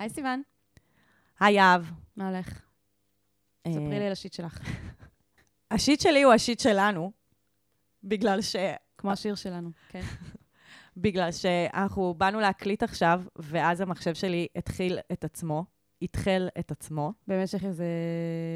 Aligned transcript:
היי, 0.00 0.08
סיוון. 0.08 0.42
היי, 1.40 1.54
יהב. 1.54 1.84
מה 2.16 2.28
הולך? 2.28 2.62
אה, 3.66 3.72
ספרי 3.72 3.98
לי 3.98 4.06
על 4.06 4.12
השיט 4.12 4.32
שלך. 4.32 4.60
השיט 5.70 6.00
שלי 6.00 6.22
הוא 6.22 6.32
השיט 6.32 6.60
שלנו, 6.60 7.12
בגלל 8.04 8.42
ש... 8.42 8.56
כמו 8.98 9.12
השיר 9.12 9.34
שלנו, 9.34 9.70
כן. 9.88 10.00
בגלל 10.96 11.32
שאנחנו 11.32 12.14
באנו 12.14 12.40
להקליט 12.40 12.82
עכשיו, 12.82 13.22
ואז 13.36 13.80
המחשב 13.80 14.14
שלי 14.14 14.46
התחיל 14.56 14.98
את 15.12 15.24
עצמו, 15.24 15.64
התחל 16.02 16.48
את 16.58 16.70
עצמו. 16.70 17.12
במשך 17.28 17.64
איזה 17.64 17.84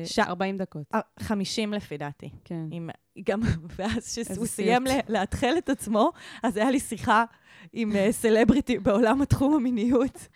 ש- 0.05 0.19
40 0.19 0.57
דקות. 0.59 0.83
אה, 0.95 1.01
50 1.21 1.73
לפי 1.75 1.97
דעתי. 1.99 2.31
כן. 2.45 2.65
עם, 2.71 2.91
גם, 3.25 3.41
ואז 3.77 4.19
כשהוא 4.19 4.47
סיים 4.47 4.85
לאתחל 5.09 5.55
את 5.59 5.69
עצמו, 5.69 6.13
אז 6.43 6.57
היה 6.57 6.71
לי 6.71 6.81
שיחה 6.81 7.25
עם 7.73 7.97
אה, 7.97 8.13
סלבריטי 8.13 8.79
בעולם 8.79 9.23
התחום 9.23 9.55
המיניות. 9.55 10.29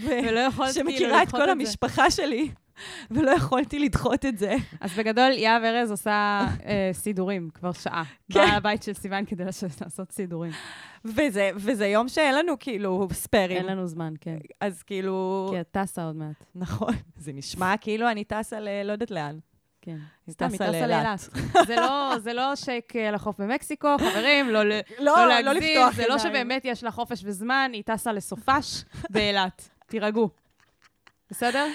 ולא 0.00 0.40
יכולת 0.40 0.74
כאילו 0.74 0.90
שמכירה 0.90 1.22
את 1.22 1.26
לדחות 1.26 1.40
כל 1.40 1.46
זה. 1.46 1.52
המשפחה 1.52 2.10
שלי, 2.10 2.50
ולא 3.10 3.30
יכולתי 3.30 3.78
לדחות 3.78 4.24
את 4.26 4.38
זה. 4.38 4.54
אז 4.80 4.92
בגדול, 4.98 5.32
יהב 5.32 5.62
ארז 5.64 5.90
עושה 5.90 6.40
אה, 6.66 6.90
סידורים 6.92 7.50
כבר 7.54 7.72
שעה. 7.72 8.02
כן. 8.32 8.38
באה 8.40 8.56
לבית 8.56 8.82
של 8.82 8.92
סיוון 8.92 9.24
כדי 9.24 9.44
לעשות 9.44 10.10
סידורים. 10.12 10.52
וזה, 11.04 11.50
וזה 11.56 11.86
יום 11.86 12.08
שאין 12.08 12.34
לנו 12.34 12.58
כאילו 12.60 13.08
ספיירים. 13.12 13.56
אין 13.56 13.66
לנו 13.66 13.86
זמן, 13.86 14.14
כן. 14.20 14.36
אז 14.60 14.82
כאילו... 14.82 15.48
כי 15.52 15.60
את 15.60 15.66
טסה 15.70 16.04
עוד 16.04 16.16
מעט. 16.16 16.44
נכון, 16.54 16.94
זה 17.16 17.32
נשמע 17.32 17.76
כאילו 17.80 18.10
אני 18.10 18.24
טסה 18.24 18.60
ל... 18.60 18.68
לא 18.84 18.92
יודעת 18.92 19.10
לאן. 19.10 19.38
כן. 19.82 19.96
סתם, 20.30 20.48
היא 20.48 20.58
טסה 20.58 20.70
לאילת. 20.86 21.18
זה 21.66 21.76
לא- 21.76 22.14
זה 22.18 22.32
לא 22.32 22.56
שייק 22.56 22.96
אה, 22.96 23.08
על 23.08 23.14
החוף 23.14 23.40
במקסיקו, 23.40 23.88
חברים, 23.98 24.50
לא 24.50 24.64
לא, 24.64 24.76
לא 24.98 25.28
להגזים, 25.28 25.80
זה 25.94 26.04
לא. 26.08 26.18
שבאמת 26.18 26.64
יש 26.64 26.84
לה 26.84 26.90
חופש 26.90 27.22
וזמן, 27.24 27.70
היא 27.74 27.82
טסה 27.86 28.12
לסופש 28.12 28.84
באילת. 29.10 29.68
תירגעו. 29.86 30.28
בסדר? 31.30 31.66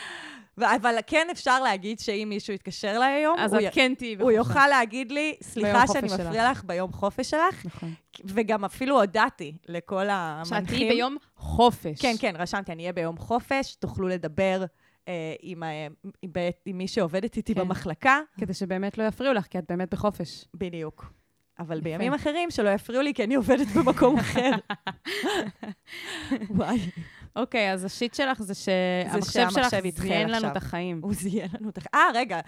אבל 0.63 0.95
כן 1.07 1.27
אפשר 1.31 1.61
להגיד 1.63 1.99
שאם 1.99 2.27
מישהו 2.29 2.53
יתקשר 2.53 2.89
אליי 2.95 3.13
היום, 3.13 3.39
אז 3.39 3.53
הוא, 3.53 3.61
את 3.67 3.73
כן 3.73 3.93
תהיי 3.97 4.15
הוא 4.15 4.31
בחופש. 4.31 4.35
יוכל 4.35 4.67
להגיד 4.67 5.11
לי, 5.11 5.35
סליחה 5.43 5.87
שאני 5.87 6.07
מפריע 6.13 6.51
לך 6.51 6.63
ביום 6.63 6.93
חופש 6.93 7.29
שלך, 7.29 7.65
נכון. 7.65 7.93
וגם 8.25 8.65
אפילו 8.65 8.99
הודעתי 8.99 9.53
לכל 9.67 10.05
המנחים. 10.09 10.45
שאת 10.65 10.67
תהיי 10.67 10.89
ביום 10.89 11.17
חופש. 11.35 12.01
כן, 12.01 12.15
כן, 12.19 12.33
רשמתי, 12.39 12.71
אני 12.71 12.83
אהיה 12.83 12.93
ביום 12.93 13.17
חופש, 13.17 13.75
תוכלו 13.75 14.07
לדבר 14.07 14.65
אה, 15.07 15.13
עם, 15.41 15.63
ה- 15.63 15.67
עם, 16.21 16.31
עם 16.65 16.77
מי 16.77 16.87
שעובדת 16.87 17.37
איתי 17.37 17.53
כן. 17.55 17.61
במחלקה, 17.61 18.19
כדי 18.39 18.53
שבאמת 18.53 18.97
לא 18.97 19.03
יפריעו 19.03 19.33
לך, 19.33 19.45
כי 19.45 19.59
את 19.59 19.63
באמת 19.69 19.93
בחופש. 19.93 20.45
בדיוק. 20.53 21.13
אבל. 21.59 21.81
בימים 21.81 22.13
אחרים 22.13 22.51
שלא 22.51 22.69
יפריעו 22.69 23.01
לי, 23.03 23.13
כי 23.13 23.23
אני 23.23 23.35
עובדת 23.35 23.67
במקום 23.67 24.17
אחר. 24.19 24.51
וואי, 26.49 26.79
אוקיי, 27.35 27.73
אז 27.73 27.85
השיט 27.85 28.13
שלך 28.13 28.41
זה 28.41 28.53
שהמחשב 28.53 29.47
שלך 29.49 29.75
זיין 29.95 30.29
לנו. 30.29 30.47
את 30.47 30.57
החיים. 30.57 30.99
הוא 31.03 31.13
זיין 31.13 31.47
לנו 31.59 31.69
את 31.69 31.77
הח... 31.77 31.83
אה, 31.93 32.07
רגע, 32.13 32.39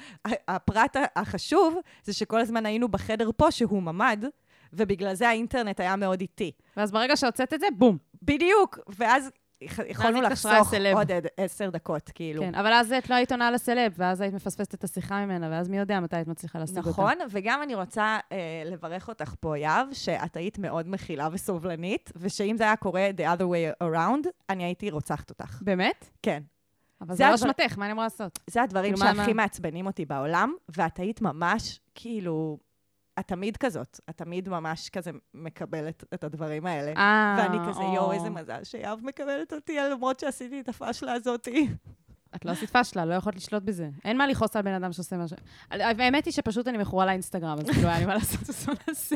הפרט 0.48 0.98
החשוב 1.16 1.78
זה 2.04 2.14
שכל 2.14 2.40
הזמן 2.42 2.66
היינו 2.66 2.88
בחדר 2.88 3.30
פה, 3.38 3.52
שהוא 3.52 3.84
ממ"ד, 3.84 4.26
ובגלל 4.74 5.14
זה 5.14 5.30
האינטרנט 5.30 5.80
היה 5.80 5.96
מאוד 5.96 6.22
איטי. 6.22 6.52
ואז 6.78 6.92
ברגע 6.92 7.18
שהוצאת 7.18 7.54
את 7.54 7.60
זה, 7.60 7.68
בום. 7.78 7.98
בדיוק, 8.22 8.80
ואז 8.98 9.32
יכולנו 9.62 10.22
לחסוך. 10.22 10.74
עוד 10.94 11.12
עשר 11.38 11.70
דקות, 11.70 12.12
כאילו. 12.16 12.42
כן, 12.42 12.56
אבל 12.56 12.74
אז 12.74 12.92
את 12.92 13.10
לא 13.10 13.16
היית 13.16 13.32
עונה 13.32 13.52
לסלב, 13.52 13.94
ואז 13.98 14.22
היית 14.22 14.34
מפספסת 14.34 14.74
את 14.74 14.84
השיחה 14.84 15.26
ממנה, 15.26 15.48
ואז 15.52 15.70
מי 15.70 15.78
יודע 15.78 16.00
מתי 16.00 16.16
היית 16.16 16.28
מצליחה 16.28 16.60
להשיג 16.60 16.78
אותה. 16.78 16.90
נכון, 16.90 17.14
וגם 17.30 17.62
אני 17.64 17.76
רוצה 17.76 18.20
אה, 18.32 18.38
לברך 18.66 19.08
אותך 19.08 19.34
פה, 19.40 19.58
יהב, 19.58 19.88
שאת 19.94 20.38
היית 20.38 20.60
מאוד 20.60 20.90
מכילה 20.90 21.30
וסובלנית, 21.32 22.12
ושאם 22.16 22.58
זה 22.58 22.64
היה 22.64 22.76
קורה 22.76 23.10
the 23.18 23.40
other 23.40 23.44
way 23.44 23.84
around, 23.84 24.28
אני 24.50 24.64
הייתי 24.64 24.92
רוצחת 24.92 25.30
אותך. 25.30 25.62
באמת? 25.62 26.10
כן. 26.22 26.44
אבל 27.02 27.16
זה 27.16 27.24
לא 27.30 27.36
אשמתך, 27.36 27.78
מה 27.78 27.86
אני 27.86 27.92
אמורה 27.92 28.06
לעשות? 28.06 28.40
זה 28.48 28.62
הדברים 28.62 28.96
כאילו, 28.96 29.16
שהכי? 29.16 29.34
מעצבנים 29.34 29.86
אותי 29.86 30.06
בעולם, 30.06 30.54
ואת 30.78 31.00
היית 31.00 31.22
ממש, 31.22 31.80
כאילו, 31.96 32.58
את 33.20 33.28
תמיד 33.28 33.58
כזאת. 33.58 34.00
את 34.10 34.18
תמיד 34.18 34.50
ממש 34.50 34.90
כזה 34.90 35.12
מקבלת 35.34 36.04
את 36.14 36.24
הדברים 36.24 36.66
האלה. 36.66 36.94
אה, 36.98 37.36
ואני 37.38 37.58
כזה, 37.70 37.82
יואו, 37.82 38.06
או. 38.06 38.12
איזה 38.12 38.30
מזל 38.30 38.64
שיהב 38.64 39.06
מקבלת 39.06 39.54
אותי, 39.54 39.78
למרות 39.92 40.20
שעשיתי 40.20 40.60
את 40.60 40.70
הפאשלה 40.70 41.14
הזאתי. 41.14 41.68
את 42.36 42.46
לא 42.46 42.52
עשית 42.52 42.70
פשלה, 42.70 43.06
לא 43.06 43.14
יכולת 43.14 43.36
לשלוט 43.36 43.64
בזה. 43.64 43.90
אין 44.06 44.18
מה 44.18 44.28
לכעוס 44.28 44.56
על 44.56 44.62
בן 44.62 44.74
אדם 44.74 44.94
שעושה 44.94 45.18
משהו. 45.18 45.38
האמת 45.72 46.26
היא 46.26 46.34
שפשוט 46.34 46.68
אני 46.68 46.78
מכורה 46.78 47.06
לאינסטגרם, 47.06 47.58
אז 47.60 47.70
כאילו 47.70 47.88
היה 47.88 48.00
לי 48.00 48.06
מה 48.06 48.14
לעשות, 48.20 48.68
לא 48.68 48.74
נעשה. 48.88 49.16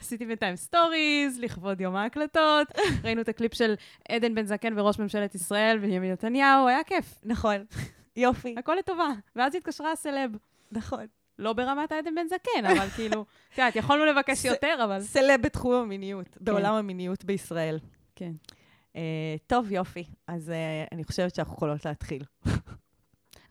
עשיתי 0.00 0.26
בינתיים 0.26 0.56
stories, 0.56 1.38
לכבוד 1.38 1.80
יום 1.80 1.96
ההקלטות, 1.96 2.68
ראינו 3.04 3.20
את 3.20 3.28
הקליפ 3.28 3.54
של 3.54 3.74
עדן 4.08 4.34
בן 4.34 4.46
זקן 4.46 4.78
וראש 4.78 4.98
ממשלת 4.98 5.34
ישראל, 5.34 5.78
בנימין 5.78 6.12
נתניהו, 6.12 6.68
היה 6.68 6.84
כיף, 6.84 7.20
נכון. 7.24 7.64
יופי, 8.16 8.54
הכל 8.58 8.74
לטובה. 8.74 9.08
ואז 9.36 9.54
התקשרה 9.54 9.92
הסלב. 9.92 10.30
נכון. 10.72 11.06
לא 11.40 11.52
ברמת 11.52 11.92
העדן 11.92 12.14
בן 12.14 12.26
זקן, 12.26 12.66
אבל 12.66 12.88
כאילו, 12.88 13.24
את 13.52 13.58
יודעת, 13.58 13.76
יכולנו 13.76 14.04
לבקש 14.04 14.44
יותר, 14.44 14.80
אבל... 14.84 15.00
סלב 15.00 15.42
בתחום 15.42 15.74
המיניות, 15.74 16.36
בעולם 16.40 16.74
המיניות 16.74 17.24
בישראל. 17.24 17.78
כן. 18.16 18.32
אה, 18.96 19.36
טוב, 19.46 19.72
יופי. 19.72 20.04
אז 20.26 20.50
אה, 20.50 20.84
אני 20.92 21.04
חושבת 21.04 21.34
שאנחנו 21.34 21.54
יכולות 21.54 21.84
להתחיל. 21.84 22.24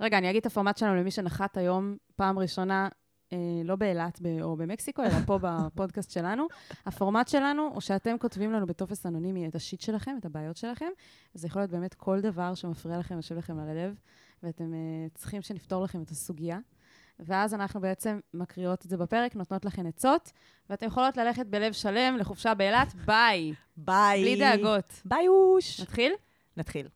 רגע, 0.02 0.18
אני 0.18 0.30
אגיד 0.30 0.40
את 0.40 0.46
הפורמט 0.46 0.78
שלנו 0.78 0.96
למי 0.96 1.12
שנחת 1.12 1.58
היום 1.58 1.98
פעם 2.16 2.40
ראשונה, 2.40 2.88
אה, 3.34 3.38
לא 3.64 3.76
באילת 3.76 4.22
או 4.42 4.56
במקסיקו, 4.56 5.04
אלא 5.04 5.20
פה 5.26 5.40
בפודקאסט 5.42 6.12
שלנו. 6.12 6.48
הפורמט 6.86 7.28
שלנו 7.28 7.70
הוא 7.74 7.82
שאתם 7.82 8.18
כותבים 8.18 8.52
לנו 8.52 8.66
בטופס 8.66 9.06
אנונימי 9.06 9.48
את 9.48 9.56
ה 9.56 9.61
shit 9.61 9.82
שלכם, 9.82 10.16
את 10.20 10.26
הבעיות 10.26 10.58
שלכם. 10.58 10.90
זה 11.34 11.48
יכול 11.48 11.62
להיות 11.62 11.72
באמת 11.72 11.94
כל 11.94 12.22
דבר 12.22 12.54
שמפריע 12.54 12.98
לכם, 12.98 13.16
יושב 13.16 13.38
לכם 13.38 13.60
על 13.60 13.70
הלב, 13.70 13.96
ואתם 14.44 14.74
אה, 14.74 15.08
צריכים 15.16 15.42
שנפתור 15.42 15.84
לכם 15.84 16.02
את 16.02 16.10
הסוגיה. 16.10 16.60
ואז 17.20 17.54
אנחנו 17.54 17.82
בעצם 17.82 18.20
מקריאות 18.34 18.86
את 18.86 18.90
זה 18.90 18.98
בפרק, 18.98 19.36
נותנות 19.36 19.66
לכם 19.66 19.88
עצות, 19.88 20.32
ואתן 20.70 20.86
יכולות 20.86 21.18
ללכת 21.18 21.46
בלב 21.46 21.74
שלם 21.74 22.18
לחופשה 22.18 22.54
באילת, 22.54 22.94
ביי. 23.06 23.54
ביי. 23.78 24.22
בלי 24.22 24.40
דאגות. 24.40 25.02
ביי 25.06 25.28
אוש. 25.28 25.82
נתחיל? 25.82 26.14
נתחיל. 26.58 26.88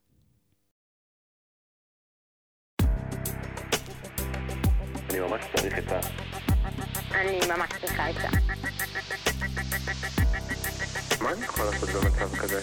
אני 5.10 5.20
ממש 5.20 5.44
צריך 5.56 5.74
עצה. 5.78 6.00
אני 7.14 7.38
ממש 7.48 7.70
צריכה 7.80 8.06
עצה. 8.06 8.28
מה 11.22 11.32
אני 11.32 11.44
יכול 11.44 11.64
לעשות 11.64 11.88
במצב 11.88 12.36
כזה? 12.36 12.60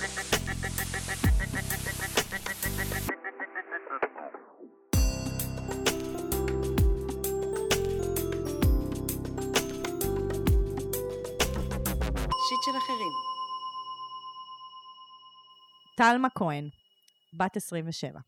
שיט 12.64 12.74
של 12.74 12.78
אחרים. 12.78 13.12
טלמה 15.98 16.28
כהן, 16.30 16.70
בת 17.38 17.58
27. 17.58 18.20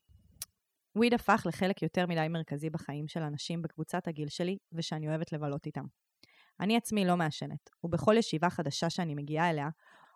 וויד 0.96 1.14
הפך 1.14 1.44
לחלק 1.46 1.82
יותר 1.82 2.08
מדי 2.08 2.28
מרכזי 2.30 2.70
בחיים 2.70 3.08
של 3.08 3.22
אנשים 3.22 3.62
בקבוצת 3.62 4.08
הגיל 4.08 4.30
שלי, 4.30 4.58
ושאני 4.72 5.08
אוהבת 5.08 5.32
לבלות 5.32 5.66
איתם. 5.66 5.86
אני 6.60 6.78
עצמי 6.78 7.06
לא 7.06 7.18
מעשנת, 7.18 7.70
ובכל 7.84 8.16
ישיבה 8.18 8.50
חדשה 8.50 8.90
שאני 8.90 9.16
מגיעה 9.16 9.50
אליה, 9.50 9.70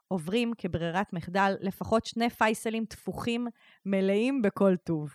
עוברים 0.08 0.52
כברירת 0.58 1.14
מחדל 1.14 1.56
לפחות 1.62 2.06
שני 2.06 2.30
פייסלים 2.30 2.86
תפוחים 2.86 3.48
מלאים 3.86 4.42
בכל 4.42 4.76
טוב. 4.84 5.14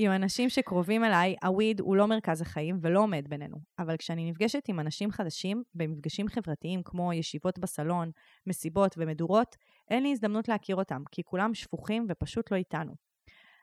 עם 0.00 0.12
אנשים 0.12 0.48
שקרובים 0.48 1.04
אליי, 1.04 1.36
הוויד 1.44 1.80
הוא 1.80 1.96
לא 1.96 2.06
מרכז 2.06 2.40
החיים 2.40 2.78
ולא 2.82 3.00
עומד 3.00 3.28
בינינו, 3.28 3.56
אבל 3.78 3.96
כשאני 3.96 4.30
נפגשת 4.30 4.68
עם 4.68 4.80
אנשים 4.80 5.10
חדשים 5.10 5.62
במפגשים 5.74 6.28
חברתיים 6.28 6.82
כמו 6.84 7.12
ישיבות 7.12 7.58
בסלון, 7.58 8.10
מסיבות 8.46 8.94
ומדורות, 8.98 9.56
אין 9.90 10.02
לי 10.02 10.12
הזדמנות 10.12 10.48
להכיר 10.48 10.76
אותם, 10.76 11.02
כי 11.12 11.22
כולם 11.22 11.54
שפוכים 11.54 12.06
ופשוט 12.08 12.50
לא 12.50 12.56
איתנו. 12.56 12.92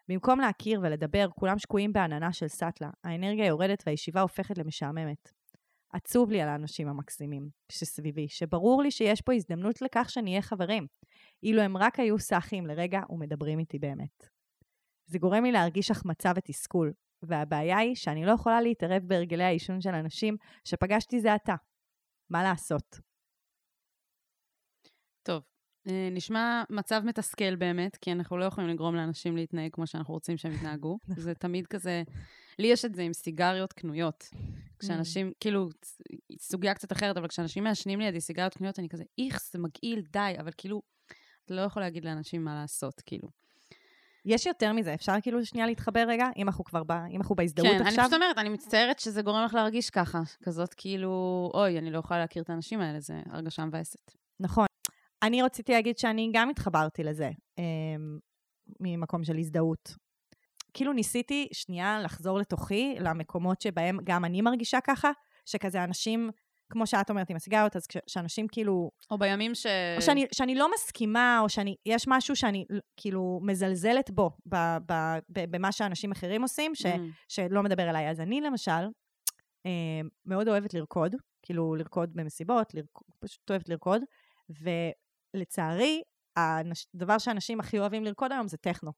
במקום 0.10 0.40
להכיר 0.40 0.80
ולדבר, 0.84 1.28
כולם 1.40 1.60
שקועים 1.60 1.94
בעננה 1.94 2.34
של 2.34 2.48
סאטלה, 2.48 2.90
האנרגיה 3.04 3.46
יורדת 3.46 3.84
והישיבה 3.86 4.22
הופכת 4.22 4.58
למשעממת. 4.58 5.32
עצוב 5.94 6.32
לי 6.32 6.42
על 6.42 6.50
האנשים 6.50 6.88
המקסימים 6.88 7.50
שסביבי, 7.72 8.28
שברור 8.30 8.84
לי 8.84 8.92
שיש 8.92 9.22
פה 9.22 9.34
הזדמנות 9.34 9.82
לכך 9.82 10.10
שנהיה 10.10 10.42
חברים, 10.42 10.88
אילו 11.44 11.62
הם 11.62 11.78
רק 11.78 12.00
היו 12.00 12.20
סאחים 12.20 12.66
לרגע 12.66 13.02
ומדברים 13.10 13.60
איתי 13.60 13.80
באמת. 13.80 14.35
זה 15.06 15.20
גורם 15.20 15.44
לי 15.44 15.52
להרגיש 15.52 15.92
החמצה 15.92 16.32
ותסכול, 16.36 16.94
והבעיה 17.24 17.78
היא 17.78 17.96
שאני 17.96 18.26
לא 18.26 18.32
יכולה 18.32 18.62
להתערב 18.62 19.04
בהרגלי 19.04 19.44
העישון 19.44 19.82
של 19.82 19.90
אנשים 19.90 20.38
שפגשתי 20.66 21.20
זה 21.20 21.34
עתה. 21.34 21.56
מה 22.30 22.44
לעשות? 22.44 23.00
טוב, 25.24 25.44
אה, 25.90 26.10
נשמע 26.12 26.64
מצב 26.70 27.02
מתסכל 27.06 27.56
באמת, 27.56 27.96
כי 27.96 28.12
אנחנו 28.12 28.38
לא 28.38 28.46
יכולים 28.46 28.70
לגרום 28.70 28.96
לאנשים 28.96 29.38
להתנהג 29.38 29.72
כמו 29.74 29.88
שאנחנו 29.88 30.14
רוצים 30.14 30.38
שהם 30.38 30.54
יתנהגו. 30.54 30.98
זה 31.26 31.34
תמיד 31.34 31.68
כזה... 31.68 32.04
לי 32.60 32.68
יש 32.68 32.86
את 32.86 32.96
זה 32.96 33.02
עם 33.02 33.14
סיגריות 33.14 33.74
קנויות. 33.74 34.30
כשאנשים, 34.80 35.32
כאילו, 35.40 35.70
סוגיה 36.40 36.74
קצת 36.74 36.92
אחרת, 36.92 37.18
אבל 37.18 37.28
כשאנשים 37.28 37.64
מעשנים 37.64 38.00
לידי 38.00 38.22
סיגריות 38.22 38.54
קנויות, 38.54 38.80
אני 38.80 38.90
כזה, 38.90 39.04
איכס, 39.18 39.54
זה 39.54 39.60
מגעיל, 39.60 40.02
די, 40.12 40.34
אבל 40.40 40.52
כאילו, 40.58 40.82
אתה 41.46 41.54
לא 41.54 41.62
יכול 41.62 41.82
להגיד 41.82 42.06
לאנשים 42.06 42.44
מה 42.44 42.56
לעשות, 42.56 43.02
כאילו. 43.06 43.45
יש 44.26 44.46
יותר 44.46 44.74
מזה, 44.74 44.94
אפשר 44.94 45.14
כאילו 45.22 45.46
שנייה 45.46 45.68
להתחבר 45.68 46.06
רגע, 46.08 46.28
אם 46.38 46.48
אנחנו 46.48 46.64
כבר 46.64 46.84
ב, 46.84 46.92
אם 46.92 47.18
אנחנו 47.18 47.36
בהזדהות 47.36 47.68
כן, 47.68 47.76
אני 47.80 47.90
עכשיו? 47.90 48.04
פשוט 48.04 48.14
אומרת, 48.14 48.38
אני 48.38 48.50
מצטערת 48.50 49.00
שזה 49.00 49.22
גורם 49.22 49.46
לך 49.46 49.54
להרגיש 49.54 49.90
ככה. 49.90 50.22
כזאת 50.44 50.74
כאילו, 50.74 51.52
אוי, 51.54 51.78
אני 51.78 51.92
לא 51.92 52.00
יכולה 52.00 52.20
להכיר 52.20 52.44
את 52.44 52.50
האנשים 52.50 52.82
האלה, 52.82 53.00
זה 53.00 53.22
הרגשה 53.30 53.66
מבאסת. 53.66 54.12
נכון. 54.40 54.66
אני 55.24 55.42
רציתי 55.42 55.72
להגיד 55.72 55.98
שאני 55.98 56.30
גם 56.34 56.50
התחברתי 56.50 57.04
לזה, 57.04 57.30
אמ, 57.58 57.64
ממקום 58.80 59.24
של 59.24 59.38
הזדהות. 59.38 59.96
כאילו 60.74 60.94
ניסיתי 60.94 61.48
שנייה 61.54 62.00
לחזור 62.00 62.40
לתוכי, 62.40 62.96
למקומות 63.00 63.62
שבהם 63.62 63.98
גם 64.04 64.26
אני 64.26 64.42
מרגישה 64.42 64.80
ככה, 64.82 65.12
שכזה 65.46 65.84
אנשים, 65.84 66.30
כמו 66.76 66.88
שאת 66.88 67.10
אומרת 67.10 67.30
עם 67.30 67.36
הסיגריות, 67.36 67.76
אז 67.76 67.88
כש- 67.88 67.98
שאנשים 68.08 68.48
כאילו, 68.48 68.92
או 69.12 69.18
בימים 69.18 69.56
ש... 69.56 69.66
או 69.98 70.02
שאני, 70.02 70.26
שאני 70.36 70.56
לא 70.56 70.72
מסכימה, 70.74 71.40
או 71.44 71.50
שאני, 71.50 71.76
יש 71.86 72.06
משהו 72.08 72.36
שאני 72.36 72.66
כאילו 72.98 73.40
מזלזלת 73.44 74.12
בו, 74.12 74.32
ב, 74.50 74.56
ב, 74.86 74.94
ב, 75.30 75.52
במה 75.52 75.72
שאנשים 75.72 76.12
אחרים 76.12 76.42
עושים, 76.42 76.76
ש, 76.76 76.86
Mm. 76.86 76.90
שלא 77.28 77.64
מדבר 77.64 77.90
אליי. 77.90 78.10
אז 78.10 78.20
אני 78.22 78.42
למשל, 78.42 78.72
אה, 79.66 79.72
מאוד 80.26 80.48
אוהבת 80.48 80.74
לרקוד, 80.74 81.16
כאילו 81.42 81.76
לרקוד 81.76 82.14
במסיבות, 82.14 82.74
לרק... 82.74 82.86
פשוט 83.20 83.50
אוהבת 83.50 83.70
לרקוד, 83.70 84.02
ולצערי, 85.36 86.02
הדבר 86.38 87.18
שאנשים 87.18 87.60
הכי 87.60 87.80
אוהבים 87.80 88.04
לרקוד 88.04 88.32
היום 88.32 88.48
זה 88.48 88.58
טכנו. 88.58 88.92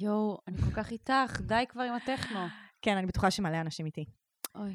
יואו, 0.00 0.38
אני 0.48 0.56
כל 0.58 0.70
כך 0.82 0.90
איתך, 0.90 1.40
די 1.40 1.64
כבר 1.68 1.82
עם 1.82 1.94
הטכנו. 1.94 2.40
כן, 2.82 2.96
אני 2.96 3.06
בטוחה 3.06 3.30
שמלא 3.30 3.56
אנשים 3.60 3.86
איתי. 3.86 4.04
אוי. 4.54 4.74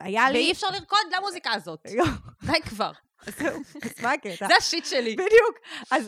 והיה 0.00 0.30
לי... 0.30 0.38
ואי 0.38 0.52
אפשר 0.52 0.66
לרקוד 0.70 0.98
למוזיקה 1.16 1.52
הזאת. 1.52 1.86
די 2.46 2.60
כבר. 2.62 2.92
זהו, 3.26 3.60
אז 3.82 4.02
מה 4.02 4.12
הקטע? 4.12 4.48
זה 4.48 4.56
השיט 4.58 4.84
שלי. 4.84 5.12
בדיוק. 5.12 5.58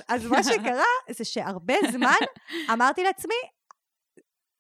אז, 0.09 0.27
מה 0.27 0.43
שקרה 0.53 0.85
זה 1.11 1.25
שהרבה 1.25 1.75
זמן 1.93 2.15
אמרתי 2.73 3.03
לעצמי, 3.03 3.35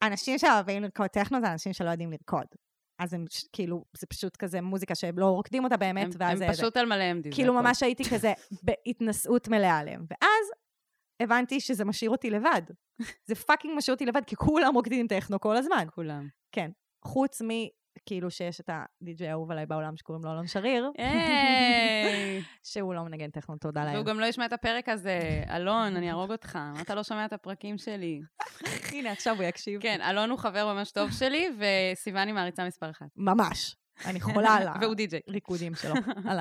אנשים 0.02 0.38
שאוהבים 0.38 0.82
לרקוד 0.82 1.06
טכנו 1.06 1.40
זה 1.40 1.52
אנשים 1.52 1.72
שלא 1.72 1.90
יודעים 1.90 2.10
לרקוד. 2.10 2.46
אז 2.98 3.14
הם 3.14 3.24
כאילו, 3.52 3.84
זה 3.96 4.06
פשוט 4.06 4.36
כזה 4.36 4.60
מוזיקה 4.60 4.94
שהם 4.94 5.18
לא 5.18 5.26
רוקדים 5.26 5.64
אותה 5.64 5.76
באמת, 5.76 6.04
הם 6.04 6.10
ואז 6.18 6.38
זה... 6.38 6.46
הם 6.46 6.52
פשוט 6.52 6.76
על 6.76 6.86
מלא 6.86 7.02
עמדי. 7.02 7.30
זה 7.30 7.34
כאילו. 7.36 7.54
ממש 7.54 7.82
הייתי 7.82 8.04
כזה 8.04 8.32
בהתנשאות 8.62 9.48
מלאה 9.48 9.78
עליהם. 9.78 10.06
ואז 10.10 10.46
הבנתי 11.22 11.60
שזה 11.60 11.84
משאיר 11.84 12.10
אותי 12.10 12.30
לבד. 12.30 12.62
זה 13.28 13.34
fucking 13.34 13.76
משאיר 13.76 13.94
אותי 13.94 14.06
לבד, 14.06 14.24
כי 14.26 14.36
כולם 14.36 14.74
רוקדים 14.74 15.06
טכנו 15.06 15.40
כל 15.40 15.56
הזמן. 15.56 15.86
כולם. 15.94 16.28
חוץ 17.04 17.42
מ... 17.42 17.48
כאילו 18.06 18.30
שיש 18.30 18.60
את 18.60 18.70
הדי.ג'יי 18.72 19.28
האהוב 19.28 19.50
עליי 19.50 19.66
בעולם 19.66 19.96
שקוראים 19.96 20.24
לו 20.24 20.32
אלון 20.32 20.46
שריר, 20.46 20.90
היי! 20.98 22.42
שהוא 22.72 22.94
לא 22.94 23.02
מנגן 23.02 23.30
טכנו, 23.30 23.56
תודה 23.56 23.84
לאל. 23.84 23.94
והוא 23.94 24.06
גם 24.06 24.20
לא 24.20 24.26
ישמע 24.26 24.46
את 24.46 24.52
הפרק 24.52 24.88
הזה. 24.88 25.44
אלון, 25.50 25.96
אני 25.96 26.10
אהרוג 26.10 26.32
אותך. 26.32 26.58
אתה 26.80 26.94
לא 26.94 27.02
שומע 27.02 27.24
את 27.24 27.32
הפרקים 27.32 27.78
שלי? 27.78 28.20
הנה, 28.92 29.12
עכשיו 29.12 29.36
הוא 29.36 29.44
יקשיב. 29.44 29.80
כן, 29.80 30.00
אלון 30.00 30.30
הוא 30.30 30.38
חבר 30.38 30.74
ממש 30.74 30.90
טוב 30.90 31.10
שלי, 31.10 31.48
וסיוון 31.58 32.26
היא 32.26 32.34
מעריצה 32.34 32.66
מספר 32.66 32.90
אחת. 32.90 33.06
ממש. 33.16 33.76
אני 34.06 34.20
חולה 34.20 34.54
על. 34.54 34.68
הריקודים 35.28 35.74
שלו, 35.74 35.94
על 36.28 36.38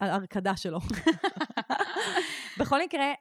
ההרקדה 0.00 0.56
שלו. 0.56 0.78
בכל 2.58 2.82
מקרה, 2.82 3.12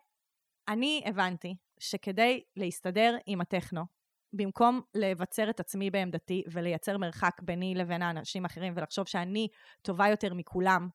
אני 0.68 1.04
הבנתי 1.06 1.56
שכדי 1.80 2.44
להסתדר 2.56 3.18
עם 3.26 3.42
הטכנו, 3.42 3.86
במקום 4.34 4.82
לבצר 4.94 5.50
את 5.50 5.60
עצמי 5.60 5.90
בעמדתי 5.90 6.44
ולייצר 6.52 6.98
מרחק 6.98 7.42
ביני 7.42 7.76
לבין 7.76 8.02
האנשים 8.02 8.46
האחרים 8.46 8.74
ולחשוב 8.76 9.08
שאני 9.08 9.48
טובה 9.82 10.08
יותר 10.08 10.34
מכולם, 10.34 10.90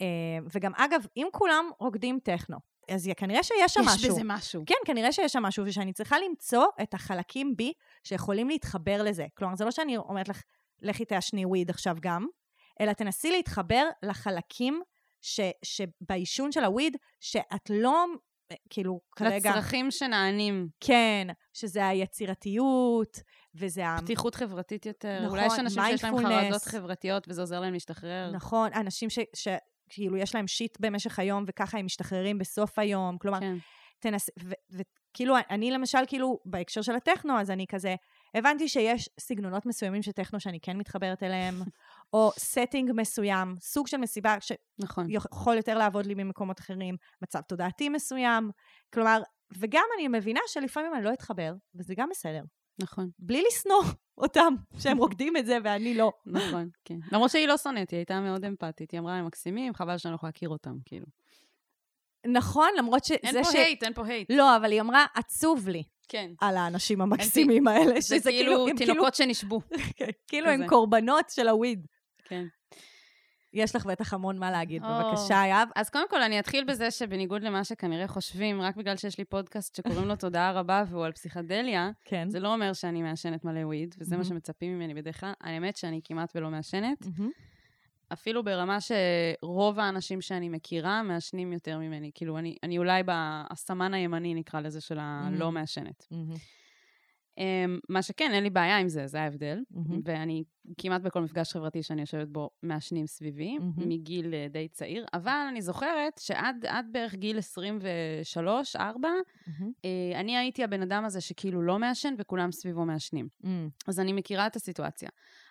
אה, 0.00 0.06
וגם 0.52 0.72
אגב, 0.76 1.06
אם 1.16 1.26
כולם 1.32 1.70
רוקדים 1.78 2.18
טכנו, 2.22 2.56
אז 2.90 3.10
כנראה 3.16 3.42
שיש 3.42 3.74
שם 3.74 3.80
משהו. 3.80 3.98
יש 3.98 4.06
בזה 4.06 4.20
משהו. 4.24 4.62
כן, 4.66 4.74
כנראה 4.84 5.12
שיש 5.12 5.32
שם 5.32 5.42
משהו, 5.42 5.64
ושאני 5.66 5.92
צריכה 5.92 6.16
למצוא 6.18 6.66
את 6.82 6.94
החלקים 6.94 7.56
בי 7.56 7.72
שיכולים 8.04 8.48
להתחבר 8.48 9.02
לזה. 9.02 9.26
כלומר, 9.34 9.56
זה 9.56 9.64
לא 9.64 9.70
שאני 9.70 9.96
אומרת 9.96 10.28
לך, 10.28 10.42
לכי 10.82 11.04
תעשני 11.04 11.44
וויד 11.44 11.70
עכשיו 11.70 11.96
גם, 12.00 12.26
אלא 12.80 12.92
תנסי 12.92 13.30
להתחבר 13.30 13.88
לחלקים 14.02 14.82
ש, 15.20 15.40
שבעישון 15.62 16.52
של 16.52 16.64
הוויד, 16.64 16.96
שאת 17.20 17.70
לא, 17.70 18.04
כאילו, 18.70 19.00
כרגע... 19.16 19.50
לצרכים 19.50 19.90
שנענים. 19.90 20.68
כן, 20.80 21.26
שזה 21.52 21.88
היצירתיות, 21.88 23.20
וזה 23.54 23.86
ה... 23.86 23.96
פתיחות 24.02 24.34
חברתית 24.34 24.86
יותר. 24.86 25.16
נכון, 25.16 25.30
אולי 25.30 25.46
יש 25.46 25.58
אנשים 25.58 25.82
שיש 25.90 26.04
להם. 26.04 26.18
חרדות 26.18 26.62
חברתיות 26.62 27.28
וזה 27.28 27.40
עוזר 27.40 27.60
להם 27.60 27.72
להשתחרר. 27.72 28.30
נכון, 28.32 28.70
אנשים 28.74 29.10
ש... 29.10 29.18
ש... 29.34 29.48
כאילו, 29.88 30.16
יש 30.16 30.34
להם 30.34 30.46
שיט 30.46 30.76
במשך 30.80 31.18
היום, 31.18 31.44
וככה 31.46 31.78
הם 31.78 31.84
משתחררים 31.86 32.38
בסוף 32.38 32.78
היום. 32.78 33.18
כלומר, 33.18 33.40
כן. 33.40 33.56
תנס... 34.00 34.30
ו- 34.44 34.78
וכאילו, 35.10 35.36
אני 35.50 35.70
למשל, 35.70 35.98
כאילו, 36.06 36.38
בהקשר 36.44 36.82
של 36.82 36.94
הטכנו, 36.94 37.40
אז 37.40 37.50
אני 37.50 37.66
כזה, 37.68 37.94
הבנתי 38.34 38.68
שיש 38.68 39.08
סגנונות 39.20 39.66
מסוימים 39.66 40.02
של 40.02 40.12
טכנו 40.12 40.40
שאני 40.40 40.60
כן 40.60 40.76
מתחברת 40.76 41.22
אליהם, 41.22 41.54
או 42.12 42.30
setting 42.30 42.92
מסוים, 42.96 43.54
סוג 43.60 43.86
של 43.86 43.96
מסיבה 43.96 44.36
נכון. 44.78 45.06
שיכול 45.08 45.56
יותר 45.56 45.78
לעבוד 45.78 46.06
לי 46.06 46.14
ממקומות 46.14 46.60
אחרים, 46.60 46.96
מצב 47.22 47.40
תודעתי 47.40 47.88
מסוים. 47.88 48.50
כלומר, 48.94 49.22
וגם 49.58 49.84
אני 49.96 50.08
מבינה 50.08 50.40
שלפעמים 50.46 50.94
אני 50.94 51.04
לא 51.04 51.12
אתחבר, 51.12 51.54
וזה 51.74 51.94
גם 51.96 52.08
בסדר. 52.10 52.42
נכון. 52.82 53.10
בלי 53.18 53.44
לשנוא 53.48 53.82
אותם, 54.18 54.54
שהם 54.78 54.98
רוקדים 54.98 55.36
את 55.36 55.46
זה 55.46 55.58
ואני 55.64 55.94
לא. 55.94 56.12
נכון, 56.26 56.68
כן. 56.84 56.98
למרות 57.12 57.30
שהיא 57.30 57.48
לא 57.48 57.56
שונאת, 57.56 57.90
היא 57.90 57.98
הייתה 57.98 58.20
מאוד 58.20 58.44
אמפתית. 58.44 58.90
היא 58.90 59.00
אמרה, 59.00 59.14
הם 59.14 59.26
מקסימים, 59.26 59.74
חבל 59.74 59.98
שאני 59.98 60.10
לא 60.12 60.16
יכולה 60.16 60.28
להכיר 60.28 60.48
אותם, 60.48 60.74
כאילו. 60.84 61.06
נכון, 62.26 62.68
למרות 62.78 63.04
שזה 63.04 63.16
אין 63.22 63.44
פה 63.44 63.50
ש... 63.52 63.54
הייט, 63.54 63.82
אין 63.82 63.94
פה 63.94 64.06
הייט. 64.06 64.30
לא, 64.30 64.56
אבל 64.56 64.72
היא 64.72 64.80
אמרה, 64.80 65.06
עצוב 65.14 65.68
לי 65.68 65.82
כן. 66.08 66.30
על 66.40 66.56
האנשים 66.56 67.00
המקסימים 67.00 67.68
האלה, 67.68 68.00
זה 68.00 68.18
שזה 68.18 68.30
כאילו 68.30 68.68
הם 68.68 68.76
תינוקות 68.76 69.14
שנשבו. 69.14 69.60
כאילו 70.28 70.50
הם. 70.50 70.68
קורבנות 70.68 71.30
של 71.30 71.48
הוויד. 71.48 71.86
כן. 72.24 72.44
יש 73.54 73.76
לך 73.76 73.86
בטח 73.86 74.14
המון 74.14 74.38
מה 74.38 74.50
להגיד, 74.50 74.84
או. 74.84 74.88
בבקשה, 74.88 75.34
יהב. 75.34 75.68
אז 75.76 75.90
קודם 75.90 76.08
כל, 76.08 76.22
אני 76.22 76.38
אתחיל 76.38 76.64
בזה 76.64 76.90
שבניגוד 76.90 77.42
למה 77.42 77.64
שכנראה 77.64 78.08
חושבים, 78.08 78.60
רק 78.60 78.76
בגלל 78.76 78.96
שיש 78.96 79.18
לי 79.18 79.24
פודקאסט 79.24 79.76
שקוראים 79.76 80.08
לו 80.08 80.16
תודעה 80.16 80.52
רבה 80.52 80.84
והוא 80.88 81.04
על 81.04 81.12
פסיכדליה, 81.12 81.90
כן. 82.04 82.28
זה 82.30 82.40
לא 82.40 82.52
אומר 82.52 82.72
שאני 82.72 83.02
מעשנת 83.02 83.44
מלא 83.44 83.66
וויד, 83.66 83.94
וזה 83.98 84.16
מה 84.16 84.22
מהמם. 84.22 84.28
שמצפים 84.28 84.76
ממני 84.76 84.94
בדרך 84.94 85.20
כלל. 85.20 85.32
האמת 85.40 85.76
שאני 85.76 86.00
כמעט 86.04 86.32
ולא 86.34 86.50
מעשנת, 86.50 87.06
מהמם. 87.06 87.30
אפילו 88.14 88.44
ברמה 88.44 88.78
שרוב 88.80 89.78
האנשים 89.78 90.20
שאני 90.20 90.48
מכירה 90.48 91.02
מעשנים 91.02 91.52
יותר 91.52 91.78
ממני. 91.78 92.10
כאילו, 92.14 92.38
אני, 92.38 92.56
אני 92.62 92.78
אולי 92.78 93.02
בסמן 93.06 93.94
הימני, 93.94 94.34
נקרא 94.34 94.60
לזה, 94.60 94.80
של 94.80 94.98
הלא 94.98 95.38
מהמם. 95.38 95.54
מעשנת. 95.54 96.06
מהמם. 96.10 96.34
אמ, 97.38 97.78
מה 97.88 98.02
שכן, 98.02 98.30
אין 98.34 98.42
לי 98.42 98.50
בעיה 98.50 98.78
עם 98.78 98.88
זה, 98.88 99.06
זה 99.06 99.20
ההבדל. 99.20 99.62
מהמם. 99.70 100.00
ואני 100.04 100.44
כמעט 100.78 101.02
בכל 101.02 101.20
מפגש 101.20 101.52
חברתי 101.52 101.82
שאני 101.82 102.00
יושבת 102.00 102.28
בו, 102.28 102.50
מעשנים 102.62 103.06
סביבי, 103.06 103.58
מהמם. 103.58 103.88
מגיל 103.88 104.34
אה, 104.34 104.46
די 104.50 104.68
צעיר. 104.68 105.06
אבל 105.14 105.46
אני 105.48 105.62
זוכרת 105.62 106.18
שעד 106.18 106.66
עד 106.66 106.86
בערך 106.92 107.14
גיל 107.14 107.38
23-4, 107.38 107.40
מהמם. 108.78 109.72
אה, 109.84 110.20
אני 110.20 110.36
הייתי 110.36 110.64
הבן 110.64 110.82
אדם 110.82 111.04
הזה 111.04 111.20
שכאילו 111.20 111.62
לא 111.62 111.78
מעשן 111.78 112.14
וכולם 112.18 112.52
סביבו 112.52 112.84
מעשנים. 112.84 113.28
מהמם. 113.40 113.68
אז 113.88 114.00
אני 114.00 114.12
מכירה 114.12 114.46
את 114.46 114.56
הסיטואציה. 114.56 115.08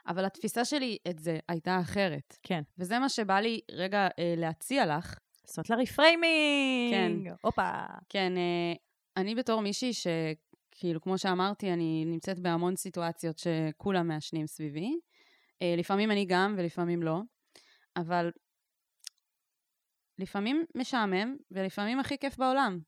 אבל 0.07 0.25
התפיסה 0.25 0.65
שלי 0.65 0.97
את 1.09 1.19
זה 1.19 1.39
הייתה 1.49 1.79
אחרת. 1.81 2.37
כן. 2.43 2.61
וזה 2.77 2.99
מה 2.99 3.09
שבא 3.09 3.39
לי 3.39 3.59
רגע 3.71 4.07
אה, 4.19 4.33
להציע 4.37 4.97
לך. 4.97 5.15
לעשות 5.47 5.69
לה 5.69 5.75
reframing. 5.75 6.93
כן. 6.93 7.33
הופה. 7.41 7.71
כן, 8.09 8.37
אה, 8.37 8.73
אני 9.17 9.35
בתור 9.35 9.61
מישהי 9.61 9.91
שכאילו, 9.93 11.01
כמו 11.01 11.17
שאמרתי, 11.17 11.73
אני 11.73 12.05
נמצאת 12.05 12.39
בהמון 12.39 12.75
סיטואציות 12.75 13.37
שכולם 13.37 14.07
מעשנים 14.07 14.47
סביבי. 14.47 14.99
אה, 15.61 15.75
לפעמים 15.77 16.11
אני 16.11 16.25
גם 16.25 16.55
ולפעמים 16.57 17.03
לא, 17.03 17.21
אבל 17.95 18.31
לפעמים 20.19 20.65
משעמם 20.75 21.35
ולפעמים 21.51 21.99
הכי 21.99 22.17
כיף 22.17 22.37
בעולם. 22.37 22.79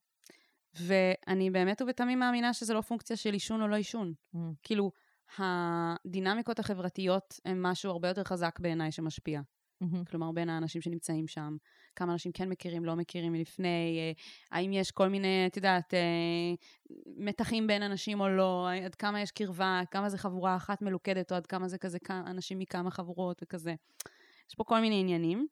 ואני 0.76 1.50
באמת 1.52 1.82
ובתמים 1.82 2.20
מאמינה 2.20 2.54
שזה 2.54 2.74
לא 2.74 2.82
פונקציה 2.82 3.18
של 3.18 3.34
עישון 3.34 3.62
או 3.62 3.68
לא 3.68 3.76
עישון. 3.76 4.14
מהמם. 4.34 4.54
כאילו, 4.64 4.92
הדינמיקות 5.38 6.60
החברתיות 6.60 7.40
הן 7.46 7.62
משהו 7.62 7.92
הרבה 7.92 8.08
יותר 8.08 8.24
חזק 8.24 8.60
בעיניי 8.60 8.92
שמשפיע. 8.92 9.42
מהמם. 9.82 10.06
כלומר, 10.06 10.32
בין 10.32 10.50
האנשים 10.50 10.82
שנמצאים 10.82 11.28
שם, 11.28 11.58
כמה 11.96 12.14
אנשים 12.14 12.32
כן 12.32 12.50
מכירים, 12.50 12.86
לא 12.86 12.96
מכירים 12.96 13.34
מלפני, 13.34 13.98
אה, 14.00 14.12
האם 14.58 14.74
יש 14.74 14.92
כל 14.92 15.08
מיני, 15.08 15.48
את 15.48 15.58
יודעת, 15.58 15.94
אה, 15.94 16.00
מתחים 17.18 17.68
בין 17.68 17.84
אנשים 17.84 18.20
או 18.20 18.30
לא, 18.30 18.68
עד 18.86 18.96
כמה 18.96 19.22
יש 19.22 19.32
קרבה, 19.32 19.82
כמה 19.92 20.10
זה 20.10 20.18
חבורה 20.18 20.56
אחת 20.56 20.82
מלוכדת, 20.82 21.32
או 21.32 21.38
עד 21.38 21.48
כמה 21.48 21.68
זה 21.68 21.78
כזה 21.78 22.00
כ- 22.00 22.12
אנשים 22.12 22.60
מכמה 22.60 22.92
חבורות 22.92 23.44
וכזה. 23.44 23.76
יש 24.50 24.56
פה 24.56 24.64
כל 24.64 24.80
מיני 24.80 25.00
עניינים. 25.00 25.48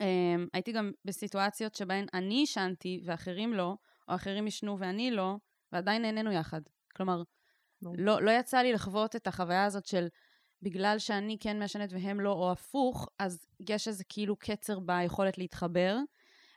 אה, 0.00 0.36
הייתי 0.52 0.72
גם 0.72 0.92
בסיטואציות 1.04 1.74
שבהן 1.74 2.06
אני 2.14 2.34
עישנתי 2.34 3.00
ואחרים 3.04 3.52
לא, 3.52 3.76
או 4.08 4.14
אחרים 4.14 4.44
עישנו 4.44 4.78
ואני 4.78 5.10
לא, 5.10 5.36
ועדיין 5.72 6.02
נהנינו 6.02 6.32
יחד. 6.32 6.60
כלומר. 6.96 7.22
לא, 7.82 8.22
לא 8.22 8.30
יצא 8.30 8.58
לי 8.58 8.72
לחוות 8.72 9.16
את 9.16 9.26
החוויה 9.26 9.64
הזאת 9.64 9.86
של 9.86 10.08
בגלל 10.62 10.98
שאני 10.98 11.36
כן 11.40 11.58
מעשנת 11.58 11.92
והם 11.92 12.20
לא, 12.20 12.32
או 12.32 12.52
הפוך, 12.52 13.08
אז 13.18 13.46
יש 13.68 13.88
איזה 13.88 14.04
כאילו 14.08 14.36
קצר 14.36 14.78
ביכולת 14.80 15.38
להתחבר. 15.38 15.96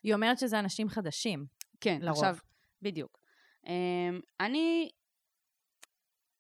היא 0.04 0.14
אומרת 0.14 0.40
שזה 0.40 0.60
אנשים 0.60 0.90
חדשים. 0.90 1.46
כן, 1.82 2.00
לרוב. 2.02 2.18
עכשיו, 2.18 2.38
בדיוק. 2.82 3.20
אמ, 3.68 4.20
אני, 4.40 4.90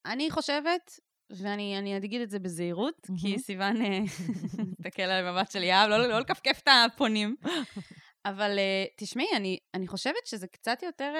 אני 0.05 0.31
חושבת, 0.31 0.99
ואני 1.29 1.77
אני 1.77 1.97
אגיד 1.97 2.21
את 2.21 2.29
זה 2.29 2.39
בזהירות, 2.39 2.95
כי 3.05 3.27
מהמם. 3.27 3.37
סיוון 3.37 3.75
מסתכל 4.79 5.01
על 5.01 5.31
מבט 5.31 5.51
של 5.51 5.63
יהב, 5.63 5.89
לא, 5.89 6.07
לא 6.07 6.19
לכפכף 6.19 6.59
את 6.63 6.67
הפונים. 6.85 7.35
אבל 8.25 8.59
אה, 8.59 8.85
תשמעי, 8.97 9.27
אני, 9.35 9.57
אני 9.73 9.87
חושבת 9.87 10.25
שזה 10.25 10.47
קצת 10.47 10.83
יותר... 10.83 11.13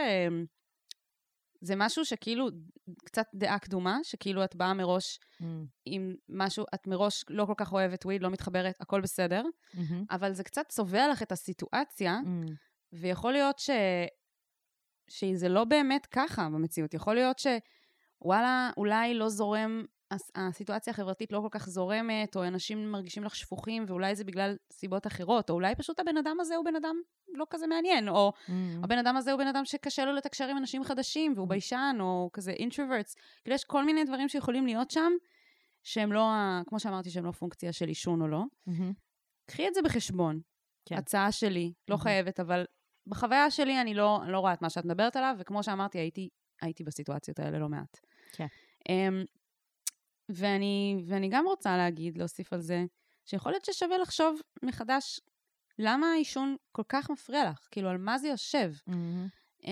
זה 1.61 1.73
משהו 1.77 2.05
שכאילו, 2.05 2.49
קצת 3.05 3.25
דעה 3.33 3.59
קדומה, 3.59 3.99
שכאילו 4.03 4.43
את 4.43 4.55
באה 4.55 4.73
מראש 4.73 5.19
Mm, 5.41 5.43
עם 5.85 6.15
משהו, 6.29 6.65
את 6.75 6.87
מראש 6.87 7.25
לא 7.29 7.45
כל 7.45 7.53
כך 7.57 7.73
אוהבת 7.73 8.05
וויד, 8.05 8.21
לא 8.23 8.29
מתחברת, 8.29 8.75
הכל 8.79 9.01
בסדר, 9.01 9.43
מהמם, 9.73 10.05
אבל 10.11 10.33
זה 10.33 10.43
קצת 10.43 10.65
צובע 10.69 11.07
לך 11.11 11.23
את 11.23 11.31
הסיטואציה, 11.31 12.19
mm, 12.23 12.51
ויכול 12.93 13.31
להיות 13.31 13.59
ש... 13.59 13.69
שזה 15.07 15.49
לא 15.49 15.63
באמת 15.63 16.05
ככה 16.05 16.49
במציאות. 16.49 16.93
יכול 16.93 17.15
להיות 17.15 17.39
שוואלה, 17.39 18.71
אולי 18.77 19.13
לא 19.13 19.29
זורם, 19.29 19.85
הסיטואציה 20.35 20.91
החברתית 20.91 21.31
לא 21.31 21.39
כל 21.39 21.47
כך 21.51 21.69
זורמת, 21.69 22.35
או 22.35 22.43
אנשים 22.43 22.91
מרגישים 22.91 23.23
לך 23.23 23.35
שפוכים, 23.35 23.85
ואולי 23.87 24.15
זה 24.15 24.23
בגלל 24.23 24.55
סיבות 24.73 25.07
אחרות, 25.07 25.49
או 25.49 25.55
אולי 25.55 25.75
פשוט 25.75 25.99
הבן 25.99 26.17
אדם 26.17 26.37
הזה 26.39 26.55
הוא 26.55 26.65
בן 26.65 26.75
אדם 26.75 26.95
לא 27.33 27.45
כזה 27.49 27.67
מעניין, 27.67 28.09
או 28.09 28.31
mm. 28.47 28.51
הבן 28.83 28.97
אדם 28.97 29.17
הזה 29.17 29.31
הוא 29.31 29.39
בן 29.39 29.47
אדם 29.47 29.65
שקשה 29.65 30.05
לו 30.05 30.13
לתקשר 30.13 30.47
עם 30.47 30.57
אנשים 30.57 30.83
חדשים, 30.83 31.33
והוא 31.35 31.47
ביישן, 31.47 31.97
או 31.99 32.29
כזה 32.33 32.53
introverts. 32.53 33.13
כאילו, 33.43 33.55
יש 33.55 33.63
כל 33.63 33.85
מיני 33.85 34.03
דברים 34.03 34.29
שיכולים 34.29 34.65
להיות 34.65 34.91
שם, 34.91 35.11
שהם 35.83 36.13
לא, 36.13 36.29
כמו 36.67 36.79
שאמרתי, 36.79 37.09
שהם 37.09 37.25
לא 37.25 37.31
פונקציה 37.31 37.73
של 37.73 37.87
עישון 37.87 38.21
או 38.21 38.27
לא. 38.27 38.43
מהמם. 38.67 38.93
קחי 39.45 39.67
את 39.67 39.73
זה 39.73 39.81
בחשבון. 39.81 40.39
כן. 40.85 40.95
הצעה 40.95 41.31
שלי, 41.31 41.73
לא 41.87 41.95
מהמם. 41.95 42.03
חייבת, 42.03 42.39
אבל 42.39 42.65
בחוויה 43.07 43.51
שלי 43.51 43.81
אני 43.81 43.93
לא, 43.93 44.19
אני 44.23 44.31
לא 44.31 44.39
רואה 44.39 44.53
את 44.53 44.61
מה 44.61 44.69
שאת 44.69 44.85
מדברת 44.85 45.15
עליו, 45.15 45.35
וכמו 45.39 45.63
שאמרתי, 45.63 45.97
הייתי, 45.97 46.29
הייתי 46.61 46.83
בסיטואציות 46.83 47.39
האלה 47.39 47.59
לא 47.59 47.69
מעט. 47.69 47.99
כן. 48.31 48.47
Um, 48.89 49.40
ואני, 50.33 51.03
ואני 51.07 51.29
גם 51.29 51.45
רוצה 51.45 51.77
להגיד, 51.77 52.17
להוסיף 52.17 52.53
על 52.53 52.61
זה, 52.61 52.85
שיכול 53.25 53.51
להיות 53.51 53.65
ששווה 53.65 53.97
לחשוב 53.97 54.41
מחדש 54.63 55.19
למה 55.79 56.07
העישון 56.07 56.55
כל 56.71 56.83
כך 56.89 57.09
מפריע 57.09 57.49
לך, 57.49 57.67
כאילו, 57.71 57.89
על 57.89 57.97
מה 57.97 58.17
זה 58.17 58.27
יושב. 58.27 58.71
Um, 59.63 59.67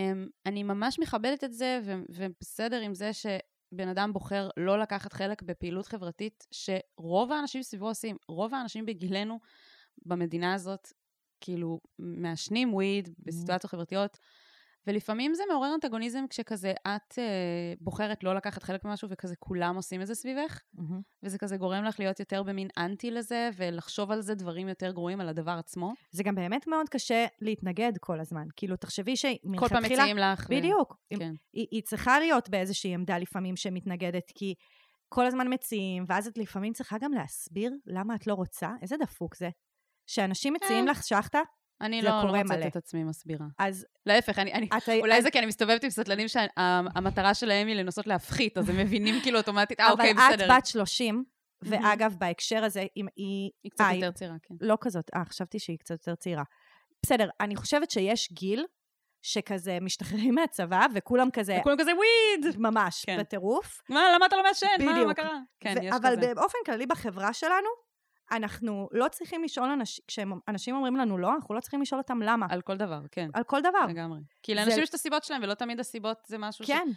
אני 0.46 0.64
ממש 0.64 1.00
מכבדת 1.00 1.44
את 1.44 1.54
זה, 1.54 1.80
ו- 1.86 2.04
ובסדר 2.10 2.82
עם 2.82 2.94
זה 2.94 3.12
שבן 3.14 3.88
אדם 3.88 4.14
בוחר 4.14 4.50
לא 4.58 4.80
לקחת 4.80 5.14
חלק 5.14 5.42
בפעילות 5.42 5.88
חברתית 5.88 6.48
שרוב 6.52 7.32
האנשים 7.32 7.64
סביבו 7.64 7.88
עושים. 7.88 8.18
רוב 8.28 8.54
האנשים 8.54 8.86
בגילנו 8.86 9.40
במדינה 10.06 10.54
הזאת, 10.54 10.88
כאילו, 11.42 11.80
מעשנים 12.00 12.74
וויד 12.74 13.10
בסיטואציות 13.20 13.72
חברתיות, 13.72 14.18
ולפעמים 14.88 15.34
זה 15.34 15.44
מעורר 15.52 15.74
אנטגוניזם 15.76 16.26
כשכזה 16.30 16.74
את 16.88 17.20
אה, 17.20 17.24
בוחרת 17.82 18.24
לא 18.24 18.36
לקחת 18.36 18.64
חלק 18.64 18.86
ממשהו 18.86 19.10
וכזה 19.12 19.36
כולם 19.36 19.76
עושים 19.76 20.02
את 20.02 20.08
זה 20.08 20.16
סביבך, 20.16 20.62
מהמם. 20.74 21.02
וזה 21.24 21.38
כזה 21.38 21.58
גורם 21.58 21.84
לך 21.84 22.00
להיות 22.00 22.20
יותר 22.20 22.44
במין 22.44 22.68
אנטי 22.78 23.12
לזה, 23.12 23.50
ולחשוב 23.56 24.12
על 24.12 24.22
זה 24.22 24.36
דברים 24.36 24.68
יותר 24.68 24.92
גרועים 24.92 25.22
על 25.22 25.30
הדבר 25.30 25.52
עצמו. 25.52 25.94
זה 26.12 26.24
גם 26.24 26.36
באמת 26.36 26.68
מאוד 26.68 26.90
קשה 26.90 27.26
להתנגד 27.42 27.92
כל 28.00 28.20
הזמן. 28.20 28.48
כאילו, 28.56 28.76
תחשבי 28.76 29.14
כל 29.16 29.68
פעם 29.68 29.68
שמלכתחילה... 29.70 30.02
מציעים 30.04 30.18
לך. 30.18 30.46
ו- 30.50 30.56
בדיוק. 30.56 30.98
אם- 31.12 31.20
כן. 31.20 31.34
היא, 31.54 31.68
היא 31.72 31.82
צריכה 31.84 32.20
להיות 32.20 32.50
באיזושהי 32.50 32.94
עמדה 32.94 33.18
לפעמים 33.18 33.56
שמתנגדת, 33.56 34.32
כי 34.36 34.54
כל 35.10 35.26
הזמן 35.26 35.54
מציעים, 35.54 36.06
ואז 36.08 36.28
את 36.28 36.38
לפעמים 36.38 36.74
צריכה 36.74 36.98
גם 36.98 37.12
להסביר 37.12 37.72
למה 37.86 38.16
את 38.16 38.28
לא 38.28 38.34
רוצה. 38.34 38.70
איזה 38.82 38.96
דפוק 38.98 39.36
זה. 39.36 39.50
שאנשים 40.08 40.54
מציעים 40.54 40.88
אה. 40.88 40.92
לך 40.92 41.04
שחטה, 41.04 41.40
אני 41.82 42.02
לא, 42.02 42.10
לא 42.10 42.44
מוצאת. 42.44 42.66
את 42.68 42.76
עצמי 42.76 43.04
מסבירה. 43.04 43.46
אז 43.58 43.86
להפך, 44.06 44.40
אני, 44.40 44.54
אני, 44.54 44.68
את... 44.78 44.90
אולי 44.90 45.18
אז- 45.18 45.24
זה 45.24 45.32
כי 45.32 45.40
אני 45.40 45.46
מסתובבת 45.46 45.84
עם 45.84 45.90
סטלנים 45.90 46.28
שהמטרה 46.28 47.34
שלהם 47.34 47.68
היא 47.68 47.76
לנסות 47.76 48.08
להפחית, 48.08 48.58
אז 48.58 48.70
הם 48.70 48.78
מבינים 48.78 49.16
כאילו 49.22 49.38
אוטומטית, 49.38 49.80
אה, 49.80 49.86
אבל 49.86 49.94
אוקיי, 49.94 50.12
את 50.12 50.16
בסדר. 50.34 50.48
בת 50.58 50.66
30, 50.66 51.24
ואגב, 51.62 52.16
בהקשר 52.20 52.64
הזה, 52.64 52.86
אם 52.98 53.06
היא... 53.16 53.52
היא 53.64 53.72
קצת 53.72 53.82
אה, 53.82 53.94
יותר 53.96 54.12
צעירה, 54.12 54.36
כן. 54.44 54.56
לא 54.62 54.78
כזאת, 54.82 55.10
אה, 55.16 55.26
חשבתי 55.26 55.60
שהיא 55.60 55.78
קצת 55.80 55.92
יותר 55.92 56.16
צעירה. 56.16 56.44
בסדר, 57.06 57.30
אני 57.42 57.56
חושבת 57.56 57.92
שיש 57.92 58.32
גיל 58.34 58.66
שכזה 59.22 59.78
משתחררים 59.82 60.36
מהצבא, 60.36 60.86
וכולם 60.96 61.32
כזה, 61.34 61.58
וכולם 61.60 61.78
כזה 61.80 61.92
וויד! 61.96 62.56
ממש, 62.58 63.06
כן. 63.06 63.18
בטירוף. 63.20 63.82
מה, 63.90 64.00
למה 64.16 64.26
אתה 64.26 64.36
לא 64.36 64.44
מעשן? 64.44 64.68
מה. 64.86 65.06
מה 65.06 65.14
קרה? 65.14 65.40
כן, 65.60 65.76
ו- 65.82 65.84
יש 65.84 65.94
אבל 66.02 66.16
כזה. 66.18 66.34
באופן 66.36 66.58
כללי 66.66 66.86
בחברה 66.86 67.34
שלנו, 67.34 67.68
אנחנו 68.32 68.90
לא 68.92 69.08
צריכים 69.08 69.44
לשאול 69.44 69.70
אנשים, 69.70 70.04
כשאנשים 70.08 70.76
אומרים 70.76 70.96
לנו 70.96 71.18
לא, 71.18 71.36
אנחנו 71.36 71.56
לא 71.56 71.60
צריכים 71.60 71.82
לשאול 71.82 72.02
אותם 72.02 72.22
למה. 72.22 72.46
על 72.50 72.62
כל 72.62 72.78
דבר, 72.78 73.02
כן, 73.12 73.30
על 73.34 73.44
כל 73.44 73.62
דבר. 73.62 73.86
לגמרי. 73.90 74.20
כי 74.44 74.52
זה- 74.56 74.62
לאנשים 74.62 74.84
יש 74.84 74.90
את 74.90 74.94
הסיבות 74.94 75.24
שלהם, 75.24 75.42
ולא 75.44 75.54
תמיד 75.54 75.80
הסיבות 75.80 76.18
זה 76.28 76.38
משהו 76.38 76.66
ש... 76.66 76.68
כן. 76.68 76.88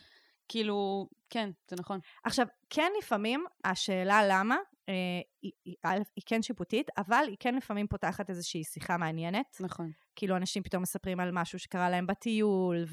כאילו, 0.49 1.09
כן, 1.31 1.51
זה 1.71 1.77
נכון. 1.79 1.99
עכשיו, 2.25 2.47
כן 2.71 2.93
לפעמים 2.99 3.45
השאלה 3.65 4.21
למה, 4.29 4.57
אה, 4.89 4.95
היא, 5.43 5.53
היא, 5.65 5.75
א', 5.85 5.99
היא 6.17 6.23
כן 6.27 6.43
שיפוטית, 6.43 6.87
אבל 6.99 7.25
היא 7.29 7.37
כן 7.41 7.55
לפעמים 7.55 7.87
פותחת 7.87 8.31
איזושהי 8.31 8.65
שיחה 8.65 8.97
מעניינת. 8.97 9.57
נכון. 9.61 9.91
כאילו 10.17 10.37
אנשים 10.37 10.63
פתאום 10.63 10.83
מספרים 10.83 11.21
על 11.21 11.31
משהו 11.33 11.59
שקרה 11.59 11.91
להם 11.91 12.07
בטיול, 12.07 12.85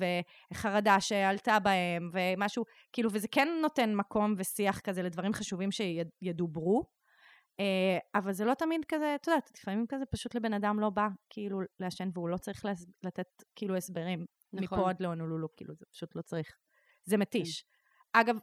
וחרדה 0.53 0.99
שעלתה 0.99 1.59
בהם, 1.59 2.09
ומשהו, 2.13 2.63
כאילו, 2.93 3.09
וזה 3.13 3.27
כן 3.31 3.47
נותן 3.61 3.93
מקום 3.95 4.33
ושיח 4.37 4.79
כזה 4.79 5.03
לדברים 5.03 5.33
חשובים 5.33 5.69
שידוברו. 5.71 6.98
אה, 7.59 7.97
אבל 8.15 8.33
זה 8.33 8.45
לא 8.45 8.53
תמיד 8.53 8.85
כזה, 8.87 9.15
את 9.15 9.27
יודעת, 9.27 9.51
לפעמים 9.57 9.85
כזה 9.89 10.05
פשוט 10.05 10.35
לבן 10.35 10.53
אדם 10.53 10.79
לא 10.79 10.89
בא 10.89 11.07
כאילו 11.29 11.59
לעשן 11.79 12.09
והוא 12.13 12.29
לא 12.29 12.37
צריך 12.37 12.65
לתת 13.03 13.43
כאילו 13.55 13.77
הסברים 13.77 14.25
נכון. 14.53 14.79
מפה 14.79 14.89
עד 14.89 15.01
להונולולו, 15.01 15.47
כאילו 15.55 15.75
זה 15.75 15.85
פשוט 15.91 16.15
לא 16.15 16.21
צריך. 16.21 16.57
זה 17.05 17.17
מתיש. 17.17 17.65
אגב, 18.13 18.35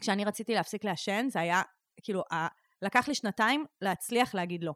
כשאני 0.00 0.24
רציתי 0.24 0.54
להפסיק 0.54 0.84
לעשן, 0.84 1.26
זה 1.28 1.40
היה, 1.40 1.62
כאילו, 2.02 2.22
ה- 2.32 2.48
לקח 2.82 3.08
לי 3.08 3.14
שנתיים 3.14 3.64
להצליח 3.80 4.34
להגיד 4.34 4.64
לא. 4.64 4.72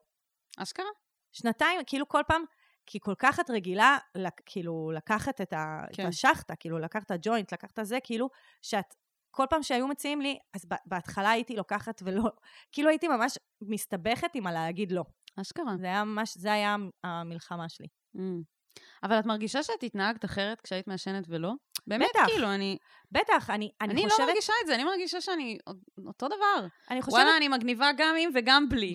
אשכרה? 0.59 0.87
שנתיים, 1.33 1.81
כאילו 1.87 2.09
כל 2.09 2.23
פעם, 2.29 2.43
כי 2.87 2.99
כל 3.01 3.15
כך 3.19 3.41
את 3.41 3.51
רגילה, 3.51 3.99
כאילו, 4.47 4.91
לקחת 4.95 5.41
את, 5.41 5.53
ה, 5.53 5.83
כן. 5.93 6.03
את 6.03 6.09
השחטה, 6.09 6.57
כאילו, 6.57 6.79
לקחת 6.79 7.07
את 7.07 7.11
הג'וינט, 7.11 7.53
לקחת 7.53 7.79
זה, 7.83 7.99
כאילו, 8.05 8.29
שאת, 8.63 8.95
כל 9.35 9.45
פעם 9.51 9.63
שהיו 9.63 9.89
מציעים 9.89 10.21
לי, 10.21 10.39
אז 10.55 10.67
בהתחלה 10.87 11.31
הייתי 11.31 11.57
לוקחת 11.57 12.03
ולא, 12.05 12.23
כאילו 12.73 12.89
הייתי 12.89 13.09
ממש 13.09 13.39
מסתבכת 13.63 14.31
עם 14.35 14.47
הלהגיד 14.47 14.93
לא. 14.93 15.05
אשכרה. 15.41 15.77
זה 15.81 15.87
היה 15.87 16.05
ממש, 16.05 16.37
זה 16.37 16.53
היה 16.53 16.77
המלחמה 17.05 17.69
שלי. 17.69 17.87
Mm. 18.17 18.21
אבל 19.03 19.19
את 19.19 19.27
מרגישה 19.27 19.63
שאת 19.63 19.83
התנהגת 19.83 20.25
אחרת 20.25 20.61
כשהיית 20.61 20.89
מעשנת 20.89 21.25
ולא? 21.29 21.53
באמת, 21.87 22.09
בטח. 22.11 22.27
כאילו, 22.27 22.55
אני, 22.55 22.79
בטח, 23.11 23.51
אני, 23.51 23.71
אני, 23.81 23.93
אני, 23.93 24.05
חושבת, 24.05 24.19
לא 24.19 24.27
מרגישה 24.27 24.53
את 24.63 24.67
זה, 24.67 24.75
אני 24.75 24.85
מרגישה 24.85 25.21
שאני 25.21 25.59
אותו 26.07 26.27
דבר. 26.27 26.67
אני 26.91 27.03
חושבת, 27.03 27.21
וואלה, 27.21 27.37
אני 27.37 27.49
מגניבה 27.49 27.91
גם 27.97 28.15
עם 28.19 28.31
וגם 28.35 28.69
בלי. 28.69 28.95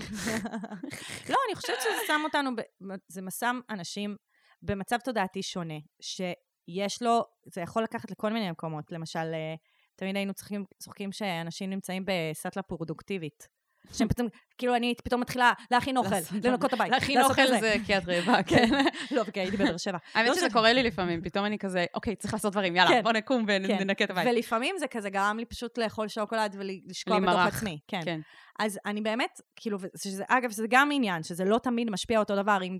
לא, 1.31 1.35
אני 1.47 1.55
חושבת 1.55 1.81
שזה 1.81 2.07
שם 2.07 2.21
אותנו, 2.23 2.55
ב, 2.55 2.61
זה 3.07 3.21
שם 3.39 3.59
אנשים 3.69 4.15
במצב 4.61 4.97
תודעתי 4.97 5.43
שונה, 5.43 5.77
שיש 6.01 7.01
לו, 7.01 7.23
זה 7.45 7.61
יכול 7.61 7.83
לקחת 7.83 8.11
לכל 8.11 8.33
מיני 8.33 8.51
מקומות. 8.51 8.91
למשל, 8.91 9.19
אה, 9.33 9.55
תמיד 9.97 10.15
היינו 10.15 10.33
צוחקים, 10.33 10.65
צוחקים 10.79 11.11
שאנשים 11.11 11.69
נמצאים 11.69 12.03
בסטלה 12.05 12.63
פרודוקטיבית. 12.63 13.47
שהם 13.93 14.07
פתאום, 14.07 14.27
כאילו 14.57 14.75
אני 14.75 14.93
פתאום 15.03 15.21
מתחילה 15.21 15.53
להכין 15.71 15.97
אוכל, 15.97 16.15
לנקות 16.43 16.73
הבית. 16.73 16.91
להכין 16.91 17.21
אוכל 17.21 17.47
זה 17.59 17.75
כי 17.85 17.97
את 17.97 18.03
רעבה, 18.07 18.43
כן. 18.49 18.69
לא, 19.11 19.23
כי 19.23 19.39
הייתי 19.39 19.57
בבאר 19.57 19.77
שבע. 19.77 19.97
האמת 20.13 20.29
לא 20.29 20.35
שזה 20.35 20.47
קורה 20.53 20.73
לי 20.73 20.83
לפעמים, 20.83 21.21
פתאום 21.21 21.45
אני 21.45 21.57
כזה, 21.57 21.85
אוקיי, 21.93 22.15
צריך 22.15 22.33
לעשות 22.33 22.51
דברים, 22.51 22.75
יאללה, 22.75 22.89
כן. 22.89 23.03
בוא 23.03 23.11
נקום 23.11 23.45
כן. 23.45 23.61
וננקה 23.79 24.03
את 24.03 24.09
הבית. 24.09 24.27
ולפעמים 24.27 24.75
זה 24.79 24.87
כזה 24.87 25.09
גרם 25.09 25.37
לי 25.39 25.45
פשוט 25.45 25.77
לאכול 25.77 26.07
שוקולד 26.07 26.55
ולשקוע 26.59 27.19
בתוך. 27.19 27.55
עצמי. 27.55 27.79
כן. 27.87 28.01
כן. 28.05 28.19
אז 28.59 28.79
אני 28.85 29.01
באמת, 29.01 29.41
כאילו, 29.55 29.77
שזה, 29.97 30.23
אגב, 30.27 30.51
זה 30.51 30.65
גם 30.69 30.89
עניין, 30.93 31.23
שזה 31.23 31.45
לא 31.45 31.59
תמיד 31.63 31.89
משפיע 31.89 32.19
אותו 32.19 32.35
דבר, 32.35 32.59
אם, 32.63 32.79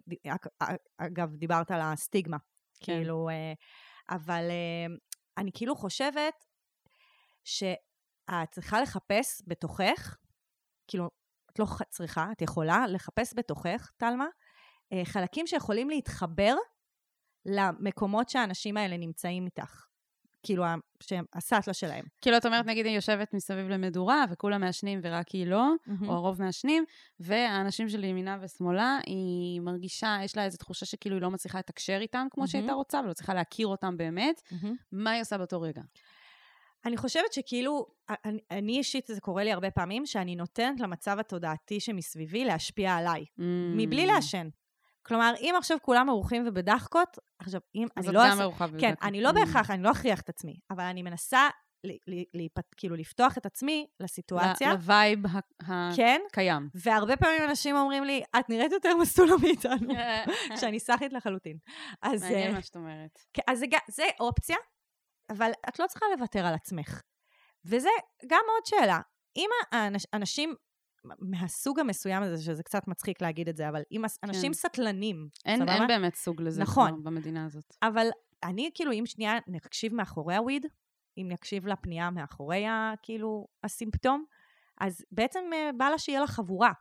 אגב, 0.97 1.36
דיברת 1.36 1.71
על 1.71 1.81
הסטיגמה. 1.83 2.38
כן. 2.79 2.93
כאילו, 2.93 3.29
אה, 3.29 3.53
אבל 4.15 4.43
אה, 4.50 4.95
אני 5.38 5.51
כאילו 5.53 5.75
חושבת 5.75 6.33
שאת 7.48 8.51
צריכה 8.51 8.82
לחפש 8.82 9.42
בתוכך, 9.48 10.18
כאילו, 10.88 11.10
את 11.54 11.60
לא 11.60 11.66
צריכה, 11.89 12.32
את 12.32 12.42
יכולה 12.42 12.88
לחפש 12.88 13.34
בתוכך, 13.36 13.92
טלמה, 13.98 14.27
אה, 14.94 15.01
חלקים 15.06 15.48
שיכולים 15.48 15.89
להתחבר 15.89 16.56
למקומות 17.46 18.30
שהאנשים 18.30 18.77
האלה 18.77 18.98
נמצאים 18.98 19.46
איתך. 19.46 19.84
כאילו, 20.44 20.66
הסאטלה 21.34 21.74
שלהם. 21.74 22.06
כאילו, 22.22 22.38
את 22.38 22.46
אומרת, 22.46 22.66
נגיד, 22.66 22.86
היא 22.86 22.96
יושבת 22.96 23.34
מסביב 23.34 23.68
למדורה, 23.68 24.25
וכולם 24.30 24.62
מעשנים 24.62 25.00
ורק 25.04 25.30
היא 25.30 25.48
לא, 25.48 25.72
או 26.08 26.13
הרוב 26.13 26.42
מעשנים, 26.42 26.86
והאנשים 27.20 27.89
של 27.89 28.04
ימינה 28.04 28.38
ושמאלה, 28.42 29.00
היא 29.06 29.62
מרגישה, 29.62 30.18
יש 30.24 30.38
לה 30.38 30.46
איזו 30.46 30.58
תחושה 30.58 30.86
שכאילו 30.86 31.16
היא 31.16 31.22
לא 31.22 31.32
מצליחה 31.32 31.60
לתקשר 31.60 31.98
איתם 32.01 32.27
כמו 32.32 32.48
שהיא 32.48 32.60
מהמם. 32.60 32.70
הייתה 32.70 32.77
רוצה, 32.77 33.00
ולא 33.04 33.13
צריכה 33.13 33.34
להכיר 33.34 33.68
אותם 33.68 33.98
באמת. 33.98 34.42
מהמם. 34.51 34.75
מה 34.92 35.12
היא 35.12 35.22
עושה 35.22 35.38
באותו 35.38 35.62
רגע? 35.62 35.82
אני 36.86 36.98
חושבת 36.98 37.34
שכאילו, 37.34 37.86
אני, 38.10 38.39
אני 38.51 38.77
אישית, 38.77 39.07
זה 39.07 39.22
קורה 39.22 39.43
לי 39.43 39.51
הרבה 39.51 39.72
פעמים, 39.72 40.05
שאני 40.05 40.36
נותנת 40.36 40.79
למצב 40.79 41.19
התודעתי 41.19 41.79
שמסביבי 41.79 42.46
להשפיע 42.46 42.96
עליי, 42.96 43.25
מבלי 43.75 44.03
Mm. 44.10 44.13
לעשן. 44.13 44.48
כלומר, 45.05 45.34
אם 45.39 45.55
עכשיו 45.57 45.77
כולם 45.81 46.10
ערוכים 46.10 46.43
ובדחקות, 46.48 47.17
עכשיו, 47.39 47.62
אם 47.75 47.88
אז 47.96 48.03
אני 48.03 48.10
את 48.10 48.13
לא... 48.13 48.19
גם 48.24 48.25
אעשה- 48.31 48.41
מרוחה 48.43 48.65
כן. 48.79 48.93
אני 49.01 49.22
לא 49.22 49.31
בהכרח, 49.31 49.72
אני 49.72 49.84
לא 49.84 49.91
אכריח 49.91 50.22
את 50.22 50.29
עצמי, 50.29 50.60
אבל 50.72 50.84
אני 50.84 51.01
מנסה 51.01 51.50
ל- 51.84 51.91
ל- 52.19 52.24
להיפ- 52.38 52.74
כאילו 52.77 52.96
לפתוח 52.96 53.38
את 53.38 53.46
עצמי 53.46 53.88
לסיטואציה. 54.00 54.72
לווייב 54.74 55.19
כן, 55.96 56.22
הקיים. 56.31 56.69
והרבה 56.75 57.17
פעמים 57.17 57.41
אנשים 57.50 57.75
אומרים 57.75 58.03
לי, 58.03 58.24
את 58.39 58.50
נראית 58.50 58.72
יותר 58.72 58.96
מסטולה 59.01 59.34
מאיתנו, 59.41 59.93
שאני 60.62 60.79
סאחית 60.79 61.13
לחלוטין. 61.13 61.57
אז, 62.01 62.24
מעניין 62.24 62.50
אה, 62.50 62.55
מה 62.55 62.62
שאת 62.62 62.75
אומרת. 62.75 63.19
כן, 63.34 63.41
אז 63.48 63.60
זה, 63.60 63.65
זה 63.88 64.03
אופציה, 64.19 64.57
אבל 65.29 65.51
את 65.69 65.79
לא 65.79 65.88
צריכה 65.88 66.05
לוותר 66.17 66.46
על 66.46 66.53
עצמך. 66.53 67.01
וזה 67.65 67.89
גם 68.27 68.41
עוד 68.55 68.65
שאלה. 68.65 69.00
אם 69.38 69.50
האנש, 69.72 70.03
אנשים 70.13 70.55
מהסוג 71.19 71.79
המסוים 71.79 72.24
הזה, 72.24 72.43
שזה 72.43 72.63
קצת 72.63 72.88
מצחיק 72.88 73.22
להגיד 73.22 73.50
את 73.50 73.57
זה, 73.57 73.69
אבל 73.69 73.81
אם 73.91 74.05
אס- 74.05 74.19
אנשים 74.24 74.53
סטלנים, 74.53 75.27
אין 75.46 75.60
סבבה? 75.60 75.74
אין 75.74 75.88
באמת 75.88 76.15
סוג 76.15 76.41
לזה 76.41 76.62
נכון. 76.62 77.03
במדינה 77.03 77.46
הזאת. 77.46 77.74
אבל 77.81 78.07
אני, 78.43 78.69
כאילו, 78.74 78.91
אם 78.91 79.03
שנייה 79.05 79.34
נקשיב 79.48 79.93
מאחורי 79.93 80.36
הוויד, 80.36 80.65
אם 81.17 81.27
נקשיב 81.31 81.67
לפנייה 81.67 82.10
מאחורי, 82.10 82.65
ה, 82.65 82.93
כאילו, 83.03 83.48
הסימפטום, 83.63 84.25
אז 84.81 85.05
בעצם 85.12 85.39
אה, 85.53 85.69
בא 85.77 85.89
לה 85.89 85.98
שיהיה 85.98 86.19
לה 86.19 86.27
חבורה. 86.27 86.72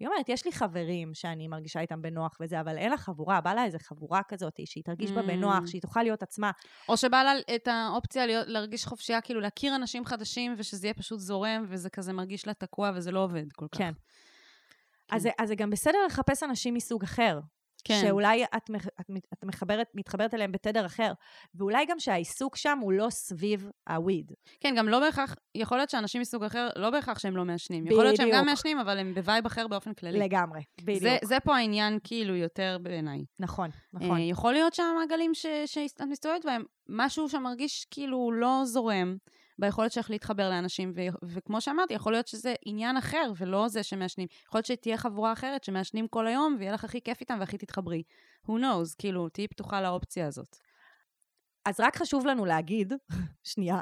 היא 0.00 0.08
אומרת, 0.08 0.28
יש 0.28 0.44
לי 0.44 0.52
חברים 0.52 1.14
שאני 1.14 1.48
מרגישה 1.48 1.80
איתם 1.80 2.02
בנוח 2.02 2.36
וזה, 2.40 2.60
אבל 2.60 2.78
אין 2.78 2.90
לה 2.90 2.96
חבורה, 2.96 3.40
בא 3.40 3.54
לה 3.54 3.64
איזה 3.64 3.78
חבורה 3.78 4.20
כזאת, 4.28 4.60
שהיא 4.64 4.84
תרגיש 4.84 5.10
בה 5.10 5.20
Mm. 5.20 5.26
בנוח, 5.26 5.66
שהיא 5.66 5.82
תוכל 5.82 6.02
להיות 6.02 6.22
עצמה. 6.22 6.50
או 6.88 6.96
שבא 6.96 7.22
לה 7.22 7.32
את 7.54 7.68
האופציה 7.68 8.26
להיות, 8.26 8.46
להרגיש 8.48 8.86
חופשייה, 8.86 9.20
כאילו 9.20 9.40
להכיר 9.40 9.76
אנשים 9.76 10.04
חדשים, 10.04 10.54
ושזה 10.58 10.86
יהיה 10.86 10.94
פשוט 10.94 11.18
זורם, 11.20 11.64
וזה 11.68 11.90
כזה 11.90 12.12
מרגיש 12.12 12.46
לה 12.46 12.54
תקוע, 12.54 12.90
וזה 12.94 13.10
לא 13.12 13.24
עובד 13.24 13.52
כל 13.52 13.66
כך. 13.72 13.78
כן. 13.78 13.92
אז, 15.10 15.22
זה- 15.22 15.30
אז 15.38 15.48
זה 15.48 15.54
גם 15.54 15.70
בסדר 15.70 15.98
לחפש 16.06 16.42
אנשים 16.42 16.74
מסוג 16.74 17.02
אחר. 17.02 17.40
כן. 17.84 18.00
שאולי 18.02 18.44
את, 18.56 18.70
מח- 18.70 18.86
את, 19.00 19.06
את 19.32 19.44
מחברת, 19.44 19.86
מתחברת 19.94 20.34
אליהם 20.34 20.52
בתדר 20.52 20.86
אחר, 20.86 21.12
ואולי 21.54 21.86
גם 21.86 21.98
שהעיסוק 21.98 22.56
שם 22.56 22.78
הוא 22.82 22.92
לא 22.92 23.10
סביב 23.10 23.70
הוויד. 23.88 24.32
כן, 24.60 24.74
גם 24.76 24.88
לא 24.88 25.00
בהכרח, 25.00 25.34
יכול 25.54 25.76
להיות 25.78 25.90
שאנשים 25.90 26.20
מסוג 26.20 26.44
אחר, 26.44 26.68
לא 26.76 26.90
בהכרח 26.90 27.18
שהם 27.18 27.36
לא 27.36 27.44
מעשנים. 27.44 27.86
יכול 27.86 28.04
להיות 28.04 28.16
שהם 28.16 28.28
גם. 28.32 28.46
מעשנים, 28.46 28.78
אבל 28.78 28.98
הם 28.98 29.14
ב 29.14 29.20
vibe 29.20 29.46
אחר 29.46 29.68
באופן 29.68 29.94
כללי. 29.94 30.18
לגמרי, 30.18 30.60
בדיוק. 30.80 31.00
זה, 31.02 31.18
זה 31.24 31.40
פה 31.40 31.56
העניין, 31.56 31.98
כאילו, 32.04 32.36
יותר 32.36 32.78
בעיניי. 32.82 33.24
נכון, 33.38 33.70
נכון. 33.92 34.16
אה, 34.16 34.20
יכול 34.22 34.52
להיות 34.52 34.74
שהמעגלים 34.74 35.32
שאת 35.66 36.00
מסתובבת 36.00 36.44
בהם, 36.44 36.62
משהו 36.88 37.28
שמרגיש 37.28 37.86
כאילו 37.90 38.32
לא 38.32 38.60
זורם 38.64 39.16
ביכולת 39.60 39.92
שלך 39.92 40.10
להתחבר 40.10 40.50
לאנשים, 40.50 40.92
ו- 40.94 41.26
וכמו 41.28 41.60
שאמרתי, 41.60 41.94
יכול 41.94 42.12
להיות 42.12 42.26
שזה 42.26 42.54
עניין 42.66 42.96
אחר, 42.96 43.32
ולא 43.36 43.68
זה 43.68 43.82
שמעשנים. 43.82 44.28
יכול 44.46 44.58
להיות 44.58 44.66
שתהיה 44.66 44.96
חבורה 44.96 45.32
אחרת 45.32 45.64
שמעשנים 45.64 46.08
כל 46.08 46.26
היום, 46.26 46.56
ויהיה 46.58 46.72
לך 46.72 46.84
הכי 46.84 47.00
כיף 47.00 47.20
איתם 47.20 47.36
והכי 47.40 47.58
תתחברי. 47.58 48.02
who 48.46 48.50
knows, 48.50 48.94
כאילו, 48.98 49.28
תהיי 49.28 49.48
פתוחה 49.48 49.80
לאופציה 49.80 50.26
הזאת. 50.26 50.56
אז 51.64 51.80
רק 51.80 51.96
חשוב 51.96 52.26
לנו 52.26 52.44
להגיד, 52.44 52.92
שנייה, 53.52 53.80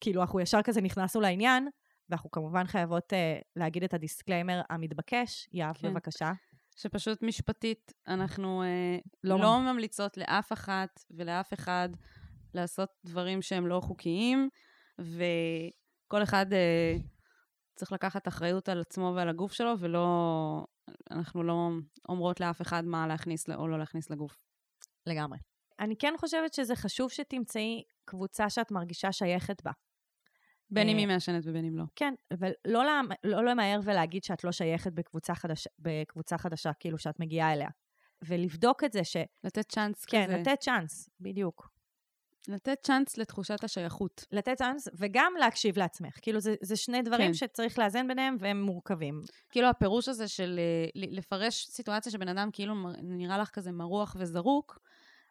כאילו, 0.00 0.20
אנחנו 0.22 0.40
ישר 0.40 0.62
כזה 0.62 0.80
נכנסנו 0.80 1.20
לעניין, 1.20 1.68
ואנחנו 2.08 2.30
כמובן 2.30 2.66
חייבות 2.66 3.12
אה, 3.12 3.16
להגיד 3.56 3.84
את 3.84 3.94
ה 3.94 4.00
disclaimer 4.00 4.60
המתבקש. 4.70 5.48
יהב, 5.52 5.76
כן. 5.76 5.90
בבקשה. 5.90 6.32
שפשוט 6.76 7.22
משפטית, 7.22 7.92
אנחנו 8.08 8.62
לא 9.24 9.38
לא, 9.38 9.42
לא 9.44 9.60
ממליצות 9.60 10.16
לאף 10.16 10.52
אחת 10.52 11.00
ולאף 11.10 11.54
אחד 11.54 11.88
לעשות 12.54 12.88
דברים 13.04 13.42
שהם 13.42 13.66
לא 13.66 13.80
חוקיים, 13.80 14.48
וכל 15.00 16.22
אחד 16.22 16.52
אה, 16.52 16.96
צריך 17.76 17.92
לקחת 17.92 18.28
אחריות 18.28 18.68
על 18.68 18.80
עצמו 18.80 19.12
ועל 19.16 19.28
הגוף 19.28 19.52
שלו, 19.52 19.74
ולא, 19.78 20.66
אנחנו 21.10 21.42
לא 21.42 21.68
אומרות 22.08 22.40
לאף 22.40 22.62
אחד 22.62 22.84
מה 22.84 23.06
להכניס 23.06 23.50
או 23.50 23.68
לא 23.68 23.78
להכניס 23.78 24.10
לגוף. 24.10 24.44
לגמרי. 25.06 25.38
אני 25.80 25.96
כן 25.96 26.14
חושבת 26.18 26.54
שזה 26.54 26.76
חשוב 26.76 27.10
שתמצאי 27.10 27.82
קבוצה 28.04 28.50
שאת 28.50 28.70
מרגישה 28.70 29.12
שייכת 29.12 29.62
בה. 29.64 29.70
בין 30.70 30.88
אם 30.88 30.94
אה, 30.94 31.00
היא 31.00 31.06
מעשנת 31.08 31.42
ובין 31.46 31.64
אם 31.64 31.78
לא. 31.78 31.84
כן, 31.96 32.14
ולא 32.38 32.84
למ- 32.84 33.08
לא 33.24 33.44
למהר 33.44 33.80
ולהגיד 33.84 34.24
שאת 34.24 34.44
לא 34.44 34.52
שייכת 34.52 34.92
בקבוצה 34.92 35.34
חדשה, 35.34 35.70
בקבוצה 35.78 36.38
חדשה, 36.38 36.72
כאילו 36.72 36.98
שאת 36.98 37.20
מגיעה 37.20 37.52
אליה. 37.52 37.68
ולבדוק 38.22 38.84
את 38.84 38.92
זה 38.92 39.04
ש... 39.04 39.16
לתת 39.44 39.68
צ'אנס 39.68 40.04
כן, 40.04 40.24
כזה. 40.26 40.36
לתת 40.36 40.60
צ'אנס, 40.60 41.10
בדיוק. 41.20 41.73
לתת 42.48 42.78
צ'אנס 42.82 43.18
לתחושת 43.18 43.64
השייכות. 43.64 44.24
לתת 44.32 44.54
צ'אנס, 44.58 44.88
וגם 44.98 45.32
להקשיב 45.38 45.78
לעצמך. 45.78 46.18
כאילו, 46.22 46.40
זה, 46.40 46.54
זה 46.62 46.76
שני 46.76 47.02
דברים 47.02 47.26
כן. 47.26 47.34
שצריך 47.34 47.78
לאזן 47.78 48.08
ביניהם, 48.08 48.36
והם 48.40 48.62
מורכבים. 48.62 49.20
כאילו 49.50 49.68
הפירוש 49.68 50.08
הזה 50.08 50.28
של 50.28 50.58
אה, 50.58 50.90
לפרש 50.94 51.66
סיטואציה 51.70 52.12
שבן 52.12 52.28
אדם 52.28 52.48
כאילו 52.52 52.74
נראה 53.02 53.38
לך 53.38 53.50
כזה 53.50 53.72
מרוח 53.72 54.16
וזרוק, 54.18 54.78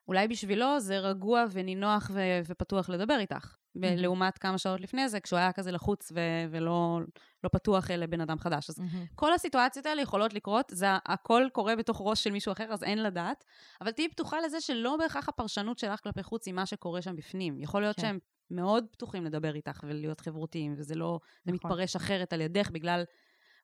אולי 0.07 0.27
בשבילו 0.27 0.79
זה 0.79 0.99
רגוע 0.99 1.45
ונינוח 1.51 2.11
ו- 2.13 2.39
ופתוח 2.45 2.89
לדבר 2.89 3.19
איתך. 3.19 3.55
ב-. 3.75 3.85
לעומת 3.97 4.37
כמה 4.37 4.57
שעות 4.57 4.81
לפני 4.81 5.09
זה, 5.09 5.19
כשהוא 5.19 5.39
היה 5.39 5.51
כזה 5.51 5.71
לחוץ 5.71 6.11
ו- 6.15 6.45
ולא 6.51 6.99
לא 7.43 7.49
פתוח 7.49 7.91
אה, 7.91 7.97
לבן 7.97 8.21
אדם 8.21 8.39
חדש. 8.39 8.69
אז 8.69 8.79
כל 9.15 9.33
הסיטואציות 9.33 9.85
האלה 9.85 10.01
יכולות 10.01 10.33
לקרות, 10.33 10.65
זה 10.71 10.85
הכל 11.05 11.47
קורה 11.53 11.75
בתוך 11.75 12.01
ראש 12.05 12.23
של 12.23 12.31
מישהו 12.31 12.51
אחר, 12.51 12.73
אז 12.73 12.83
אין 12.83 13.03
לדעת. 13.03 13.43
אבל 13.81 13.91
תהיי 13.91 14.09
פתוחה 14.09 14.37
לזה 14.41 14.61
שלא 14.61 14.97
בהכרח 14.97 15.29
הפרשנות 15.29 15.79
שלך 15.79 15.99
כלפי 16.03 16.23
חוץ 16.23 16.45
היא 16.45 16.53
מה 16.53 16.65
שקורה 16.65 17.01
שם 17.01 17.15
בפנים. 17.15 17.59
יכול 17.59 17.81
להיות 17.81 17.95
כן. 17.95 18.01
שהם 18.01 18.19
מאוד 18.51 18.85
פתוחים 18.91 19.25
לדבר 19.25 19.55
איתך 19.55 19.83
ולהיות 19.87 20.21
חברותיים, 20.21 20.73
וזה 20.77 20.95
לא, 20.95 21.19
זה 21.45 21.51
נכון. 21.51 21.71
מתפרש 21.71 21.95
אחרת 21.95 22.33
על 22.33 22.41
ידך 22.41 22.71
בגלל 22.71 23.03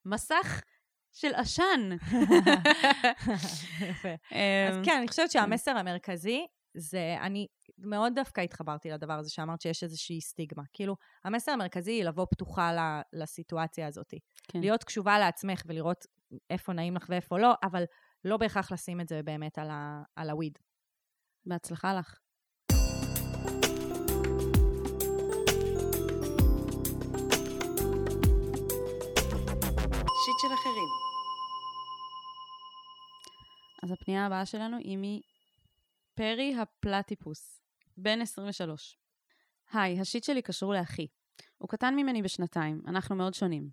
מסך 0.05 0.61
של 1.11 1.35
עשן. 1.35 1.89
יפה. 3.89 4.09
אז 4.69 4.77
אז 4.77 4.85
כן, 4.85 4.97
אני 4.97 5.07
חושבת 5.07 5.31
שהמסר 5.31 5.77
המרכזי 5.77 6.45
זה, 6.73 7.15
אני 7.21 7.47
מאוד 7.77 8.13
דווקא 8.15 8.41
התחברתי 8.41 8.89
לדבר 8.89 9.13
הזה 9.13 9.29
שאמרת 9.29 9.61
שיש 9.61 9.83
איזושהי 9.83 10.21
סטיגמה. 10.21 10.63
כאילו, 10.73 10.95
המסר 11.23 11.51
המרכזי 11.51 11.91
היא 11.91 12.03
לבוא 12.03 12.25
פתוחה 12.31 12.73
ל- 12.73 13.01
לסיטואציה 13.21 13.87
הזאת. 13.87 14.13
כן. 14.47 14.59
להיות 14.59 14.83
קשובה 14.83 15.19
לעצמך 15.19 15.61
ולראות 15.65 16.05
איפה 16.49 16.73
נעים 16.73 16.95
לך 16.95 17.05
ואיפה 17.09 17.37
לא, 17.39 17.53
אבל 17.63 17.83
לא 18.25 18.37
בהכרח 18.37 18.71
לשים 18.71 19.01
את 19.01 19.07
זה 19.07 19.23
באמת 19.23 19.57
על, 19.57 19.69
ה, 19.69 20.03
על 20.15 20.29
הוויד. 20.29 20.57
בהצלחה 21.45 21.93
לך. 21.93 22.19
שיט 30.25 30.39
של 30.41 30.53
אחרים. 30.53 30.89
אז 33.83 33.91
הפנייה 33.91 34.25
הבאה 34.25 34.45
שלנו 34.45 34.77
היא 34.77 34.97
מפרי 36.19 36.55
הפלטיפוס, 36.55 37.61
בן 37.97 38.21
23. 38.21 38.97
היי, 39.73 39.99
השיט 39.99 40.23
שלי 40.23 40.41
קשור 40.41 40.73
לאחי. 40.73 41.07
הוא 41.57 41.69
קטן 41.69 41.95
ממני 41.95 42.21
בשנתיים, 42.21 42.81
אנחנו 42.87 43.15
מאוד 43.15 43.33
שונים. 43.33 43.69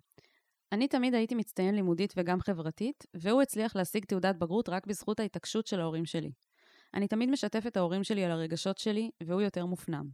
אני 0.71 0.87
תמיד 0.87 1.13
הייתי 1.13 1.35
מצטיין 1.35 1.75
לימודית 1.75 2.13
וגם 2.17 2.41
חברתית, 2.41 3.05
והוא 3.13 3.41
הצליח 3.41 3.75
להשיג 3.75 4.05
תעודת 4.05 4.35
בגרות 4.35 4.69
רק 4.69 4.87
בזכות 4.87 5.19
ההתעקשות 5.19 5.67
של 5.67 5.79
ההורים 5.79 6.05
שלי. 6.05 6.31
אני 6.93 7.07
תמיד 7.07 7.29
משתפת 7.29 7.67
את 7.67 7.77
ההורים 7.77 8.03
שלי 8.03 8.25
על 8.25 8.31
הרגשות 8.31 8.77
שלי, 8.77 9.11
והוא 9.23 9.41
יותר 9.41 9.65
מופנם. 9.65 10.09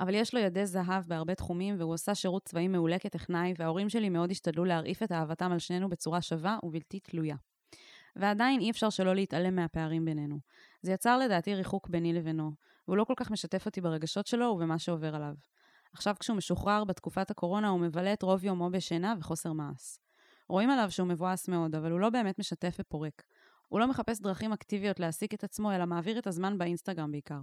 אבל 0.00 0.14
יש 0.14 0.34
לו 0.34 0.40
ידי 0.40 0.66
זהב 0.66 1.04
בהרבה 1.06 1.34
תחומים, 1.34 1.74
והוא 1.78 1.94
עשה 1.94 2.14
שירות 2.14 2.44
צבאי 2.44 2.68
מעולה 2.68 2.98
כטכנאי, 2.98 3.54
וההורים 3.58 3.88
שלי 3.88 4.08
מאוד 4.08 4.30
השתדלו 4.30 4.64
להרעיף 4.64 5.02
את 5.02 5.12
אהבתם 5.12 5.52
על 5.52 5.58
שנינו 5.58 5.88
בצורה 5.88 6.22
שווה 6.22 6.58
ובלתי 6.62 7.00
תלויה. 7.00 7.36
ועדיין 8.18 8.60
אי 8.60 8.70
אפשר 8.70 8.90
שלא 8.90 9.14
להתעלם 9.14 9.56
מהפערים 9.56 10.04
בינינו. 10.04 10.38
זה 10.82 10.92
יצר 10.92 11.18
לדעתי 11.18 11.54
ריחוק 11.54 11.88
ביני 11.88 12.12
לבינו, 12.12 12.52
והוא 12.88 12.96
לא 12.96 13.04
כל 13.04 13.14
כך 13.16 13.30
משתף 13.30 13.66
אותי 13.66 13.80
ברגשות 13.80 14.26
שלו 14.26 14.46
ובמה 14.46 14.78
שעובר 14.78 15.14
עליו. 15.14 15.34
עכשיו 15.92 16.14
כשהוא 16.20 16.36
משוחרר 16.36 16.84
בתקופת 16.84 17.30
הקורונה 17.30 17.68
הוא 17.68 17.80
מבלה 17.80 18.12
את 18.12 18.22
רוב 18.22 18.44
יומו 18.44 18.70
בשינה 18.70 19.14
וחוסר 19.18 19.52
מעש. 19.52 19.98
רואים 20.48 20.70
עליו 20.70 20.90
שהוא 20.90 21.08
מבואס 21.08 21.48
מאוד, 21.48 21.74
אבל 21.74 21.90
הוא 21.90 22.00
לא 22.00 22.10
באמת 22.10 22.38
משתף 22.38 22.76
ופורק. 22.80 23.22
הוא 23.68 23.80
לא 23.80 23.88
מחפש 23.88 24.20
דרכים 24.20 24.52
אקטיביות 24.52 25.00
להעסיק 25.00 25.34
את 25.34 25.44
עצמו, 25.44 25.72
אלא 25.72 25.84
מעביר 25.84 26.18
את 26.18 26.26
הזמן 26.26 26.58
באינסטגרם 26.58 27.10
בעיקר. 27.10 27.40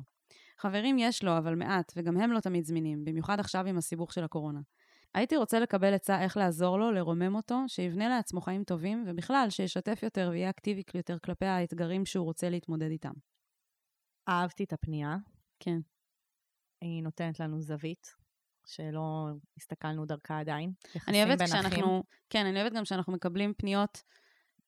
חברים 0.58 0.98
יש 0.98 1.24
לו, 1.24 1.38
אבל 1.38 1.56
מעט, 1.56 1.94
וגם 1.96 2.18
הם 2.18 2.32
לא 2.32 2.40
תמיד 2.40 2.66
זמינים, 2.66 3.06
במיוחד 3.06 3.40
עכשיו 3.40 3.68
עם 3.68 3.78
הסיבוך 3.78 4.14
של 4.14 4.24
הקורונה. 4.24 4.60
הייתי 5.14 5.38
רוצה 5.38 5.60
לקבל 5.60 5.94
עצה 5.94 6.22
איך 6.22 6.38
לעזור 6.38 6.80
לו, 6.80 6.92
לרומם 6.92 7.36
אותו, 7.36 7.60
שיבנה 7.68 8.10
לעצמו 8.10 8.42
חיים 8.42 8.64
טובים, 8.64 9.04
ובכלל, 9.08 9.48
שישתף 9.50 10.00
יותר 10.04 10.28
ויהיה 10.32 10.50
אקטיבי 10.50 10.84
יותר 10.94 11.20
כלפי 11.20 11.46
האתגרים 11.46 12.06
שהוא 12.06 12.26
רוצה 12.26 12.50
להתמודד 12.50 12.90
איתם. 12.90 13.14
אהבתי 14.30 14.64
את 14.64 14.74
הפנייה. 14.74 15.18
כן. 15.60 15.78
היא 16.82 17.04
נותנת 17.04 17.40
לנו 17.40 17.62
זווית, 17.62 18.16
שלא 18.66 19.28
הסתכלנו 19.58 20.06
דרכה 20.06 20.40
עדיין. 20.40 20.72
אני 21.08 21.24
אוהבת. 21.24 21.42
כשאנחנו, 21.42 22.04
כן, 22.30 22.46
אני 22.46 22.62
אוהבת 22.62 22.74
גם 22.76 22.84
כשאנחנו 22.84 23.14
מקבלים 23.14 23.54
פניות 23.58 24.02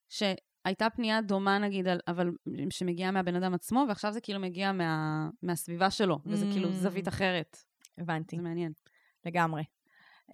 שהייתה 0.08 0.90
פנייה 0.90 1.20
דומה 1.22 1.58
נגיד, 1.58 1.88
על- 1.88 2.00
אבל 2.08 2.30
שמגיעה 2.70 3.10
מהבן 3.10 3.34
אדם 3.36 3.54
עצמו, 3.54 3.84
ועכשיו 3.88 4.12
זה 4.12 4.20
כאילו 4.20 4.40
מגיע 4.40 4.72
מה, 4.72 5.28
מהסביבה 5.42 5.90
שלו, 5.90 6.18
וזה 6.26 6.46
כאילו 6.52 6.68
Mm. 6.68 6.72
זווית 6.72 7.08
אחרת. 7.08 7.56
הבנתי, 7.98 8.36
זה 8.36 8.42
מעניין. 8.42 8.72
לגמרי. 9.26 9.62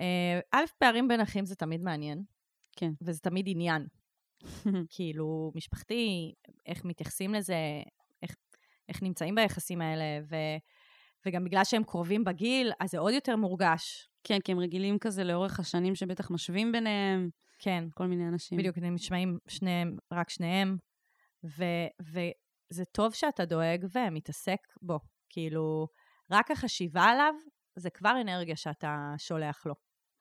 אה, 0.00 0.40
א', 0.52 0.64
פערים 0.78 1.08
בין 1.08 1.20
אחים 1.20 1.46
זה 1.46 1.54
תמיד 1.54 1.82
מעניין. 1.82 2.22
כן. 2.76 2.90
וזה 3.02 3.20
תמיד 3.20 3.44
עניין. 3.48 3.86
כאילו, 4.94 5.52
משפחתי, 5.54 6.34
איך 6.66 6.84
מתייחסים 6.84 7.34
לזה, 7.34 7.56
איך, 8.22 8.36
איך 8.88 9.02
נמצאים 9.02 9.34
ביחסים 9.34 9.80
האלה, 9.80 10.04
ו, 10.30 10.36
וגם 11.26 11.44
בגלל 11.44 11.64
שהם 11.64 11.84
קרובים 11.84 12.24
בגיל, 12.24 12.72
אז 12.80 12.90
זה 12.90 12.98
עוד 12.98 13.12
יותר 13.14 13.36
מורגש. 13.36 14.08
כן, 14.24 14.40
כי 14.40 14.52
הם 14.52 14.58
רגילים 14.58 14.98
כזה 14.98 15.24
לאורך 15.24 15.60
השנים 15.60 15.94
שבטח 15.94 16.30
משווים 16.30 16.72
ביניהם, 16.72 17.30
כן, 17.58 17.84
כל 17.94 18.06
מיני 18.06 18.28
אנשים. 18.28 18.58
בדיוק, 18.58 18.78
הם 18.78 18.94
נשמעים 18.94 19.38
שניהם, 19.48 19.96
רק 20.12 20.30
שניהם, 20.30 20.76
ו, 21.44 21.64
וזה 22.00 22.84
טוב 22.92 23.14
שאתה 23.14 23.44
דואג 23.44 23.86
ומתעסק 23.92 24.58
בו. 24.82 24.98
כאילו, 25.30 25.88
רק 26.30 26.50
החשיבה 26.50 27.02
עליו, 27.02 27.34
זה 27.76 27.90
כבר 27.90 28.20
אנרגיה 28.20 28.56
שאתה 28.56 29.14
שולח 29.18 29.66
לו. 29.66 29.74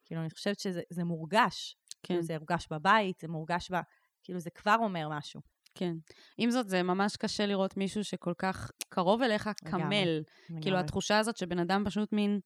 כאילו, 0.05 0.21
אני 0.21 0.29
חושבת 0.29 0.59
שזה 0.59 0.81
זה 0.89 1.03
מורגש. 1.03 1.75
כן, 1.89 2.07
כאילו, 2.07 2.21
זה 2.21 2.37
מורגש 2.37 2.67
בבית, 2.71 3.19
זה 3.19 3.27
מורגש 3.27 3.71
ב... 3.71 3.75
כאילו, 4.23 4.39
זה 4.39 4.49
כבר 4.49 4.75
אומר 4.79 5.09
משהו. 5.09 5.41
כן. 5.75 5.93
עם 6.37 6.51
זאת, 6.51 6.69
זה 6.69 6.83
ממש 6.83 7.15
קשה 7.15 7.45
לראות 7.45 7.77
מישהו 7.77 8.03
שכל 8.03 8.33
כך 8.37 8.71
קרוב 8.89 9.21
אליך. 9.21 9.49
קמל. 9.65 10.23
כאילו. 10.61 10.77
התחושה 10.77 11.19
הזאת 11.19 11.37
שבן 11.37 11.59
אדם 11.59 11.83
פשוט 11.85 12.13
מין 12.13 12.39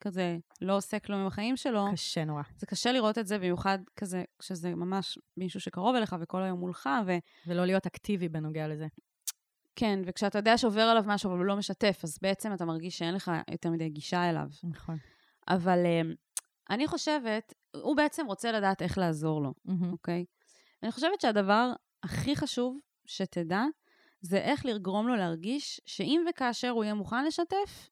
כזה 0.00 0.36
לא 0.60 0.76
עושה 0.76 0.98
כלום 0.98 1.20
עם 1.20 1.26
החיים 1.26 1.56
שלו, 1.56 1.86
קשה 1.92 2.24
נורא. 2.24 2.42
זה 2.56 2.66
קשה 2.66 2.92
לראות 2.92 3.18
את 3.18 3.26
זה, 3.26 3.38
במיוחד 3.38 3.78
כזה, 3.96 4.24
כשזה 4.38 4.74
ממש 4.74 5.18
מישהו 5.36 5.60
שקרוב 5.60 5.96
אליך 5.96 6.16
וכל 6.20 6.42
היום 6.42 6.60
מולך, 6.60 6.88
ו... 7.06 7.12
ולא 7.46 7.64
להיות 7.64 7.86
אקטיבי 7.86 8.28
בנוגע 8.28 8.68
לזה. 8.68 8.86
כן, 9.76 10.00
וכשאתה 10.06 10.38
יודע 10.38 10.58
שעובר 10.58 10.80
עליו 10.80 11.04
משהו 11.06 11.30
אבל 11.30 11.38
הוא 11.38 11.46
לא 11.46 11.56
משתף, 11.56 12.00
אז 12.04 12.18
בעצם 12.22 12.54
אתה 12.54 12.64
מרגיש 12.64 12.98
שאין 12.98 13.14
לך 13.14 13.30
יותר 13.50 13.70
מדי 13.70 13.88
גישה 13.88 14.30
אליו. 14.30 14.46
נכון. 14.64 14.96
אבל 15.48 15.78
um, 15.84 16.14
אני 16.70 16.86
חושבת, 16.86 17.54
הוא 17.82 17.96
בעצם 17.96 18.26
רוצה 18.26 18.52
לדעת 18.52 18.82
איך 18.82 18.98
לעזור 18.98 19.42
לו, 19.42 19.54
אוקיי? 19.92 20.24
אני 20.82 20.92
חושבת 20.92 21.20
שהדבר 21.20 21.72
הכי 22.02 22.36
חשוב 22.36 22.78
שתדע, 23.06 23.62
זה 24.20 24.38
איך 24.38 24.66
לגרום 24.66 25.08
לו 25.08 25.16
להרגיש 25.16 25.80
שאם 25.86 26.24
וכאשר 26.30 26.68
הוא 26.68 26.84
יהיה 26.84 26.94
מוכן 26.94 27.24
לשתף, 27.24 27.88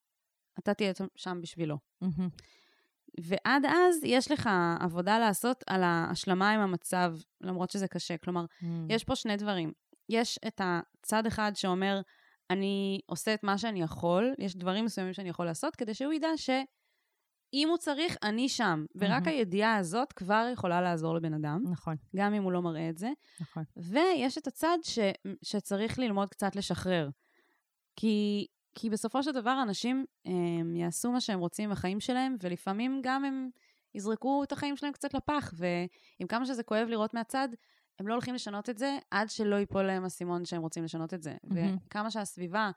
אתה 0.58 0.74
תהיה 0.74 0.92
שם 1.16 1.38
בשבילו. 1.42 1.76
ועד 3.20 3.64
אז 3.64 4.04
יש 4.04 4.30
לך 4.30 4.50
עבודה 4.80 5.18
לעשות 5.18 5.64
על 5.66 5.82
ההשלמה 5.82 6.50
עם 6.50 6.60
המצב, 6.60 7.14
למרות 7.40 7.70
שזה 7.70 7.88
קשה. 7.88 8.16
כלומר, 8.18 8.44
יש 8.88 9.04
פה 9.04 9.16
שני 9.16 9.36
דברים. 9.36 9.72
יש 10.08 10.38
את 10.46 10.60
הצד 10.64 11.26
אחד 11.26 11.52
שאומר, 11.54 12.00
אני 12.50 13.00
עושה 13.06 13.34
את 13.34 13.44
מה 13.44 13.58
שאני 13.58 13.82
יכול, 13.82 14.34
יש 14.38 14.56
דברים 14.56 14.84
מסוימים 14.84 15.12
שאני 15.12 15.28
יכול 15.28 15.46
לעשות, 15.46 15.76
כדי 15.76 15.94
שהוא 15.94 16.12
ידע 16.12 16.28
שאם 17.52 17.68
הוא 17.68 17.78
צריך, 17.78 18.16
אני 18.22 18.48
שם. 18.48 18.84
ורק 18.94 19.10
מהמם. 19.10 19.28
הידיעה 19.28 19.76
הזאת 19.76 20.12
כבר 20.12 20.48
יכולה 20.52 20.80
לעזור 20.80 21.14
לבן 21.14 21.34
אדם, 21.34 21.62
נכון, 21.70 21.96
גם 22.16 22.34
אם 22.34 22.42
הוא 22.42 22.52
לא 22.52 22.62
מראה 22.62 22.88
את 22.88 22.98
זה. 22.98 23.10
נכון. 23.40 23.64
ויש 23.76 24.38
את 24.38 24.46
הצד 24.46 24.78
ש, 24.82 24.98
שצריך 25.42 25.98
ללמוד 25.98 26.28
קצת 26.28 26.56
לשחרר. 26.56 27.08
כי, 27.96 28.46
כי 28.74 28.90
בסופו 28.90 29.22
של 29.22 29.32
דבר 29.32 29.62
אנשים 29.62 30.04
הם, 30.24 30.76
יעשו 30.76 31.12
מה 31.12 31.20
שהם 31.20 31.38
רוצים 31.38 31.70
בחיים 31.70 32.00
שלהם, 32.00 32.36
ולפעמים 32.42 33.00
גם 33.04 33.24
הם 33.24 33.50
יזרקו 33.94 34.44
את 34.44 34.52
החיים 34.52 34.76
שלהם 34.76 34.92
קצת 34.92 35.14
לפח, 35.14 35.54
ועם 35.56 36.28
כמה 36.28 36.46
שזה 36.46 36.62
כואב 36.62 36.88
לראות 36.88 37.14
מהצד, 37.14 37.48
הם 37.98 38.08
לא 38.08 38.12
הולכים 38.12 38.34
לשנות 38.34 38.70
את 38.70 38.78
זה 38.78 38.98
עד 39.10 39.30
שלא 39.30 39.56
ייפול 39.56 39.82
להם 39.82 40.04
אסימון 40.04 40.44
שהם 40.44 40.62
רוצים 40.62 40.84
לשנות 40.84 41.14
את 41.14 41.22
זה. 41.22 41.36
מהמם. 41.44 41.76
וכמה 41.86 42.10
שהסביבה 42.10 42.70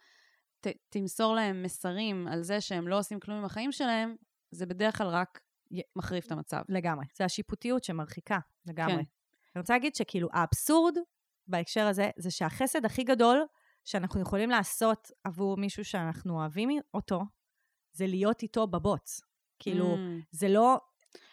ת, 0.61 0.67
תמסור 0.89 1.35
להם 1.35 1.63
מסרים 1.63 2.27
על 2.27 2.41
זה 2.41 2.61
שהם 2.61 2.87
לא 2.87 2.99
עושים 2.99 3.19
כלום 3.19 3.37
עם 3.37 3.45
החיים 3.45 3.71
שלהם, 3.71 4.15
זה 4.55 4.65
בדרך 4.65 4.97
כלל 4.97 5.07
רק 5.07 5.39
מחריף 5.95 6.25
את 6.25 6.31
המצב. 6.31 6.61
לגמרי. 6.69 7.05
זה 7.17 7.25
השיפוטיות 7.25 7.83
שמרחיקה, 7.83 8.39
לגמרי. 8.65 8.95
כן. 8.95 9.03
אני 9.55 9.61
רוצה 9.61 9.73
להגיד 9.73 9.95
שכאילו, 9.95 10.29
האבסורד 10.33 10.97
בהקשר 11.47 11.87
הזה, 11.87 12.09
זה 12.17 12.31
שהחסד 12.31 12.85
הכי 12.85 13.03
גדול 13.03 13.45
שאנחנו 13.85 14.21
יכולים 14.21 14.49
לעשות 14.49 15.11
עבור 15.23 15.57
מישהו 15.57 15.85
שאנחנו 15.85 16.39
אוהבים 16.39 16.69
אותו, 16.93 17.21
זה 17.93 18.07
להיות 18.07 18.41
איתו 18.41 18.67
בבוץ. 18.67 19.21
כאילו, 19.59 19.95
Mm. 19.95 19.99
זה 20.31 20.47
לא... 20.47 20.77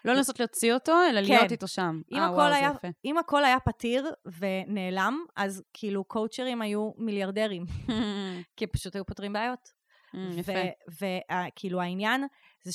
לא 0.05 0.13
לנסות 0.13 0.41
להוציא 0.41 0.75
אותו, 0.75 0.93
אלא 1.11 1.21
כן. 1.21 1.29
להיות 1.29 1.53
איתו 1.53 1.69
שם. 1.69 2.01
אם 2.13 2.17
אה, 2.17 2.25
הכל 2.25 2.35
וואו, 2.35 2.53
היה-. 2.53 2.73
אם 3.05 3.19
הכל 3.19 3.45
היה 3.45 3.61
פתיר 3.61 4.11
ונעלם, 4.39 5.25
אז 5.37 5.63
כאילו 5.73 6.05
קואוצ'רים 6.05 6.63
היו 6.63 6.91
מיליארדרים, 6.97 7.65
כי 8.57 8.67
פשוט 8.67 8.95
היו 8.95 9.07
פותרים 9.07 9.33
בעיות. 9.33 9.69
Mm, 10.15 10.19
יפה. 10.37 10.53
וכאילו 11.01 11.81
העניין 11.81 12.27
זה 12.63 12.73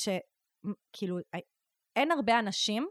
שכאילו 0.92 1.18
אין 1.96 2.10
הרבה 2.10 2.38
אנשים 2.38 2.88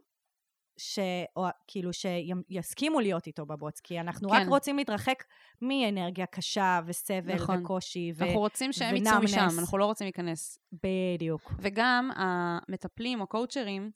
ש... 0.77 0.99
או, 1.35 1.45
כאילו 1.67 1.91
שיסכימו 1.93 2.99
להיות 2.99 3.27
איתו 3.27 3.45
בבוץ, 3.45 3.79
כי 3.79 3.99
אנחנו 3.99 4.29
רק 4.29 4.41
כן. 4.41 4.49
רוצים 4.49 4.77
להתרחק 4.77 5.23
מאנרגיה 5.61 6.25
קשה 6.25 6.79
וסבל 6.85 7.35
נכון. 7.35 7.63
וקושי. 7.63 8.11
ו... 8.15 8.23
אנחנו 8.23 8.39
רוצים 8.39 8.73
שהם 8.73 8.95
יצאו 8.95 9.11
ונאמנס. 9.11 9.33
משם, 9.33 9.59
אנחנו 9.59 9.77
לא 9.77 9.85
רוצים 9.85 10.05
להיכנס. 10.05 10.59
בדיוק. 10.83 11.53
וגם 11.59 12.09
המטפלים 12.15 13.21
או 13.21 13.27
קואוצ'רים, 13.27 13.91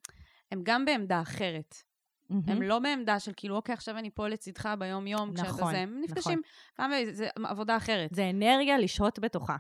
הם 0.52 0.62
גם 0.64 0.86
בעמדה 0.86 1.22
אחרת. 1.22 1.76
הם 2.30 2.42
מהמם. 2.46 2.62
לא 2.62 2.80
בעמדה 2.80 3.20
של 3.20 3.32
כאילו, 3.36 3.56
אוקיי, 3.56 3.74
עכשיו 3.74 3.98
אני 3.98 4.10
פה 4.12 4.28
לצידך 4.28 4.70
ביום-יום, 4.80 5.34
כשאתה 5.34 5.50
נכון, 5.50 5.72
זה, 5.72 5.78
הם 5.78 6.02
נפגשים, 6.02 6.42
כמה, 6.76 6.96
זה 7.12 7.28
עבודה 7.44 7.78
אחרת. 7.78 8.10
זה 8.14 8.30
אנרגיה 8.30 8.78
לשהות 8.78 9.20
בתוכה. 9.20 9.56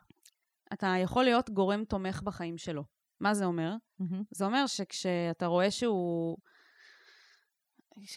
אתה 0.74 0.93
יכול 1.04 1.24
להיות 1.24 1.50
גורם 1.50 1.84
תומך 1.86 2.21
בחיים 2.24 2.58
שלו. 2.58 2.84
מה 3.21 3.34
זה 3.34 3.45
אומר? 3.45 3.75
מהמם. 3.99 4.23
זה 4.31 4.45
אומר 4.45 4.67
שכשאתה 4.67 5.45
רואה 5.45 5.71
שהוא... 5.71 6.38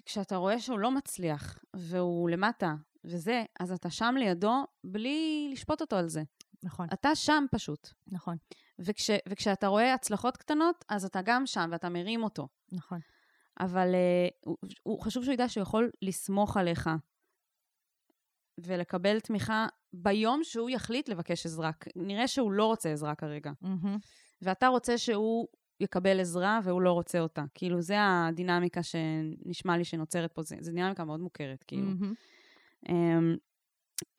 כשאתה 0.04 0.36
רואה 0.36 0.60
שהוא 0.60 0.78
לא 0.78 0.90
מצליח, 0.90 1.58
והוא 1.76 2.30
למטה, 2.30 2.74
וזה, 3.04 3.44
אז 3.60 3.72
אתה 3.72 3.90
שם 3.90 4.14
לידו 4.18 4.66
בלי 4.84 5.48
לשפוט 5.52 5.80
אותו 5.80 5.96
על 5.96 6.08
זה. 6.08 6.22
נכון, 6.62 6.86
אתה 6.92 7.14
שם 7.14 7.44
פשוט. 7.50 7.88
נכון, 8.06 8.36
וכש, 8.78 9.10
וכשאתה 9.28 9.66
רואה 9.66 9.94
הצלחות 9.94 10.36
קטנות, 10.36 10.84
אז 10.88 11.04
אתה 11.04 11.22
גם 11.24 11.46
שם 11.46 11.68
ואתה 11.72 11.88
מרים 11.88 12.22
אותו. 12.22 12.48
נכון. 12.72 12.98
אבל 13.60 13.88
uh, 13.94 14.36
הוא, 14.44 14.56
הוא 14.82 15.00
חשוב 15.00 15.24
שהוא 15.24 15.34
ידע 15.34 15.48
שהוא 15.48 15.62
יכול 15.62 15.90
לסמוך 16.02 16.56
עליך 16.56 16.90
ולקבל 18.58 19.20
תמיכה 19.20 19.66
ביום 19.92 20.40
שהוא 20.44 20.70
יחליט 20.70 21.08
לבקש 21.08 21.46
עזרה. 21.46 21.70
נראה 21.96 22.28
שהוא 22.28 22.52
לא 22.52 22.66
רוצה 22.66 22.92
עזרה 22.92 23.14
כרגע, 23.14 23.52
מהמם. 23.60 23.98
ואתה 24.42 24.68
רוצה 24.68 24.98
שהוא 24.98 25.48
יקבל 25.80 26.20
עזרה 26.20 26.60
והוא 26.64 26.82
לא 26.82 26.92
רוצה 26.92 27.20
אותה. 27.20 27.44
כאילו, 27.54 27.82
זה 27.82 27.96
הדינמיקה 28.00 28.80
שנשמע 28.82 29.76
לי 29.76 29.84
שנוצרת 29.84 30.32
פה, 30.32 30.42
זו 30.42 30.72
דינמיקה 30.72 31.04
מאוד 31.04 31.20
מוכרת, 31.20 31.64
כאילו. 31.66 31.90
אמ, 32.88 33.36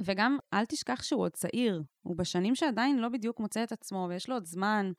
וגם, 0.02 0.38
אל 0.54 0.66
תשכח 0.66 1.04
שהוא 1.04 1.22
עוד 1.22 1.32
צעיר. 1.32 1.84
הוא 2.02 2.18
בשנים 2.18 2.56
שעדיין 2.56 2.98
לא 3.00 3.10
בדיוק 3.10 3.40
מוצא 3.40 3.64
את 3.64 3.72
עצמו, 3.72 4.08
ויש 4.10 4.30
לו 4.30 4.36
עוד 4.36 4.46
זמן. 4.46 4.92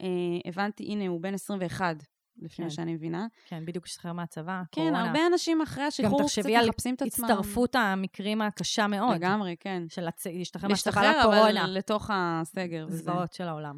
אה, 0.00 0.06
הבנתי, 0.44 0.84
הנה, 0.84 1.08
הוא 1.08 1.20
בן 1.20 1.34
21, 1.34 1.96
לפי 2.42 2.56
כן. 2.56 2.62
מה 2.62 2.70
שאני 2.70 2.94
מבינה. 2.94 3.26
כן, 3.44 3.66
בדיוק 3.66 3.84
השתחרר 3.84 4.12
מהצבא, 4.12 4.62
כן, 4.72 4.80
קורונה. 4.80 5.06
הרבה 5.06 5.26
אנשים 5.32 5.62
אחרי 5.62 5.84
השחרור 5.84 6.20
קצת 6.20 6.26
תחשבי 6.26 6.56
על 6.56 6.68
מחפשים 6.68 6.94
את 6.94 7.02
עצמם. 7.02 7.24
הצטרפות 7.24 7.74
המקרים 7.74 8.42
הקשה 8.42 8.86
מאוד. 8.86 9.14
לגמרי, 9.14 9.56
כן. 9.60 9.82
של 9.88 10.08
הצ... 10.08 10.26
להשתחרר 10.26 10.68
מהצבא 10.68 10.90
להשתחרר, 11.02 11.20
לקורונה. 11.20 11.64
אבל 11.64 11.70
לתוך 11.70 12.10
הסגר. 12.12 12.86
זוועות 12.90 13.32
של 13.32 13.48
העולם. 13.48 13.76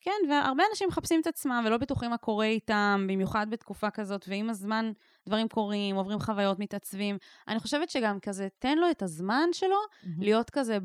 כן, 0.00 0.30
והרבה 0.30 0.62
אנשים 0.70 0.88
מחפשים 0.88 1.20
את 1.20 1.26
עצמם 1.26 1.62
ולא 1.66 1.76
בטוחים 1.76 2.10
מה 2.10 2.16
קורה 2.16 2.46
איתם, 2.46 3.06
במיוחד 3.08 3.46
בתקופה 3.50 3.90
כזאת, 3.90 4.24
ועם 4.28 4.50
הזמן 4.50 4.92
דברים 5.26 5.48
קורים, 5.48 5.96
עוברים 5.96 6.18
חוויות, 6.18 6.58
מתעצבים. 6.58 7.18
אני 7.48 7.58
חושבת 7.58 7.90
שגם 7.90 8.20
כזה, 8.20 8.48
תן 8.58 8.78
לו 8.78 8.90
את 8.90 9.02
הזמן 9.02 9.48
שלו 9.52 9.76
להיות 10.18 10.50
כזה 10.50 10.78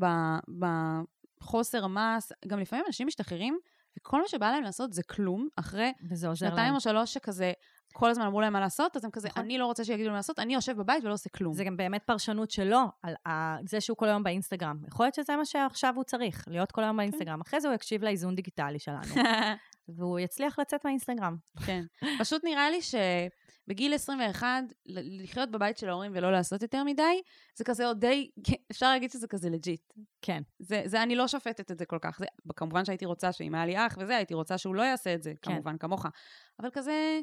בחוסר 0.58 1.86
מס. 1.86 2.32
גם 2.46 2.58
לפעמים 2.58 2.84
אנשים 2.86 3.06
משתחררים, 3.06 3.58
וכל 3.98 4.20
מה 4.20 4.28
שבא 4.28 4.50
להם 4.50 4.62
לעשות 4.62 4.92
זה 4.92 5.02
כלום, 5.02 5.48
אחרי 5.56 5.92
שנתיים 6.34 6.56
להם. 6.56 6.74
או 6.74 6.80
שלוש 6.80 7.14
שכזה, 7.14 7.52
כל 7.96 8.10
הזמן 8.10 8.24
אמרו 8.24 8.40
להם 8.40 8.52
מה 8.52 8.60
לעשות, 8.60 8.96
אז 8.96 9.04
הם 9.04 9.10
כזה, 9.10 9.28
נכון. 9.28 9.44
אני 9.44 9.58
לא 9.58 9.66
רוצה 9.66 9.84
שיגידו 9.84 10.04
לי 10.04 10.10
מה 10.10 10.16
לעשות, 10.16 10.38
אני 10.38 10.54
יושב 10.54 10.76
בבית 10.76 11.04
ולא 11.04 11.12
עושה 11.12 11.30
כלום. 11.30 11.54
זה 11.54 11.64
גם 11.64 11.76
באמת 11.76 12.02
פרשנות 12.02 12.50
שלו, 12.50 12.80
על 13.02 13.14
זה 13.68 13.80
שהוא 13.80 13.96
כל 13.96 14.08
היום 14.08 14.22
באינסטגרם. 14.22 14.78
יכול 14.88 15.06
להיות 15.06 15.14
שזה 15.14 15.36
מה 15.36 15.44
שעכשיו 15.44 15.92
הוא 15.96 16.04
צריך, 16.04 16.44
להיות 16.48 16.72
כל 16.72 16.82
היום 16.82 16.96
באינסטגרם. 16.96 17.40
אחרי 17.40 17.60
זה 17.60 17.68
הוא 17.68 17.74
יקשיב 17.74 18.04
לאיזון 18.04 18.34
דיגיטלי 18.34 18.78
שלנו, 18.78 19.14
והוא 19.96 20.18
יצליח 20.18 20.58
לצאת 20.58 20.84
מהאינסטגרם. 20.84 21.36
כן. 21.66 21.84
פשוט 22.18 22.44
נראה 22.44 22.70
לי 22.70 22.78
שבגיל 22.82 23.94
21, 23.94 24.48
ל- 24.86 25.22
לחיות 25.22 25.50
בבית 25.50 25.78
של 25.78 25.88
ההורים 25.88 26.12
ולא 26.14 26.32
לעשות 26.32 26.62
יותר 26.62 26.84
מדי, 26.84 27.22
זה 27.56 27.64
כזה 27.64 27.86
עוד 27.86 28.00
די, 28.00 28.30
אפשר 28.70 28.86
להגיד 28.86 29.10
שזה 29.10 29.26
כזה 29.26 29.50
לג'יט. 29.50 29.92
כן. 30.22 30.42
זה, 30.58 30.82
זה, 30.84 31.02
אני 31.02 31.16
לא 31.16 31.28
שופטת 31.28 31.70
את 31.70 31.78
זה 31.78 31.86
כל 31.86 31.98
כך. 32.00 32.18
זה, 32.18 32.26
כמובן 32.56 32.84
שהייתי 32.84 33.04
רוצה 33.04 33.32
שאם 33.32 33.54
היה 33.54 33.66
לי 33.66 33.86
אח 33.86 33.98
וזה, 34.00 34.16
הייתי 34.16 34.34
רוצה 34.34 34.58
שהוא 34.58 34.74
לא 34.74 34.82
יעשה 34.82 35.14
את 35.14 35.22
זה, 35.22 35.32
כן. 35.42 35.52
כמובן, 35.52 35.78
כמוך. 35.78 36.06
אבל 36.60 36.70
כזה, 36.72 37.20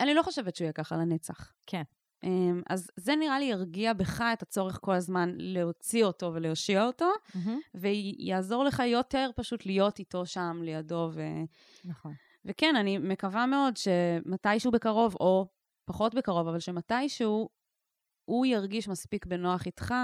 אני 0.00 0.14
לא 0.14 0.22
חושבת 0.22 0.56
שהוא 0.56 0.64
יהיה 0.64 0.72
ככה 0.72 0.96
לנצח. 0.96 1.52
כן. 1.66 1.82
אמ, 2.24 2.62
אז 2.70 2.90
זה 2.96 3.16
נראה 3.16 3.38
לי 3.38 3.44
ירגיע 3.44 3.92
בך 3.92 4.20
את 4.32 4.42
הצורך 4.42 4.78
כל 4.82 4.94
הזמן 4.94 5.34
להוציא 5.36 6.04
אותו 6.04 6.30
ולהושיע 6.34 6.84
אותו, 6.84 7.10
ויעזור 7.74 8.64
לך 8.64 8.82
יותר 8.86 9.30
פשוט 9.36 9.66
להיות 9.66 9.98
איתו 9.98 10.26
שם, 10.26 10.60
לידו, 10.62 11.10
ו... 11.12 11.22
נכון. 11.84 12.12
וכן, 12.44 12.76
אני 12.76 12.98
מקווה 12.98 13.46
מאוד 13.46 13.76
שמתישהו 13.76 14.70
בקרוב, 14.70 15.14
או 15.20 15.46
פחות 15.84 16.14
בקרוב, 16.14 16.48
אבל 16.48 16.60
שמתישהו 16.60 17.48
שהוא 18.28 18.46
ירגיש 18.46 18.88
מספיק 18.88 19.26
בנוח 19.26 19.66
איתך 19.66 19.94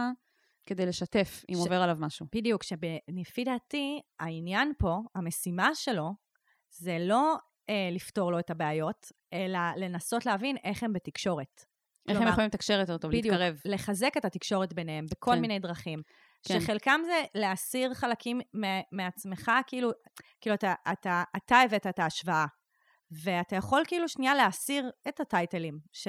כדי 0.67 0.87
לשתף 0.87 1.45
אם 1.49 1.55
ש- 1.55 1.59
עובר 1.59 1.83
עליו 1.83 1.97
משהו. 2.01 2.27
בדיוק, 2.35 2.63
שלפי 2.63 3.45
דעתי, 3.45 4.01
העניין 4.21 4.73
פה, 4.79 4.99
המשימה 5.15 5.75
שלו, 5.75 6.15
זה 6.71 6.97
לא 7.01 7.37
אה, 7.71 7.89
לפתור 7.93 8.33
לו 8.33 8.39
את 8.39 8.51
הבעיות, 8.51 9.13
אלא 9.33 9.59
לנסות 9.77 10.27
להבין 10.27 10.57
איך 10.65 10.83
הם 10.83 10.93
בתקשורת. 10.93 11.65
איך 12.09 12.17
הם 12.17 12.23
כלומר, 12.23 12.33
יכולים 12.33 12.47
לתקשר 12.47 12.81
יותר 12.81 12.99
טוב, 12.99 13.11
בדיוק, 13.11 13.35
להתקרב. 13.35 13.61
לחזק 13.65 14.17
את 14.17 14.25
התקשורת 14.25 14.73
ביניהם 14.73 15.07
בכל 15.11 15.33
כן. 15.35 15.41
מיני 15.41 15.59
דרכים. 15.59 16.03
כן. 16.49 16.61
שחלקם 16.61 17.01
זה 17.05 17.25
להסיר 17.35 17.95
חלקים 17.95 18.41
מעצמך, 18.93 19.51
כאילו, 19.67 19.91
כאילו 20.41 20.55
אתה, 20.55 20.75
אתה, 20.93 21.23
אתה 21.37 21.57
הבאת 21.57 21.87
את 21.87 21.99
ההשוואה, 21.99 22.47
ואתה 23.11 23.57
יכול 23.57 23.83
כאילו 23.87 24.09
שנייה 24.09 24.35
להסיר 24.35 24.91
את 25.09 25.21
הטייטלים, 25.21 25.79
ש, 25.93 26.09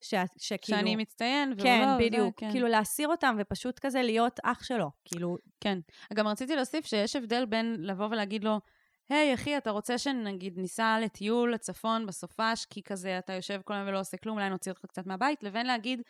ש, 0.00 0.14
שכאילו... 0.38 0.78
שאני 0.78 0.96
מצטיין, 0.96 1.48
והוא 1.48 1.62
כן, 1.62 1.80
לא, 1.80 1.94
וזה, 1.94 1.98
בדיוק. 1.98 2.40
כן. 2.40 2.50
כאילו 2.50 2.68
להסיר 2.68 3.08
אותם 3.08 3.36
ופשוט 3.38 3.78
כזה 3.78 4.02
להיות 4.02 4.40
אח 4.44 4.62
שלו. 4.62 4.90
כאילו, 5.04 5.36
כן. 5.60 5.78
גם 6.14 6.26
רציתי 6.26 6.56
להוסיף 6.56 6.86
שיש 6.86 7.16
הבדל 7.16 7.44
בין 7.46 7.76
לבוא 7.78 8.06
ולהגיד 8.06 8.44
לו, 8.44 8.60
היי, 9.08 9.34
אחי, 9.34 9.56
אתה 9.56 9.70
רוצה 9.70 9.98
שנגיד 9.98 10.58
ניסע 10.58 10.98
לטיול 11.00 11.54
לצפון 11.54 12.06
בסופש, 12.06 12.66
כי 12.70 12.82
כזה 12.82 13.18
אתה 13.18 13.32
יושב 13.32 13.60
כל 13.64 13.74
היום 13.74 13.88
ולא 13.88 14.00
עושה 14.00 14.16
כלום, 14.16 14.38
אולי 14.38 14.50
נוציא 14.50 14.72
אותך 14.72 14.84
קצת 14.86 15.06
מהבית, 15.06 15.42
לבין 15.42 15.66
להגיד, 15.66 16.02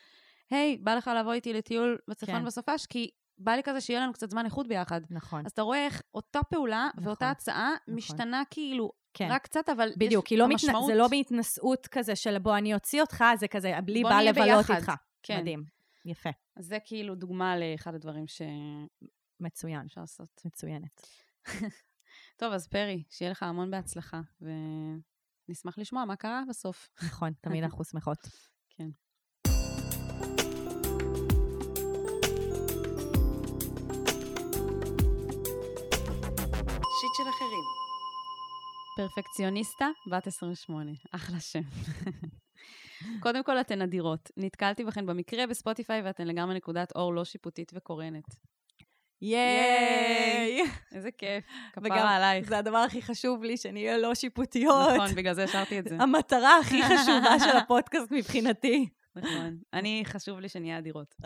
היי, 0.51 0.77
בא 0.77 0.95
לך 0.95 1.11
לבוא 1.21 1.33
איתי 1.33 1.53
לטיול 1.53 1.99
בצפון 2.09 2.35
כן. 2.35 2.45
בסופש, 2.45 2.87
כי 2.87 3.11
בא 3.39 3.53
לי 3.53 3.63
כזה 3.63 3.81
שיהיה 3.81 4.01
לנו 4.01 4.13
קצת 4.13 4.31
זמן 4.31 4.45
איכות 4.45 4.69
ביחד. 4.69 5.01
נכון. 5.11 5.47
אז 5.47 5.53
אתה 5.53 5.63
רואה 5.63 5.85
איך 5.85 6.03
אותה 6.15 6.41
פעולה 6.43 6.89
נכון. 6.95 7.09
ואותה 7.09 7.31
הצעה 7.31 7.75
נכון. 7.83 7.95
משתנה 7.95 8.43
כאילו 8.51 8.93
כן. 9.15 9.29
רק 9.31 9.43
קצת, 9.43 9.69
אבל 9.69 9.93
בדיוק, 9.97 10.33
יש 10.33 10.39
לא. 10.39 10.45
המשמעות. 10.45 10.87
זה 10.87 10.95
לא 10.95 11.09
בהתנשאות 11.09 11.87
כזה 11.87 12.17
של 12.17 12.39
בוא 12.39 12.59
אני 12.59 12.75
אוציא 12.75 13.01
אותך, 13.01 13.25
זה 13.39 13.49
כזה, 13.49 13.73
בלי 13.85 14.03
בא 14.03 14.21
לבלות 14.21 14.67
ביחד. 14.67 14.75
איתך. 14.75 14.93
כן. 15.23 15.41
מדהים. 15.41 15.65
יפה. 16.05 16.31
זה 16.59 16.79
כאילו 16.85 17.15
דוגמה 17.15 17.57
לאחד 17.57 17.95
הדברים 17.95 18.27
שאפשר 18.27 18.47
מצוין. 19.41 19.87
לעשות. 19.97 20.41
מצוינת. 20.45 21.01
טוב, 22.43 22.53
אז 22.53 22.69
פרי, 22.69 23.03
שיהיה 23.11 23.31
לך 23.31 23.43
המון 23.43 23.71
בהצלחה, 23.71 24.21
ונשמח 25.49 25.79
לשמוע 25.79 26.05
מה 26.05 26.17
קרה 26.17 26.43
בסוף. 26.49 26.89
נכון, 27.03 27.33
תמיד 27.41 27.65
אנחנו 27.65 27.85
שמחות. 27.85 28.19
כן. 28.77 28.89
שיט 37.01 37.15
של 37.17 37.29
אחרים. 37.31 37.65
פרפקציוניסטה, 38.97 39.89
בת 40.11 40.27
28. 40.27 40.91
אחלה 41.13 41.41
שם. 41.41 41.63
קודם 43.23 43.45
כל, 43.45 43.61
אתן 43.61 43.83
אדירות. 43.83 44.31
נתקלתי 44.37 44.85
בכן 44.85 45.07
במקרה 45.07 45.47
בספוטיפיי, 45.47 46.03
ואתן 46.03 46.27
לגמרי 46.27 46.57
נקודת 46.57 46.93
אור 46.97 47.15
לא 47.15 47.25
שיפוטית 47.25 47.73
וקורנת. 47.75 48.35
ייי! 49.23 50.63
איזה 50.93 51.11
כיף. 51.11 51.45
כפרה 51.73 52.17
עלייך. 52.17 52.49
זה 52.49 52.59
הדבר 52.59 52.79
הכי 52.79 53.03
חשוב 53.03 53.45
לי, 53.45 53.57
שנהיה 53.57 53.99
לא 53.99 54.15
שיפוטיות. 54.15 54.93
נכון, 54.95 55.15
בגלל 55.15 55.35
זה 55.35 55.45
השארתי 55.45 55.79
את 55.79 55.89
זה. 55.89 55.97
המטרה 56.01 56.59
הכי 56.59 56.83
חשובה 56.83 57.39
של 57.39 57.57
הפודקאסט 57.57 58.11
מבחינתי. 58.11 58.89
נכון. 59.17 59.57
אני, 59.73 60.03
חשוב 60.07 60.41
לי 60.41 60.49
שנהיה 60.49 60.79
אדירות. 60.79 61.15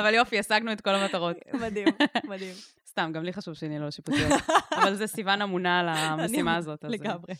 אבל 0.00 0.14
יופי, 0.14 0.38
השגנו 0.38 0.72
את 0.72 0.80
כל 0.80 0.94
המטרות. 0.94 1.36
מדהים, 1.54 1.88
מדהים. 2.30 2.54
סתם, 2.86 3.10
גם 3.14 3.22
לי 3.22 3.32
חשוב 3.32 3.54
שנהיה 3.54 3.80
לא 3.80 3.90
שיפוטיות. 3.90 4.32
אבל 4.74 4.94
זה 4.94 5.06
סיוון 5.06 5.42
אמונה 5.42 5.80
על 5.80 5.88
המשימה 5.98 6.56
הזאת. 6.56 6.84
לגמרי. 6.84 7.34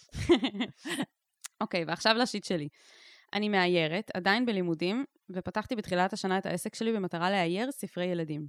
אוקיי, 1.61 1.85
ועכשיו 1.85 2.15
לשיט 2.15 2.45
שלי. 2.45 2.69
אני 3.35 3.49
מאיירת, 3.49 4.11
עדיין 4.15 4.47
בלימודים, 4.47 5.05
ופתחתי 5.31 5.77
בתחילת 5.77 6.13
השנה 6.13 6.39
את 6.39 6.47
העסק 6.47 6.75
שלי 6.75 6.93
במטרה 6.93 7.31
לאייר 7.31 7.71
ספרי 7.71 8.05
ילדים. 8.05 8.47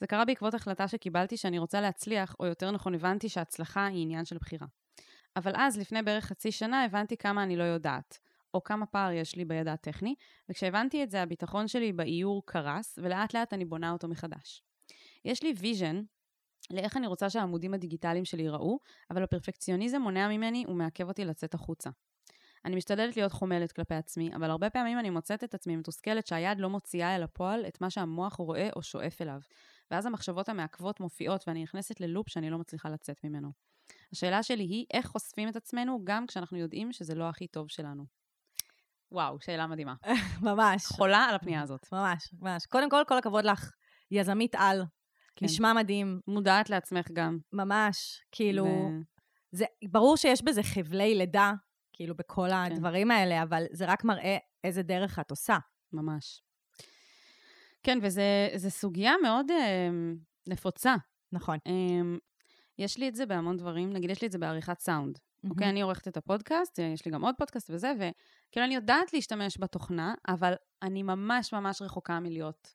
זה 0.00 0.06
קרה 0.06 0.24
בעקבות 0.24 0.54
החלטה 0.54 0.88
שקיבלתי 0.88 1.36
שאני 1.36 1.58
רוצה 1.58 1.80
להצליח, 1.80 2.34
או 2.40 2.46
יותר 2.46 2.70
נכון 2.70 2.94
הבנתי 2.94 3.28
שהצלחה 3.28 3.86
היא 3.86 4.02
עניין 4.02 4.24
של 4.24 4.38
בחירה. 4.38 4.66
אבל 5.36 5.52
אז, 5.56 5.78
לפני 5.78 6.02
בערך 6.02 6.24
חצי 6.24 6.52
שנה, 6.52 6.84
הבנתי 6.84 7.16
כמה 7.16 7.42
אני 7.42 7.56
לא 7.56 7.64
יודעת, 7.64 8.18
או 8.54 8.62
כמה 8.62 8.86
פער 8.86 9.12
יש 9.12 9.36
לי 9.36 9.44
בידע 9.44 9.72
הטכני, 9.72 10.14
וכשהבנתי 10.48 11.02
את 11.02 11.10
זה, 11.10 11.22
הביטחון 11.22 11.68
שלי 11.68 11.92
באיור 11.92 12.42
קרס, 12.46 12.98
ולאט 13.02 13.34
לאט 13.34 13.52
אני 13.52 13.64
בונה 13.64 13.92
אותו 13.92 14.08
מחדש. 14.08 14.62
יש 15.24 15.42
לי 15.42 15.54
vision 15.58 16.02
לאיך 16.70 16.96
אני 16.96 17.06
רוצה 17.06 17.30
שהעמודים 17.30 17.74
הדיגיטליים 17.74 18.24
שלי 18.24 18.42
ייראו, 18.42 18.78
אבל 19.10 19.22
הפרפקציוניזם 19.22 20.00
מונע 20.00 20.28
ממני 20.28 20.64
ומעכב 20.68 21.08
אותי 21.08 21.24
לצאת 21.24 21.54
החוצה. 21.54 21.90
אני 22.64 22.76
משתדלת 22.76 23.16
להיות 23.16 23.32
חומלת 23.32 23.72
כלפי 23.72 23.94
עצמי, 23.94 24.30
אבל 24.36 24.50
הרבה 24.50 24.70
פעמים 24.70 24.98
אני 24.98 25.10
מוצאת 25.10 25.44
את 25.44 25.54
עצמי 25.54 25.76
מתוסכלת 25.76 26.26
שהיד 26.26 26.58
לא 26.60 26.70
מוציאה 26.70 27.16
אל 27.16 27.22
הפועל 27.22 27.66
את 27.66 27.80
מה 27.80 27.90
שהמוח 27.90 28.34
רואה 28.34 28.68
או 28.76 28.82
שואף 28.82 29.22
אליו. 29.22 29.40
ואז 29.90 30.06
המחשבות 30.06 30.48
המעכבות 30.48 31.00
מופיעות 31.00 31.44
ואני 31.46 31.62
נכנסת 31.62 32.00
ללופ 32.00 32.28
שאני 32.28 32.50
לא 32.50 32.58
מצליחה 32.58 32.88
לצאת 32.88 33.24
ממנו. 33.24 33.52
השאלה 34.12 34.42
שלי 34.42 34.62
היא, 34.62 34.86
איך 34.94 35.06
חושפים 35.06 35.48
את 35.48 35.56
עצמנו 35.56 36.00
גם 36.04 36.26
כשאנחנו 36.26 36.58
יודעים 36.58 36.92
שזה 36.92 37.14
לא 37.14 37.28
הכי 37.28 37.46
טוב 37.46 37.68
שלנו? 37.68 38.04
וואו, 39.12 39.40
שאלה 39.40 39.66
מדהימה. 39.66 39.94
ממש. 40.42 40.86
חולה 40.86 41.18
על 41.18 41.34
הפנייה 41.34 41.62
הזאת. 41.62 41.92
ממש, 41.92 42.34
ממש. 42.40 42.66
קודם 42.66 42.90
כל, 42.90 43.02
כל 43.08 43.18
הכבוד 43.18 43.44
לך. 43.44 43.70
יזמית 44.10 44.54
על. 44.54 44.82
כן. 45.36 45.46
נשמע 45.46 45.72
מדהים. 45.72 46.20
מודעת 46.26 46.70
לעצמך 46.70 47.10
גם. 47.12 47.38
ממש. 47.52 48.20
כאילו, 48.32 48.64
ו- 48.64 49.12
זה, 49.52 49.64
ברור 49.90 50.16
שיש 50.16 50.42
בזה 50.42 50.62
חבלי 50.62 51.14
לידה, 51.14 51.52
כאילו, 51.92 52.14
בכל 52.14 52.48
כן. 52.50 52.54
הדברים 52.54 53.10
האלה, 53.10 53.42
אבל 53.42 53.64
זה 53.72 53.84
רק 53.86 54.04
מראה 54.04 54.36
איזה 54.64 54.82
דרך 54.82 55.18
את 55.18 55.30
עושה. 55.30 55.58
ממש. 55.92 56.42
כן, 57.82 57.98
וזו 58.02 58.70
סוגיה 58.70 59.12
מאוד 59.22 59.50
אה, 59.50 59.88
נפוצה. 60.46 60.94
נכון. 61.32 61.58
אה, 61.66 62.16
יש 62.78 62.98
לי 62.98 63.08
את 63.08 63.14
זה 63.14 63.26
בהמון 63.26 63.56
דברים, 63.56 63.92
נגיד 63.92 64.10
יש 64.10 64.22
לי 64.22 64.26
את 64.26 64.32
זה 64.32 64.38
בעריכת 64.38 64.78
סאונד. 64.80 65.18
אוקיי, 65.50 65.68
אני 65.68 65.80
עורכת 65.80 66.08
את 66.08 66.16
הפודקאסט, 66.16 66.80
אה, 66.80 66.84
יש 66.84 67.06
לי 67.06 67.12
גם 67.12 67.24
עוד 67.24 67.34
פודקאסט 67.38 67.70
וזה, 67.70 67.92
וכאילו 67.96 68.66
אני 68.66 68.74
יודעת 68.74 69.12
להשתמש 69.12 69.58
בתוכנה, 69.60 70.14
אבל 70.28 70.54
אני 70.82 71.02
ממש 71.02 71.52
ממש 71.52 71.82
רחוקה 71.82 72.20
מלהיות 72.20 72.74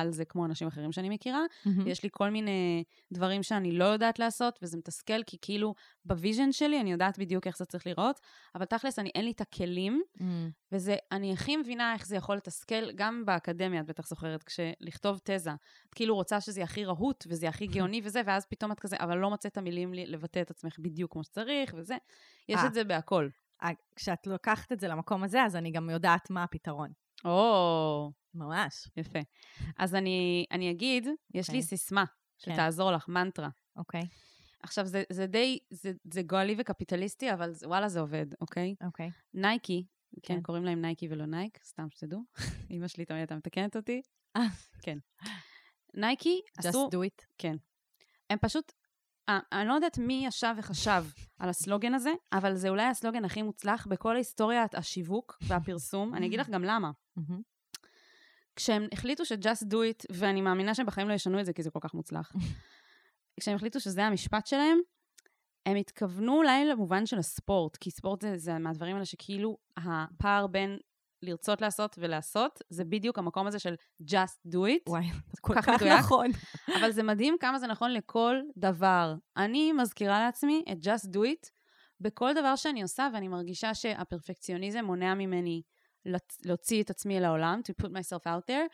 על 0.00 0.10
זה 0.10 0.24
כמו 0.24 0.44
אנשים 0.44 0.68
אחרים 0.68 0.92
שאני 0.92 1.08
מכירה. 1.08 1.42
מהמם. 1.64 1.86
יש 1.86 2.02
לי 2.02 2.08
כל 2.12 2.30
מיני 2.30 2.84
דברים 3.12 3.42
שאני 3.42 3.72
לא 3.72 3.84
יודעת 3.84 4.18
לעשות, 4.18 4.58
וזה 4.62 4.76
מתסכל, 4.78 5.22
כי 5.26 5.36
כאילו 5.40 5.74
ב 6.04 6.11
vision 6.11 6.52
שלי 6.52 6.80
אני 6.80 6.92
יודעת 6.92 7.18
בדיוק 7.18 7.46
איך 7.46 7.58
זה 7.58 7.64
צריך 7.64 7.86
להיראות, 7.86 8.20
אבל 8.54 8.64
תכלס, 8.64 8.98
אני, 8.98 9.10
אין 9.14 9.24
לי 9.24 9.30
את 9.30 9.40
הכלים, 9.40 10.02
מהמם. 10.20 10.50
וזה, 10.72 10.96
אני 11.12 11.32
הכי 11.32 11.56
מבינה 11.56 11.92
איך 11.92 12.06
זה 12.06 12.16
יכול 12.16 12.36
לתסכל, 12.36 12.92
גם 12.94 13.22
באקדמיה, 13.26 13.80
את 13.80 13.86
בטח 13.86 14.06
זוכרת, 14.08 14.42
כשלכתוב 14.42 15.20
תזה, 15.24 15.50
את 15.88 15.94
כאילו 15.94 16.14
רוצה 16.14 16.40
שזה 16.40 16.60
יהיה 16.60 16.64
הכי 16.64 16.84
רהוט, 16.84 17.24
וזה 17.28 17.44
יהיה 17.44 17.50
הכי 17.50 17.66
גאוני 17.66 18.00
וזה, 18.04 18.20
ואז 18.26 18.46
פתאום 18.46 18.72
את 18.72 18.80
כזה, 18.80 18.96
אבל 19.00 19.18
לא 19.18 19.30
מוצאת 19.30 19.52
את 19.52 19.58
המילים 19.58 19.94
לי- 19.94 20.06
לבטא 20.06 20.40
את 20.40 20.50
עצמך 20.50 20.78
בדיוק 20.78 21.12
כמו 21.12 21.24
שצריך, 21.24 21.74
וזה. 21.76 21.96
יש 22.48 22.60
אה. 22.60 22.66
את 22.66 22.74
זה 22.74 22.84
בהכל. 22.84 23.28
אה, 23.62 23.70
כשאת 23.96 24.26
לוקחת 24.26 24.72
את 24.72 24.80
זה 24.80 24.88
למקום 24.88 25.24
הזה, 25.24 25.42
אז 25.42 25.56
אני 25.56 25.70
גם 25.70 25.90
יודעת 25.90 26.30
מה 26.30 26.42
הפתרון. 26.42 26.90
או, 27.24 28.10
ממש. 28.36 28.88
יפה. 28.96 29.18
אז 29.78 29.94
אני, 29.94 30.46
אני 30.50 30.70
אגיד, 30.70 31.08
יש 31.34 31.50
לי 31.50 31.58
אוקיי. 31.58 31.62
סיסמה 31.62 32.04
כן. 32.38 32.52
שתעזור 32.52 32.92
לך, 32.92 33.08
מנטרה. 33.08 33.48
אוקיי, 33.76 34.02
עכשיו, 34.62 34.86
זה, 34.86 35.02
זה 35.12 35.26
די, 35.26 35.58
זה, 35.70 35.92
זה 36.12 36.22
גועלי 36.22 36.54
וקפיטליסטי, 36.58 37.32
אבל 37.32 37.52
וואלה, 37.64 37.88
זה 37.88 38.00
עובד, 38.00 38.26
אוקיי? 38.40 38.74
אוקיי. 38.84 39.10
נייקי, 39.34 39.86
כן, 40.22 40.34
כן. 40.34 40.42
קוראים 40.42 40.64
להם 40.64 40.80
נייקי 40.80 41.08
ולא 41.10 41.26
נייק, 41.26 41.58
סתם 41.64 41.86
שתדעו. 41.90 42.20
אמא 42.70 42.88
שלי 42.88 43.04
תמיד 43.04 43.18
הייתה 43.18 43.36
מתקנת 43.36 43.76
אותי. 43.76 44.02
אה. 44.36 44.42
כן. 44.82 44.98
נייקי 45.94 46.40
עשו, 46.58 46.88
Just 46.88 46.90
do 46.90 46.96
it. 46.96 47.24
כן. 47.38 47.56
הם 48.30 48.38
פשוט, 48.38 48.72
אה, 49.28 49.38
אני 49.52 49.68
לא 49.68 49.74
יודעת 49.74 49.98
מי 49.98 50.24
ישב 50.26 50.54
וחשב 50.58 51.04
על 51.38 51.48
הסלוגן 51.48 51.94
הזה, 51.94 52.12
אבל 52.32 52.54
זה 52.54 52.68
אולי 52.68 52.84
הסלוגן 52.84 53.24
הכי 53.24 53.42
מוצלח 53.42 53.86
בכל 53.86 54.16
היסטוריית 54.16 54.74
השיווק 54.74 55.38
והפרסום. 55.42 56.14
אני 56.14 56.26
אגיד 56.26 56.40
לך 56.40 56.48
גם 56.48 56.64
למה. 56.64 56.90
כשהם 58.56 58.86
החליטו 58.92 59.24
ש-just 59.24 59.64
do 59.70 59.74
it, 59.74 60.06
ואני 60.10 60.40
מאמינה 60.40 60.74
שהם 60.74 60.86
בחיים 60.86 61.08
לא 61.08 61.14
ישנו 61.14 61.40
את 61.40 61.46
זה 61.46 61.52
כי 61.52 61.62
זה 61.62 61.70
כל 61.70 61.80
כך 61.82 61.94
מוצלח, 61.94 62.32
כשהם 63.40 63.56
החליטו 63.56 63.80
שזה 63.80 64.04
המשפט 64.04 64.46
שלהם, 64.46 64.78
הם 65.66 65.76
התכוונו 65.76 66.36
אולי 66.36 66.64
למובן 66.64 67.06
של 67.06 67.18
הספורט, 67.18 67.76
כי 67.76 67.90
ספורט 67.90 68.20
זה, 68.20 68.38
זה 68.38 68.58
מהדברים 68.58 68.94
האלה 68.94 69.04
שכאילו 69.04 69.58
הפער 69.76 70.46
בין 70.46 70.78
לרצות 71.22 71.60
לעשות 71.60 71.96
ולעשות, 71.98 72.62
זה 72.68 72.84
בדיוק 72.84 73.18
המקום 73.18 73.46
הזה 73.46 73.58
של 73.58 73.74
just 74.02 74.52
do 74.52 74.58
it, 74.58 74.88
וואי, 74.88 75.04
זה 75.32 75.40
כל 75.40 75.54
כך 75.54 75.66
כך 75.66 75.74
מדויק, 75.74 75.98
נכון. 75.98 76.26
אבל 76.78 76.92
זה 76.92 77.02
מדהים 77.02 77.36
כמה 77.40 77.58
זה 77.58 77.66
נכון 77.66 77.92
לכל 77.92 78.36
דבר. 78.56 79.14
אני 79.36 79.72
מזכירה 79.72 80.20
לעצמי 80.20 80.64
את 80.72 80.76
just 80.86 81.06
do 81.06 81.18
it 81.18 81.50
בכל 82.00 82.32
דבר 82.32 82.56
שאני 82.56 82.82
עושה, 82.82 83.08
ואני 83.14 83.28
מרגישה 83.28 83.74
שהפרפקציוניזם 83.74 84.84
מונע 84.84 85.14
ממני 85.14 85.62
להוציא 86.44 86.82
את 86.82 86.90
עצמי 86.90 87.18
אל 87.18 87.24
העולם, 87.24 87.60
to 87.68 87.84
put 87.84 87.88
myself 87.88 88.22
out 88.26 88.50
there, 88.50 88.68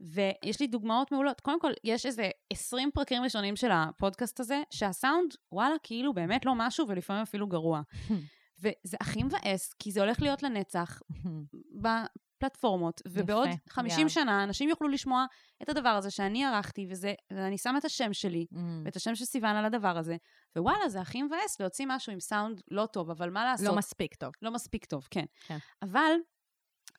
ויש 0.00 0.60
לי 0.60 0.66
דוגמאות 0.66 1.12
מעולות. 1.12 1.40
קודם 1.40 1.60
כל, 1.60 1.72
יש 1.84 2.06
איזה 2.06 2.30
20 2.52 2.90
פרקים 2.94 3.22
ראשונים 3.22 3.56
של 3.56 3.70
הפודקאסט 3.72 4.40
הזה, 4.40 4.62
שהסאונד, 4.70 5.34
וואלה, 5.52 5.74
כאילו 5.82 6.14
באמת 6.14 6.44
לא 6.44 6.52
משהו, 6.56 6.88
ולפעמים 6.88 7.22
אפילו 7.22 7.46
גרוע. 7.46 7.80
וזה 8.62 8.96
הכי 9.00 9.22
מבאס, 9.22 9.72
כי 9.78 9.92
זה 9.92 10.00
הולך 10.00 10.22
להיות 10.22 10.42
לנצח. 10.42 11.00
בפלטפורמות, 11.82 13.02
ובעוד 13.08 13.48
יפה, 13.48 13.56
50 13.70 13.98
יאללה. 13.98 14.08
שנה 14.08 14.44
אנשים 14.44 14.68
יוכלו 14.68 14.88
לשמוע 14.88 15.26
את 15.62 15.68
הדבר 15.68 15.88
הזה 15.88 16.10
שאני 16.10 16.44
ערכתי, 16.44 16.86
וזה, 16.90 17.14
ואני 17.32 17.58
שמה 17.58 17.78
את 17.78 17.84
השם 17.84 18.12
שלי, 18.12 18.46
Mm. 18.52 18.56
ואת 18.84 18.96
השם 18.96 19.14
של 19.14 19.24
סיוון 19.24 19.56
על 19.56 19.64
הדבר 19.64 19.98
הזה, 19.98 20.16
ווואלה, 20.58 20.88
זה 20.88 21.00
הכי 21.00 21.22
מבאס 21.22 21.60
להוציא 21.60 21.86
משהו 21.88 22.12
עם 22.12 22.20
סאונד 22.20 22.60
לא 22.70 22.86
טוב, 22.86 23.10
אבל 23.10 23.30
מה 23.30 23.44
לעשות? 23.44 23.66
לא 23.66 23.76
מספיק 23.76 24.14
טוב. 24.14 24.32
לא 24.42 24.50
מספיק 24.50 24.84
טוב, 24.84 25.08
כן. 25.10 25.24
כן. 25.46 25.58
אבל 25.82 26.12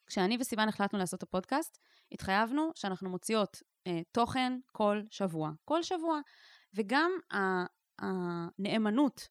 כשאני 0.09 0.37
וסיוון 0.39 0.69
החלטנו 0.69 0.99
לעשות 0.99 1.17
את 1.17 1.23
הפודקאסט, 1.23 1.77
התחייבנו 2.11 2.71
שאנחנו 2.75 3.09
מוציאות 3.09 3.57
אה, 3.87 4.01
תוכן 4.11 4.53
כל 4.71 5.01
שבוע. 5.09 5.51
כל 5.65 5.83
שבוע. 5.83 6.19
וגם 6.73 7.11
הנאמנות 7.99 9.27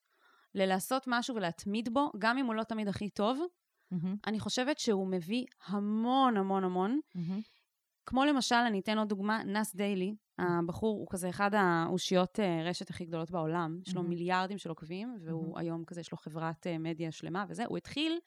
ללעשות 0.55 1.05
משהו 1.07 1.35
ולהתמיד 1.35 1.89
בו, 1.93 2.13
גם 2.19 2.39
אם 2.39 2.47
הוא 2.47 2.55
לא 2.55 2.63
תמיד 2.63 2.89
הכי 2.89 3.11
טוב, 3.11 3.41
מהמם, 3.91 4.17
אני 4.27 4.41
חושבת 4.41 4.79
שהוא 4.79 5.07
מביא 5.07 5.45
המון 5.67 6.37
המון 6.37 6.65
המון. 6.65 7.01
מהמם. 7.15 7.41
כמו 8.07 8.25
למשל, 8.25 8.55
אני 8.55 8.81
אתן 8.81 8.99
עוד 8.99 9.09
דוגמה, 9.09 9.45
נאס 9.45 9.75
דיילי, 9.75 10.15
הבחור 10.39 10.99
הוא 10.99 11.07
כזה 11.11 11.29
אחד 11.29 11.51
האושיות 11.55 12.41
אה, 12.41 12.63
רשת 12.65 12.91
הכי 12.91 13.05
גדולות 13.05 13.31
בעולם, 13.31 13.81
יש 13.87 13.95
לו 13.95 14.01
מהמם. 14.01 14.11
מיליארדים 14.11 14.59
של 14.59 14.69
עוקבים, 14.69 15.17
והוא 15.25 15.43
מהמם. 15.43 15.57
היום 15.57 15.85
כזה, 15.85 16.01
יש 16.01 16.13
לו 16.13 16.19
חברת 16.19 16.67
אה, 16.67 16.79
מדיה 16.79 17.13
שלמה 17.13 17.45
וזה, 17.49 17.65
הוא 17.65 17.77
התחיל, 17.77 18.19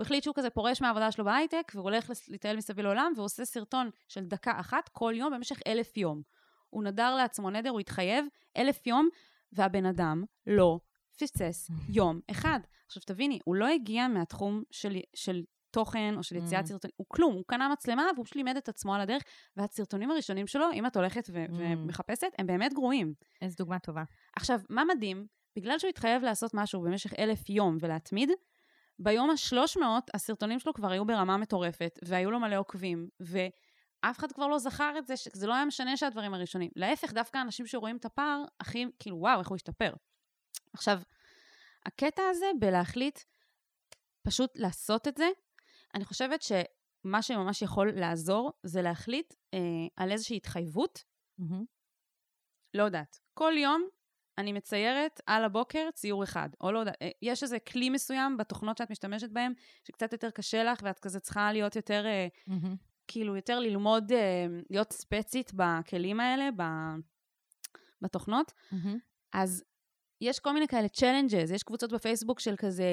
הוא 0.00 0.04
החליט 0.04 0.24
שהוא 0.24 0.34
כזה 0.34 0.50
פורש 0.50 0.82
מהעבודה 0.82 1.12
שלו 1.12 1.24
בהייטק, 1.24 1.72
והוא 1.74 1.82
הולך 1.84 2.10
לטייל 2.28 2.56
מסביב 2.56 2.80
לעולם, 2.80 3.12
והוא 3.16 3.24
עושה 3.24 3.44
סרטון 3.44 3.90
של 4.08 4.24
דקה 4.24 4.52
אחת 4.60 4.88
כל 4.92 5.12
יום 5.16 5.32
במשך 5.34 5.60
אלף 5.66 5.96
יום. 5.96 6.22
הוא 6.70 6.84
נדר 6.84 7.14
לעצמו 7.14 7.50
נדר, 7.50 7.70
הוא 7.70 7.80
התחייב 7.80 8.24
אלף 8.56 8.86
יום, 8.86 9.08
והבן 9.52 9.86
אדם 9.86 10.24
לא 10.46 10.78
פספס 11.18 11.70
יום 11.98 12.20
אחד. 12.30 12.60
עכשיו 12.86 13.02
תביני, 13.06 13.38
הוא 13.44 13.54
לא 13.56 13.66
הגיע 13.66 14.08
מהתחום 14.08 14.62
של, 14.70 14.96
של 15.14 15.42
תוכן 15.70 16.14
או 16.16 16.22
של 16.22 16.36
יציאת 16.36 16.64
Mm. 16.64 16.68
סרטונים, 16.68 16.92
הוא 16.96 17.06
כלום, 17.08 17.34
הוא 17.34 17.44
קנה 17.46 17.68
מצלמה 17.68 18.06
והוא 18.14 18.24
פשוט 18.24 18.36
לימד 18.36 18.56
את 18.56 18.68
עצמו 18.68 18.94
על 18.94 19.00
הדרך, 19.00 19.22
והסרטונים 19.56 20.10
הראשונים 20.10 20.46
שלו, 20.46 20.72
אם 20.72 20.86
את 20.86 20.96
הולכת 20.96 21.30
ו- 21.32 21.44
Mm. 21.46 21.50
ומחפשת, 21.52 22.28
הם 22.38 22.46
באמת 22.46 22.74
גרועים. 22.74 23.14
איזו 23.42 23.54
דוגמה 23.58 23.78
טובה. 23.78 24.02
עכשיו, 24.36 24.60
מה 24.70 24.82
מדהים? 24.84 25.26
בגלל 25.56 25.78
שהוא 25.78 25.88
התחייב 25.88 26.22
לעשות 26.22 26.54
משהו 26.54 26.80
במשך 26.82 27.12
אלף 27.18 27.50
יום 27.50 27.76
ולהתמיד, 27.80 28.30
ביום 29.02 29.30
ה-300 29.30 29.82
הסרטונים 30.14 30.58
שלו 30.58 30.74
כבר 30.74 30.90
היו 30.90 31.04
ברמה 31.04 31.36
מטורפת, 31.36 31.98
והיו 32.02 32.30
לו 32.30 32.40
מלא 32.40 32.56
עוקבים, 32.56 33.08
ואף 33.20 34.18
אחד 34.18 34.32
כבר 34.32 34.46
לא 34.46 34.58
זכר 34.58 34.94
את 34.98 35.06
זה, 35.06 35.16
שזה 35.16 35.46
לא 35.46 35.54
היה 35.54 35.64
משנה 35.64 35.96
שהדברים 35.96 36.34
הראשונים. 36.34 36.70
להפך, 36.76 37.12
דווקא 37.12 37.38
אנשים 37.42 37.66
שרואים 37.66 37.96
את 37.96 38.04
הפער, 38.04 38.44
הכי, 38.60 38.86
כאילו, 38.98 39.16
וואו, 39.16 39.38
איך 39.40 39.48
הוא 39.48 39.56
השתפר. 39.56 39.92
עכשיו, 40.72 41.00
הקטע 41.86 42.22
הזה 42.30 42.46
בלהחליט 42.60 43.18
פשוט 44.22 44.50
לעשות 44.54 45.08
את 45.08 45.16
זה, 45.16 45.28
אני 45.94 46.04
חושבת 46.04 46.42
שמה 46.42 47.22
שממש 47.22 47.62
יכול 47.62 47.92
לעזור, 47.94 48.52
זה 48.62 48.82
להחליט 48.82 49.34
אה, 49.54 49.58
על 49.96 50.12
איזושהי 50.12 50.36
התחייבות 50.36 51.04
מהמם, 51.38 51.64
לא 52.74 52.82
יודעת. 52.82 53.20
כל 53.34 53.52
יום 53.56 53.88
אני 54.40 54.52
מציירת 54.52 55.20
על 55.26 55.44
הבוקר 55.44 55.88
ציור 55.94 56.24
אחד, 56.24 56.48
או 56.60 56.72
לא 56.72 56.78
יודעת, 56.78 56.96
אה, 57.02 57.10
יש 57.22 57.42
איזה 57.42 57.58
כלי 57.58 57.90
מסוים 57.90 58.36
בתוכנות 58.36 58.78
שאת 58.78 58.90
משתמשת 58.90 59.30
בהן, 59.30 59.52
שקצת 59.88 60.12
יותר 60.12 60.30
קשה 60.30 60.64
לך, 60.64 60.80
ואת 60.82 60.98
כזה 60.98 61.20
צריכה 61.20 61.52
להיות 61.52 61.76
יותר, 61.76 62.04
מהמם. 62.46 62.76
כאילו, 63.08 63.36
יותר 63.36 63.58
ללמוד, 63.58 64.12
אה, 64.12 64.46
להיות 64.70 64.92
ספצית 64.92 65.52
בכלים 65.54 66.20
האלה, 66.20 66.48
בתוכנות. 68.02 68.52
מהמם. 68.72 68.98
אז 69.32 69.64
יש 70.20 70.38
כל 70.38 70.52
מיני 70.52 70.68
כאלה 70.68 70.86
challenges, 70.96 71.54
יש 71.54 71.62
קבוצות 71.62 71.92
בפייסבוק 71.92 72.40
של 72.40 72.54
כזה 72.56 72.84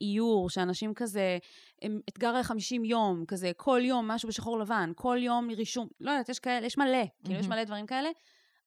איור, 0.00 0.50
שאנשים 0.50 0.94
כזה, 0.94 1.38
הם 1.82 2.00
אתגר 2.08 2.32
ל-50 2.32 2.84
יום, 2.84 3.24
כזה 3.28 3.52
כל 3.56 3.80
יום 3.84 4.08
משהו 4.08 4.28
בשחור 4.28 4.58
לבן, 4.58 4.92
כל 4.96 5.18
יום 5.20 5.50
רישום, 5.50 5.88
לא 6.00 6.10
יודעת, 6.10 6.28
יש 6.28 6.38
כאלה, 6.38 6.66
יש 6.66 6.78
מלא, 6.78 7.04
כאילו 7.24 7.40
יש. 7.40 7.46
מלא 7.46 7.64
דברים 7.64 7.86
כאלה. 7.86 8.08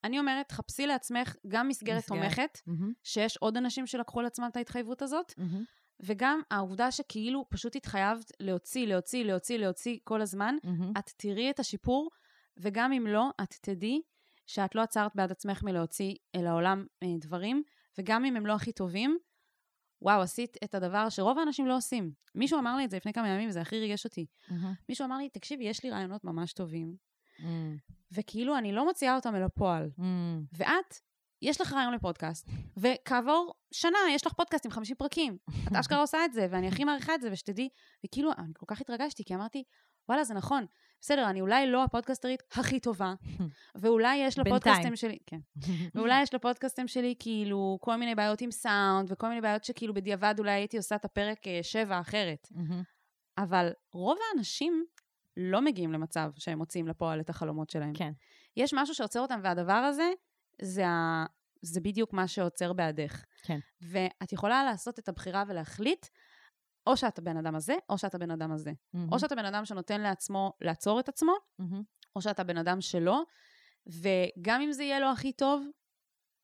אני 0.03 0.19
אומרת, 0.19 0.51
חפשי 0.51 0.87
לעצמך 0.87 1.35
גם 1.47 1.67
מסגרת 1.67 1.97
מסגרת. 1.97 2.21
תומכת, 2.21 2.59
מהמם, 2.67 2.93
שיש 3.03 3.37
עוד 3.37 3.57
אנשים 3.57 3.87
שלקחו 3.87 4.19
על 4.19 4.25
עצמם 4.25 4.47
את 4.51 4.57
ההתחייבות 4.57 5.01
הזאת, 5.01 5.33
מהמם. 5.37 5.63
וגם 5.99 6.41
העובדה 6.51 6.91
שכאילו 6.91 7.45
פשוט 7.49 7.75
התחייבת 7.75 8.31
להוציא, 8.39 8.87
להוציא, 8.87 9.23
להוציא, 9.23 9.57
להוציא 9.57 9.97
כל 10.03 10.21
הזמן, 10.21 10.55
מהמם. 10.63 10.91
את 10.97 11.11
תראי 11.17 11.49
את 11.49 11.59
השיפור, 11.59 12.09
וגם 12.57 12.93
אם 12.93 13.07
לא, 13.07 13.29
את 13.43 13.55
תדעי 13.61 14.01
שאת 14.45 14.75
לא 14.75 14.81
עצרת 14.81 15.11
בעד 15.15 15.31
עצמך 15.31 15.63
מלהוציא 15.63 16.15
אל 16.35 16.47
העולם 16.47 16.85
אה, 17.03 17.07
דברים, 17.19 17.63
וגם 17.97 18.25
אם 18.25 18.35
הם 18.35 18.45
לא 18.45 18.53
הכי 18.53 18.71
טובים, 18.71 19.17
וואו, 20.01 20.21
עשית 20.21 20.57
את 20.63 20.75
הדבר 20.75 21.09
שרוב 21.09 21.39
האנשים 21.39 21.67
לא 21.67 21.75
עושים. 21.77 22.11
מישהו 22.35 22.59
אמר 22.59 22.75
לי 22.75 22.85
את 22.85 22.91
זה 22.91 22.97
לפני 22.97 23.13
כמה 23.13 23.29
ימים, 23.29 23.51
זה 23.51 23.61
הכי 23.61 23.79
ריגש 23.79 24.05
אותי. 24.05 24.25
מהמם. 24.49 24.73
מישהו 24.89 25.05
אמר 25.05 25.17
לי, 25.17 25.29
תקשיבי, 25.29 25.63
יש 25.63 25.83
לי 25.83 25.89
רעיונות 25.89 26.23
ממש 26.23 26.53
טובים, 26.53 26.95
מהמם. 27.39 27.77
וכאילו 28.11 28.57
אני 28.57 28.71
לא 28.71 28.85
מוציאה 28.85 29.15
אותם 29.15 29.35
אל 29.35 29.43
הפועל. 29.43 29.89
מהמם. 29.97 30.43
ואת, 30.57 30.99
יש 31.41 31.61
לך 31.61 31.73
רעיון 31.73 31.93
לפודקאסט, 31.93 32.49
וכעבור 32.77 33.53
שנה 33.73 33.97
יש 34.11 34.27
לך 34.27 34.33
פודקאסט 34.33 34.65
עם 34.65 34.71
50 34.71 34.95
פרקים. 34.95 35.37
את 35.67 35.75
אשכרה 35.79 35.99
עושה 35.99 36.25
את 36.25 36.33
זה, 36.33 36.47
ואני 36.49 36.67
הכי 36.67 36.83
מעריכה 36.83 37.15
את 37.15 37.21
זה, 37.21 37.29
ושתדעי, 37.31 37.69
וכאילו, 38.05 38.31
אני 38.37 38.53
כל 38.57 38.65
כך 38.67 38.81
התרגשתי, 38.81 39.23
כי 39.23 39.35
אמרתי, 39.35 39.63
וואלה, 40.09 40.23
זה 40.23 40.33
נכון. 40.33 40.65
בסדר, 41.01 41.29
אני 41.29 41.41
אולי 41.41 41.67
לא 41.67 41.83
הפודקאסטרית 41.83 42.43
הכי 42.51 42.79
טובה, 42.79 43.13
ואולי 43.81 44.17
יש. 44.17 44.39
לפודקאסטים 44.39 44.95
שלי, 44.95 45.17
כן, 45.25 45.39
ואולי 45.95 46.21
יש 46.21 46.33
לפודקאסטים 46.33 46.87
שלי 46.87 47.15
כאילו 47.19 47.77
כל 47.81 47.95
מיני 47.95 48.15
בעיות 48.15 48.41
עם 48.41 48.51
סאונד, 48.51 49.11
וכל 49.11 49.29
מיני 49.29 49.41
בעיות 49.41 49.63
שכאילו 49.63 49.93
בדיעבד 49.93 50.35
אולי 50.39 50.51
הייתי 50.51 50.77
עושה 50.77 50.95
את 50.95 51.05
הפרק 51.05 51.47
אה, 51.47 51.59
שבע 51.63 51.99
אחרת. 51.99 52.47
מהמם. 52.51 52.83
אבל 53.37 53.69
רוב 53.93 54.17
האנשים 54.29 54.85
לא 55.37 55.61
מגיעים 55.61 55.91
למצב 55.91 56.31
שהם 56.35 56.57
מוציאים 56.57 56.87
לפועל 56.87 57.19
את 57.19 57.29
החלומות 57.29 57.69
שלהם. 57.69 57.93
כן. 57.93 58.11
יש 58.57 58.73
משהו 58.73 58.95
שעוצר 58.95 59.19
אותם, 59.19 59.39
והדבר 59.43 59.73
הזה, 59.73 60.11
זה, 60.61 60.87
ה... 60.87 61.25
זה 61.61 61.81
בדיוק 61.81 62.13
מה 62.13 62.27
שעוצר 62.27 62.73
בעדך. 62.73 63.23
כן. 63.43 63.59
ואת 63.81 64.33
יכולה 64.33 64.63
לעשות 64.63 64.99
את 64.99 65.09
הבחירה 65.09 65.43
ולהחליט, 65.47 66.05
או 66.87 66.97
שאתה 66.97 67.21
בן 67.21 67.37
אדם 67.37 67.55
הזה, 67.55 67.75
או 67.89 67.97
שאתה 67.97 68.17
בן 68.17 68.31
אדם 68.31 68.51
הזה. 68.51 68.71
מהמם. 68.93 69.13
או 69.13 69.19
שאתה 69.19 69.35
בן 69.35 69.45
אדם 69.45 69.65
שנותן 69.65 70.01
לעצמו 70.01 70.53
לעצור 70.61 70.99
את 70.99 71.09
עצמו, 71.09 71.33
מהמם. 71.59 71.83
או 72.15 72.21
שאתה 72.21 72.43
בן 72.43 72.57
אדם 72.57 72.81
שלא, 72.81 73.23
וגם 73.87 74.61
אם 74.61 74.71
זה 74.71 74.83
יהיה 74.83 74.99
לו 74.99 75.07
הכי 75.11 75.33
טוב, 75.33 75.67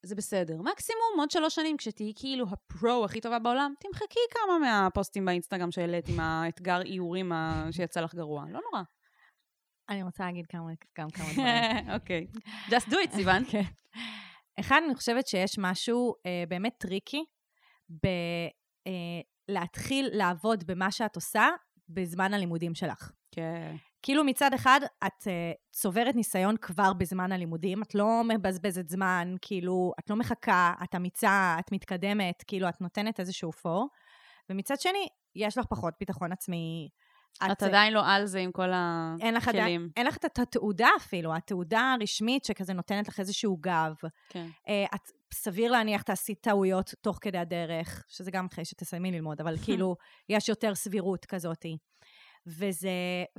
זה 0.04 0.16
בסדר. 0.16 0.62
מקסימום 0.62 1.14
עוד 1.18 1.32
שלוש 1.32 1.56
שנים, 1.56 1.78
כשתהיי 1.78 2.14
כאילו 2.16 2.46
הפרו 2.52 3.06
הכי 3.06 3.22
טובה 3.22 3.40
בעולם, 3.40 3.74
תמחקי 3.80 4.20
כמה 4.32 4.60
מהפוסטים 4.60 5.26
באינסטגרם 5.26 5.72
שהעלית 5.72 6.10
עם 6.10 6.20
האתגר 6.20 6.82
איורים 6.82 7.32
שיצא 7.72 8.02
לך 8.02 8.16
גרוע. 8.16 8.46
לא 8.50 8.60
נורא. 8.72 8.84
אני 9.90 10.04
רוצה 10.04 10.26
להגיד 10.26 10.48
כמה 10.48 10.70
גם 10.98 11.10
כמה 11.10 11.26
דברים. 11.34 11.90
אוקיי. 11.96 12.28
Just 12.68 12.90
do 12.90 12.94
it, 12.94 13.16
סיוון. 13.16 13.44
כן. 13.52 13.62
אחד, 14.60 14.82
אני 14.86 14.96
חושבת 14.96 15.28
שיש 15.28 15.60
משהו 15.60 16.14
אה, 16.26 16.44
באמת 16.48 16.74
tricky 16.78 17.24
בלהתחיל 19.50 20.10
לעבוד 20.14 20.64
במה 20.68 20.92
שאת 20.92 21.16
עושה 21.16 21.48
בזמן 21.90 22.34
הלימודים 22.34 22.76
שלך. 22.76 23.12
כן. 23.32 23.76
כאילו 24.04 24.24
מצד 24.24 24.54
אחד, 24.54 24.80
את 25.08 25.22
אה, 25.22 25.28
צוברת 25.72 26.16
ניסיון 26.16 26.58
כבר 26.58 26.94
בזמן 26.94 27.32
הלימודים, 27.32 27.84
את 27.84 27.96
לא 27.96 28.22
מבזבזת 28.28 28.90
זמן, 28.90 29.36
כאילו, 29.42 29.94
את 30.00 30.10
לא 30.10 30.16
מחכה, 30.16 30.74
את 30.84 30.96
אמיצה, 30.96 31.56
את 31.60 31.72
מתקדמת, 31.72 32.44
כאילו, 32.48 32.70
את 32.70 32.82
נותנת 32.82 33.20
איזשהו 33.20 33.52
פור. 33.52 33.88
ומצד 34.50 34.80
שני, 34.80 35.08
יש 35.36 35.58
לך 35.58 35.66
פחות 35.66 35.94
ביטחון 36.00 36.32
עצמי. 36.32 36.90
את 37.52 37.64
עדיין 37.64 37.94
לא 37.94 38.02
על 38.06 38.26
זה 38.26 38.40
עם 38.40 38.52
כל 38.52 38.72
אין 39.22 39.34
לך, 39.34 39.48
עדיין, 39.48 39.64
הכלים. 39.64 39.90
אין 39.98 40.06
לך 40.06 40.18
את 40.18 40.40
התעודה 40.40 40.90
אפילו, 40.98 41.36
התעודה 41.36 41.94
הרשמית 42.00 42.46
שכזה 42.46 42.74
נותנת 42.74 43.08
לך 43.08 43.20
איזשהו 43.20 43.58
גב. 43.62 43.94
כן. 44.30 44.48
אה, 44.68 44.86
את 44.96 45.12
סביר 45.34 45.72
להניח 45.72 46.02
תעשי 46.02 46.36
טעויות 46.36 46.94
תוך 47.02 47.18
כדי 47.22 47.38
הדרך, 47.38 48.04
שזה 48.08 48.32
גם 48.32 48.48
אחרי 48.52 48.66
שתסיימי 48.66 49.12
ללמוד, 49.12 49.42
אבל 49.42 49.58
כאילו, 49.66 49.96
יש 50.30 50.50
יותר 50.50 50.76
סבירות 50.76 51.26
כזאתי. 51.26 51.78
וזה, 52.48 52.90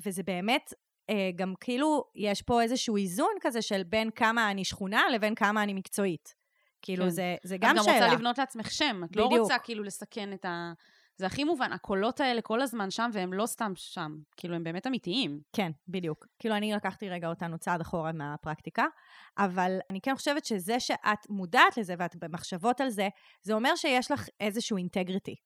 וזה 0.05 0.23
באמת, 0.23 0.73
אה, 1.11 1.31
גם 1.37 1.55
כאילו, 1.61 2.05
יש 2.15 2.43
פה 2.43 2.63
איזשהו 2.63 2.97
איזון 2.97 3.33
כזה 3.41 3.63
של 3.63 3.83
בין 3.83 4.11
כמה 4.11 4.51
אני 4.51 4.65
שכונה 4.65 5.03
לבין 5.15 5.35
כמה 5.35 5.63
אני 5.63 5.75
מקצועית. 5.75 6.35
כאילו, 6.83 7.05
כן. 7.05 7.11
זה, 7.11 7.37
זה 7.43 7.55
את 7.55 7.61
גם 7.61 7.77
גם 7.77 7.85
שאלה. 7.85 7.95
רוצה 7.95 8.15
לבנות 8.15 8.39
לעצמך 8.39 8.71
שם, 8.71 9.01
את 9.05 9.17
לא 9.17 9.27
בדיוק. 9.27 9.41
רוצה 9.41 9.59
כאילו 9.59 9.85
לסכן 9.85 10.33
את 10.33 10.45
ה... 10.45 10.73
זה 11.17 11.27
הכי 11.27 11.45
מובן, 11.45 11.73
הקולות 11.73 12.21
האלה 12.21 12.41
כל 12.41 12.61
הזמן 12.61 12.91
שם, 12.91 13.11
והם 13.13 13.33
לא 13.33 13.47
סתם 13.47 13.73
שם. 13.77 14.17
כאילו, 14.37 14.55
הם 14.55 14.65
באמת 14.65 14.87
אמיתיים. 14.87 15.41
כן, 15.53 15.71
בדיוק. 15.89 16.27
כאילו, 16.39 16.57
אני 16.57 16.73
לקחתי 16.73 17.09
רגע 17.09 17.29
אותנו 17.29 17.59
צעד 17.59 17.81
אחורה 17.81 18.13
מהפרקטיקה, 18.13 18.87
אבל 19.39 19.79
אני 19.91 20.01
כן 20.01 20.15
חושבת 20.17 20.45
שזה 20.45 20.81
שאת 20.81 21.31
מודעת 21.31 21.77
לזה 21.77 21.95
ואת 21.99 22.17
במחשבות 22.17 22.81
על 22.81 22.89
זה, 22.89 23.09
זה 23.43 23.53
אומר 23.55 23.77
שיש 23.77 24.11
לך 24.11 24.29
איזשהו 24.41 24.77
אינטגריטי. 24.77 25.37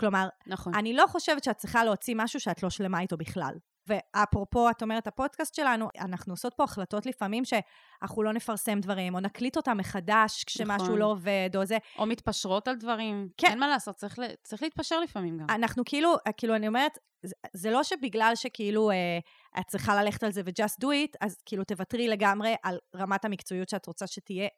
כלומר, 0.00 0.28
נכון. 0.46 0.74
אני 0.74 0.92
לא 0.92 1.06
חושבת 1.06 1.44
שאת 1.44 1.56
צריכה 1.56 1.84
להוציא 1.84 2.14
משהו 2.18 2.40
שאת 2.40 2.62
לא 2.62 2.70
שלמה 2.70 3.00
איתו 3.00 3.16
בכלל. 3.16 3.54
ואפרופו, 3.86 4.70
את 4.70 4.82
אומרת, 4.82 5.06
הפודקאסט 5.06 5.54
שלנו, 5.54 5.88
אנחנו 5.98 6.32
עושות 6.32 6.54
פה 6.54 6.64
החלטות 6.64 7.06
לפעמים 7.06 7.44
שאנחנו 7.44 8.22
לא 8.22 8.32
נפרסם 8.32 8.80
דברים, 8.80 9.14
או 9.14 9.20
נקליט 9.20 9.56
אותם 9.56 9.76
מחדש 9.76 10.44
כשמשהו 10.44 10.84
נכון. 10.84 10.98
לא 10.98 11.04
עובד, 11.04 11.50
או 11.56 11.64
זה. 11.64 11.78
או 11.98 12.06
מתפשרות 12.06 12.68
על 12.68 12.76
דברים. 12.76 13.28
כן. 13.36 13.46
אין 13.46 13.58
מה 13.58 13.68
לעשות, 13.68 13.96
צריך. 13.96 14.18
צריך 14.42 14.62
להתפשר 14.62 15.00
לפעמים 15.00 15.38
גם. 15.38 15.46
אנחנו 15.50 15.82
כאילו, 15.86 16.14
כאילו, 16.36 16.56
אני 16.56 16.68
אומרת, 16.68 16.98
זה, 17.22 17.34
זה 17.52 17.70
לא 17.70 17.82
שבגלל 17.82 18.32
שכאילו 18.34 18.90
אה, 18.90 19.18
את 19.60 19.66
צריכה 19.66 20.02
ללכת 20.02 20.22
על 20.22 20.32
זה 20.32 20.42
ו-just 20.44 20.84
do 20.84 20.86
it, 20.86 21.16
אז 21.20 21.36
כאילו 21.44 21.64
תוותרי 21.64 22.08
לגמרי 22.08 22.54
על 22.62 22.78
רמת 22.96 23.24
המקצועיות 23.24 23.68
שאת 23.68 23.86
רוצה 23.86 24.06
שתהיה 24.06 24.48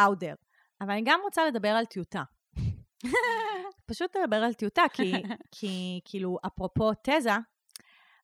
out 0.00 0.16
there. 0.20 0.36
אבל 0.80 0.90
אני 0.90 1.02
גם 1.04 1.20
רוצה 1.24 1.46
לדבר 1.46 1.68
על 1.68 1.84
טיוטה. 1.84 2.22
פשוט 3.86 4.16
לדבר 4.16 4.36
על 4.36 4.54
טיוטה, 4.54 4.82
כי, 4.92 5.12
כי 5.56 6.00
כאילו, 6.04 6.38
אפרופו 6.46 6.90
תזה, 7.02 7.30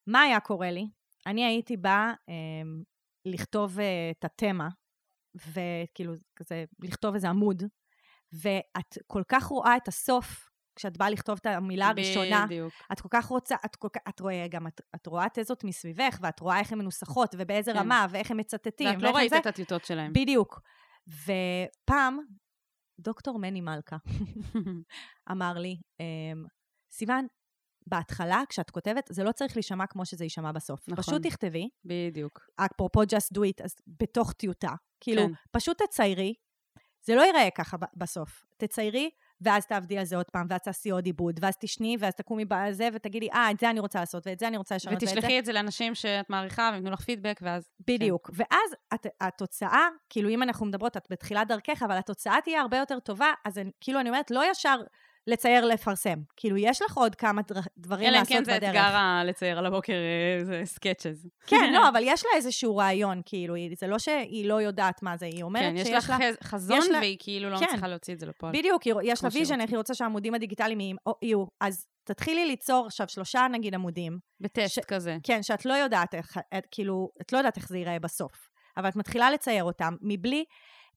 מה 0.07 0.21
היה 0.21 0.39
קורה 0.39 0.71
לי? 0.71 0.87
אני 1.27 1.45
הייתי 1.45 1.77
באה 1.77 2.13
אה, 2.29 2.33
לכתוב 3.25 3.79
אה, 3.79 4.11
את 4.11 4.25
התמה, 4.25 4.69
וכאילו, 5.35 6.13
כזה, 6.35 6.63
לכתוב 6.83 7.13
איזה 7.13 7.29
עמוד, 7.29 7.63
ואת 8.33 8.97
כל 9.07 9.23
כך 9.27 9.43
רואה 9.43 9.77
את 9.77 9.87
הסוף, 9.87 10.49
כשאת 10.75 10.97
באה 10.97 11.09
לכתוב 11.09 11.39
את 11.41 11.45
המילה 11.45 11.87
הראשונה, 11.87 12.45
בדיוק. 12.45 12.73
את 12.91 13.01
כל 13.01 13.07
כך 13.11 13.25
רוצה, 13.25 13.55
את 13.65 13.75
כל 13.75 13.87
את 14.09 14.19
רואה 14.19 14.47
גם, 14.49 14.67
את, 14.67 14.81
את 14.95 15.07
רואה 15.07 15.25
תזות 15.33 15.63
מסביבך, 15.63 16.19
ואת 16.21 16.39
רואה 16.39 16.59
איך 16.59 16.71
הן 16.71 16.79
מנוסחות, 16.79 17.35
ובאיזה 17.37 17.73
כן. 17.73 17.79
רמה, 17.79 18.07
ואיך 18.09 18.31
הם 18.31 18.37
מצטטים. 18.37 18.87
ואת 18.87 19.01
לא 19.01 19.09
ראית 19.09 19.29
זה. 19.29 19.37
את 19.37 19.45
הטיוטות 19.45 19.85
שלהם. 19.85 20.13
בדיוק. 20.13 20.61
ופעם, 21.07 22.19
דוקטור 22.99 23.39
מני 23.39 23.61
מלכה 23.61 23.97
אמר 25.31 25.53
לי, 25.53 25.75
אמ, 25.99 26.45
סיוון, 26.91 27.27
בהתחלה, 27.87 28.43
כשאת 28.49 28.69
כותבת, 28.69 29.09
זה 29.09 29.23
לא 29.23 29.31
צריך 29.31 29.55
להישמע 29.57 29.87
כמו 29.87 30.05
שזה 30.05 30.23
יישמע 30.23 30.51
בסוף. 30.51 30.89
נכון. 30.89 31.03
פשוט 31.03 31.27
תכתבי, 31.27 31.69
בדיוק. 31.85 32.39
אפרופו 32.55 33.01
just 33.03 33.37
do 33.37 33.39
it, 33.39 33.63
אז 33.63 33.75
בתוך 33.87 34.33
טיוטה. 34.33 34.73
כאילו, 34.99 35.21
כן. 35.21 35.33
פשוט 35.51 35.81
תציירי, 35.81 36.33
זה 37.05 37.15
לא 37.15 37.21
ייראה 37.21 37.49
ככה 37.57 37.77
בסוף. 37.97 38.45
תציירי, 38.57 39.09
ואז 39.41 39.65
תעבדי 39.65 39.97
על 39.97 40.05
זה 40.05 40.15
עוד 40.15 40.25
פעם, 40.31 40.47
ואז 40.49 40.61
תעשי 40.61 40.89
עוד 40.89 41.05
עיבוד, 41.05 41.39
ואז 41.41 41.57
תשני, 41.57 41.97
ואז 41.99 42.15
תקומי 42.15 42.45
בזה, 42.45 42.89
ותגידי, 42.93 43.29
אה, 43.33 43.51
את 43.51 43.59
זה 43.59 43.69
אני 43.69 43.79
רוצה 43.79 43.99
לעשות, 43.99 44.27
ואת 44.27 44.39
זה 44.39 44.47
אני 44.47 44.57
רוצה 44.57 44.75
לשנות. 44.75 45.03
ותשלחי 45.03 45.39
את 45.39 45.45
זה 45.45 45.53
לאנשים 45.53 45.95
שאת 45.95 46.29
מעריכה, 46.29 46.69
והם 46.73 46.85
לך 46.85 47.01
פידבק, 47.01 47.39
ואז... 47.41 47.69
בדיוק. 47.87 48.29
ואז 48.33 48.75
את, 48.93 49.07
התוצאה, 49.21 49.87
כאילו 50.09 50.29
אם 50.29 50.43
אנחנו 50.43 50.65
מדברות, 50.65 50.97
את 50.97 51.07
בתחילת 51.09 51.47
דרכך, 51.47 51.83
אבל 51.83 51.97
התוצאה 51.97 52.37
תהיה 52.43 52.61
הרבה 52.61 52.77
יותר 52.77 52.99
טובה, 52.99 53.33
אז 53.45 53.57
אני, 53.57 53.71
כאילו 53.81 53.99
אני 53.99 54.09
אומרת, 54.09 54.31
לא 54.31 54.51
ישר 54.51 54.81
לצייר, 55.27 55.65
לפרסם. 55.65 56.19
כאילו, 56.37 56.57
יש 56.57 56.81
לך 56.81 56.97
עוד 56.97 57.15
כמה 57.15 57.41
דברים 57.77 58.07
אלא 58.07 58.15
אם 58.15 58.19
לעשות 58.19 58.37
כן 58.37 58.43
זה 58.43 58.55
בדרך. 58.55 58.69
אתגר 58.69 58.95
ה- 58.95 59.23
לצייר 59.25 59.57
על 59.57 59.65
הבוקר 59.65 59.93
אה, 59.93 60.45
זה 60.45 60.61
sketches. 60.65 61.27
כן, 61.47 61.71
לא, 61.75 61.89
אבל 61.89 62.01
יש 62.05 62.23
לה 62.25 62.31
איזשהו 62.35 62.77
רעיון, 62.77 63.21
כאילו, 63.25 63.55
זה 63.79 63.87
לא 63.87 63.99
שהיא 63.99 64.45
לא 64.49 64.61
יודעת 64.61 65.03
מה 65.03 65.17
זה, 65.17 65.25
היא 65.25 65.43
אומרת 65.43 65.63
כן, 65.63 65.77
יש 65.77 65.87
שיש 65.87 65.97
לך 65.97 66.11
חז- 66.11 66.43
חזון, 66.43 66.77
יש 66.77 66.89
לה- 66.89 66.99
והיא 66.99 67.17
כאילו 67.19 67.49
לא 67.49 67.57
כן. 67.57 67.65
מצליחה 67.65 67.87
להוציא 67.87 68.13
את 68.13 68.19
זה 68.19 68.25
לפועל. 68.25 68.53
בדיוק, 68.53 68.83
יש 69.03 69.23
לה 69.23 69.29
vision. 69.33 69.61
איך 69.61 69.69
היא 69.69 69.77
רוצה 69.77 69.93
שהעמודים 69.93 70.33
הדיגיטליים 70.33 70.79
יהיו-. 71.21 71.45
אז 71.61 71.85
תתחילי 72.03 72.45
ליצור 72.45 72.85
עכשיו 72.85 73.07
שלושה, 73.09 73.47
נגיד, 73.51 73.73
עמודים, 73.75 74.17
בטסט 74.39 74.75
ש- 74.75 74.79
כזה. 74.79 75.17
כן, 75.23 75.43
שאת 75.43 75.65
לא 75.65 75.73
יודעת 75.73 76.15
איך, 76.15 76.37
את, 76.57 76.67
כאילו, 76.71 77.09
את 77.21 77.33
לא 77.33 77.37
יודעת 77.37 77.57
איך 77.57 77.67
זה 77.67 77.77
ייראה 77.77 77.99
בסוף, 77.99 78.31
אבל 78.77 78.89
את 78.89 78.95
מתחילה 78.95 79.31
לצייר 79.31 79.63
אותם 79.63 79.95
מבלי, 80.01 80.43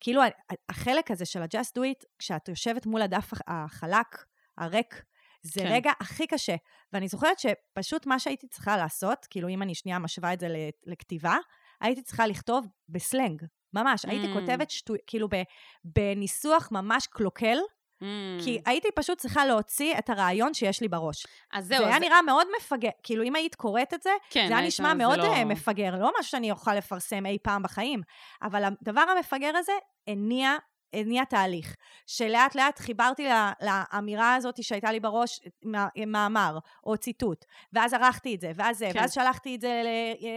כאילו, 0.01 0.23
החלק 0.69 1.11
הזה 1.11 1.25
של 1.25 1.43
ה-just 1.43 1.79
do 1.79 1.81
it, 1.81 2.05
כשאת 2.19 2.49
יושבת 2.49 2.87
מול 2.87 3.03
הדף 3.03 3.33
הח- 3.33 3.41
החלק, 3.47 4.25
הריק, 4.59 5.03
זה 5.43 5.61
כן. 5.61 5.67
רגע 5.73 5.93
הכי 6.01 6.27
קשה. 6.27 6.55
ואני 6.93 7.09
זוכרת 7.09 7.37
שפשוט 7.39 8.07
מה 8.07 8.19
שהייתי 8.19 8.49
צריכה 8.49 8.77
לעשות, 8.77 9.27
כאילו, 9.31 9.49
אם 9.49 9.63
אני 9.63 9.75
שנייה 9.75 9.99
משווה 9.99 10.33
את 10.33 10.41
זה 10.41 10.49
לכתיבה, 10.87 11.37
הייתי 11.81 12.03
צריכה 12.03 12.27
לכתוב 12.27 12.67
בסלנג, 12.89 13.43
ממש. 13.73 14.05
הייתי 14.05 14.27
Mm. 14.33 14.35
כותבת 14.41 14.71
שטו... 14.71 14.95
כאילו, 15.07 15.29
ב- 15.29 15.43
בניסוח 15.85 16.69
ממש 16.73 17.07
קלוקל, 17.07 17.59
Mm. 18.03 18.07
כי 18.45 18.61
הייתי 18.67 18.89
פשוט 18.95 19.19
צריכה 19.19 19.47
להוציא 19.47 19.99
את 19.99 20.11
הרעיון 20.11 20.55
שיש 20.55 20.81
לי 20.81 20.89
בראש. 20.89 21.27
אז 21.53 21.67
זה 21.67 21.75
זהו, 21.77 21.87
היה 21.87 21.97
אז- 21.97 22.03
נראה 22.03 22.23
מאוד 22.23 22.47
מפגר, 22.59 22.89
כאילו 23.03 23.25
אם 23.25 23.35
היית 23.37 23.55
קוראת 23.55 23.95
את 23.95 24.03
זה, 24.03 24.11
כן, 24.31 24.47
זה 24.49 24.57
היה 24.57 24.67
נשמע 24.67 24.89
זה 24.89 24.95
מאוד 24.95 25.19
לא- 25.19 25.25
אה, 25.35 25.45
מפגר, 25.45 25.95
לא 25.99 26.11
משהו 26.21 26.31
שאני 26.31 26.51
אוכל 26.51 26.75
לפרסם 26.75 27.27
אי 27.27 27.39
פעם 27.43 27.63
בחיים, 27.63 28.01
אבל 28.43 28.65
הדבר 28.65 29.01
המפגר 29.01 29.57
הזה 29.57 29.73
הניע, 30.09 30.57
הניע 30.93 31.25
תהליך, 31.25 31.75
שלאט 32.07 32.55
לאט 32.55 32.79
חיברתי 32.79 33.29
ל- 33.29 33.51
לאמירה 33.67 34.35
הזאת 34.35 34.63
שהייתה 34.63 34.93
לי 34.93 35.01
בראש, 35.01 35.41
מא- 35.65 35.87
מאמר 36.07 36.59
או 36.87 36.97
ציטוט, 36.97 37.45
ואז 37.73 37.95
ערכתי 37.95 38.35
את 38.35 38.41
זה, 38.41 38.53
ואז 38.55 38.79
זה, 38.79 38.89
כן. 38.93 38.99
ואז 39.01 39.13
שלחתי 39.13 39.55
את 39.55 39.61
זה 39.61 39.83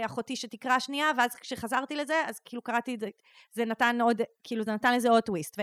לאחותי 0.03 0.35
שתקרא 0.35 0.79
שנייה, 0.79 1.11
ואז 1.17 1.35
כשחזרתי 1.35 1.95
לזה, 1.95 2.21
אז 2.27 2.39
כאילו 2.45 2.61
קראתי 2.61 2.95
את 2.95 2.99
זה, 2.99 3.07
זה 3.51 3.65
נתן 3.65 4.01
עוד, 4.01 4.21
כאילו 4.43 4.63
זה 4.63 4.71
נתן 4.73 4.93
לזה 4.95 5.09
עוד 5.09 5.23
טוויסט. 5.23 5.59
ו... 5.59 5.61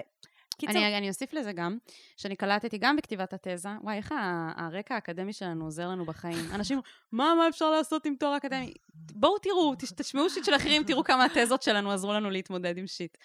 קיצור, 0.59 0.77
אני, 0.77 0.99
אני 0.99 1.09
אוסיף 1.09 1.33
לזה 1.33 1.53
גם, 1.53 1.79
שאני 2.17 2.37
קלטתי 2.37 2.79
גם 2.79 2.97
בכתיבת 2.97 3.33
התזה, 3.33 3.69
וואי, 3.83 3.97
איך 3.97 4.15
הרקע 4.57 4.95
האקדמי 4.95 5.33
שלנו 5.33 5.65
עוזר 5.65 5.89
לנו 5.89 6.05
בחיים. 6.07 6.45
אנשים, 6.55 6.81
מה, 7.13 7.35
מה 7.39 7.49
אפשר 7.49 7.71
לעשות 7.71 8.07
עם 8.07 8.15
תואר 8.17 8.37
אקדמי? 8.37 8.73
בואו 8.95 9.39
תראו, 9.39 9.75
תש- 9.75 9.93
תשמעו 9.97 10.31
שיט 10.31 10.45
של 10.45 10.57
אחרים, 10.57 10.85
תראו 10.85 11.05
כמה 11.05 11.25
התזות 11.25 11.63
שלנו 11.63 11.91
עזרו 11.93 12.13
לנו 12.13 12.31
להתמודד 12.31 12.79
עם 12.79 12.87
שיט. 12.87 13.19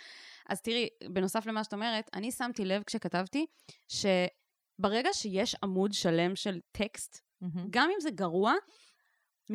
אז 0.49 0.61
תראי, 0.61 0.87
בנוסף 1.09 1.45
למה 1.45 1.63
שאת 1.63 1.73
אומרת, 1.73 2.09
אני 2.13 2.31
שמתי 2.31 2.65
לב 2.65 2.83
כשכתבתי, 2.83 3.45
שברגע 3.87 5.09
שיש 5.13 5.55
עמוד 5.63 5.93
שלם 5.93 6.35
של 6.35 6.59
טקסט, 6.71 7.21
מהמם. 7.41 7.67
גם 7.69 7.89
אם 7.95 8.01
זה 8.01 8.11
גרוע, 8.11 8.53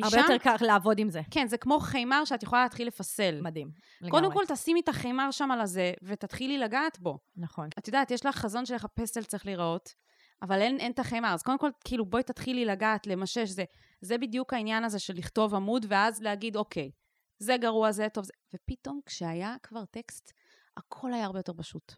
הרבה 0.03 0.17
יותר 0.17 0.37
קל 0.37 0.55
לעבוד 0.61 0.99
עם 0.99 1.09
זה. 1.09 1.21
כן, 1.31 1.47
זה 1.47 1.57
כמו 1.57 1.79
חיימר 1.79 2.25
שאת 2.25 2.43
יכולה 2.43 2.63
להתחיל 2.63 2.87
לפסל. 2.87 3.41
מדהים. 3.41 3.71
קודם 4.09 4.23
לגמרי. 4.23 4.47
כל, 4.47 4.53
תשימי 4.53 4.79
את 4.79 4.89
החיימר 4.89 5.31
שם 5.31 5.51
על 5.51 5.61
הזה, 5.61 5.93
ותתחילי 6.03 6.57
לגעת 6.57 6.99
בו. 6.99 7.19
נכון. 7.37 7.69
את 7.79 7.87
יודעת, 7.87 8.11
יש 8.11 8.25
לך 8.25 8.35
חזון 8.35 8.65
של 8.65 8.73
איך 8.73 8.85
הפסל 8.85 9.23
צריך 9.23 9.45
להיראות, 9.45 9.93
אבל 10.41 10.61
אין, 10.61 10.79
אין 10.79 10.91
את 10.91 10.99
החיימר. 10.99 11.33
אז 11.33 11.43
קודם 11.43 11.57
כל, 11.57 11.69
כאילו, 11.83 12.05
בואי 12.05 12.23
תתחילי 12.23 12.65
לגעת, 12.65 13.07
למשש. 13.07 13.49
זה, 13.49 13.63
זה 14.01 14.17
בדיוק 14.17 14.53
העניין 14.53 14.83
הזה 14.83 14.99
של 14.99 15.13
לכתוב 15.13 15.55
עמוד, 15.55 15.85
ואז 15.89 16.21
להגיד, 16.21 16.55
אוקיי, 16.55 16.91
זה 17.39 17.57
גרוע, 17.57 17.91
זה 17.91 18.07
טוב, 18.13 18.23
זה... 18.25 18.33
ופתאום, 18.53 18.99
כשהיה 19.05 19.55
כבר 19.63 19.85
טקסט, 19.85 20.31
הכל 20.77 21.13
היה 21.13 21.25
הרבה 21.25 21.39
יותר 21.39 21.53
פשוט. 21.57 21.95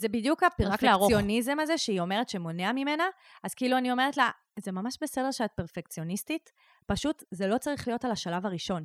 זה 0.00 0.08
בדיוק. 0.08 0.42
הפרפקציוניזם 0.42 1.60
הזה 1.60 1.78
שהיא 1.78 2.00
אומרת 2.00 2.28
שמונע 2.28 2.72
ממנה, 2.72 3.04
אז 3.42 3.54
כאילו 3.54 3.78
אני 3.78 3.92
אומרת 3.92 4.16
לה, 4.16 4.30
זה 4.58 4.72
ממש 4.72 4.98
בסדר 5.02 5.30
שאת 5.30 5.50
פרפקציוניסטית, 5.56 6.52
פשוט 6.86 7.24
זה 7.30 7.46
לא 7.46 7.58
צריך 7.58 7.88
להיות 7.88 8.04
על 8.04 8.10
השלב 8.10 8.46
הראשון. 8.46 8.84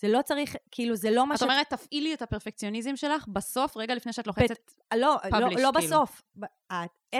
זה 0.00 0.08
לא 0.08 0.22
צריך, 0.22 0.56
כאילו 0.70 0.96
זה 0.96 1.10
לא 1.10 1.26
מה 1.26 1.34
את 1.34 1.42
אומרת, 1.42 1.70
תפעילי 1.70 2.14
את 2.14 2.22
הפרפקציוניזם 2.22 2.96
שלך 2.96 3.28
בסוף, 3.28 3.76
רגע 3.76 3.94
לפני 3.94 4.12
שאת 4.12 4.26
לוחצת 4.26 4.70
לא, 4.94 4.98
לא, 4.98 5.16
publish, 5.16 5.40
לא 5.40 5.48
כאילו. 5.50 5.70
בסוף. 5.72 6.22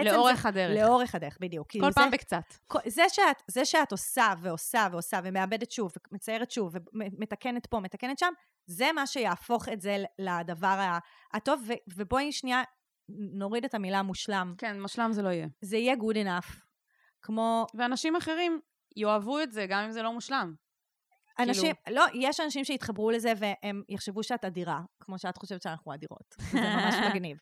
לאורך 0.05 0.41
זה, 0.41 0.47
הדרך. 0.49 0.77
לאורך 0.77 1.15
הדרך, 1.15 1.37
בדיוק. 1.41 1.67
כאילו 1.69 1.85
כל 1.85 1.91
פעם 1.91 2.09
זה, 2.09 2.17
בקצת. 2.17 2.53
זה 2.85 3.03
שאת, 3.09 3.43
זה 3.47 3.65
שאת 3.65 3.91
עושה 3.91 4.33
ועושה 4.41 4.87
ועושה 4.91 5.19
ומאבדת 5.23 5.71
שוב 5.71 5.91
ומציירת 6.11 6.51
שוב 6.51 6.75
ומתקנת 6.93 7.65
פה, 7.65 7.79
מתקנת 7.79 8.19
שם, 8.19 8.33
זה 8.65 8.91
מה 8.95 9.07
שיהפוך 9.07 9.69
את 9.69 9.81
זה 9.81 10.03
לדבר 10.19 10.97
הטוב. 11.33 11.63
ו- 11.67 11.73
ובואי 11.95 12.31
שנייה 12.31 12.63
נוריד 13.17 13.65
את 13.65 13.73
המילה 13.73 14.01
מושלם. 14.03 14.53
כן, 14.57 14.81
משלם 14.81 15.11
זה 15.13 15.21
לא 15.21 15.29
יהיה. 15.29 15.47
זה 15.61 15.77
יהיה 15.77 15.93
good 15.95 16.15
enough. 16.15 16.53
כמו 17.21 17.65
ואנשים 17.73 18.15
אחרים 18.15 18.59
יאהבו 18.95 19.39
את 19.39 19.51
זה, 19.51 19.65
גם 19.69 19.83
אם 19.83 19.91
זה 19.91 20.01
לא 20.01 20.13
מושלם. 20.13 20.53
אנשים, 21.39 21.75
לא, 21.91 22.03
יש 22.13 22.39
אנשים 22.39 22.65
שיתחברו 22.65 23.11
לזה 23.11 23.33
והם 23.37 23.83
יחשבו 23.89 24.23
שאת 24.23 24.45
אדירה, 24.45 24.79
כמו 24.99 25.19
שאת 25.19 25.37
חושבת 25.37 25.61
שאנחנו 25.61 25.93
אדירות. 25.93 26.35
זה 26.51 26.59
ממש 26.61 26.95
מגניב. 27.15 27.37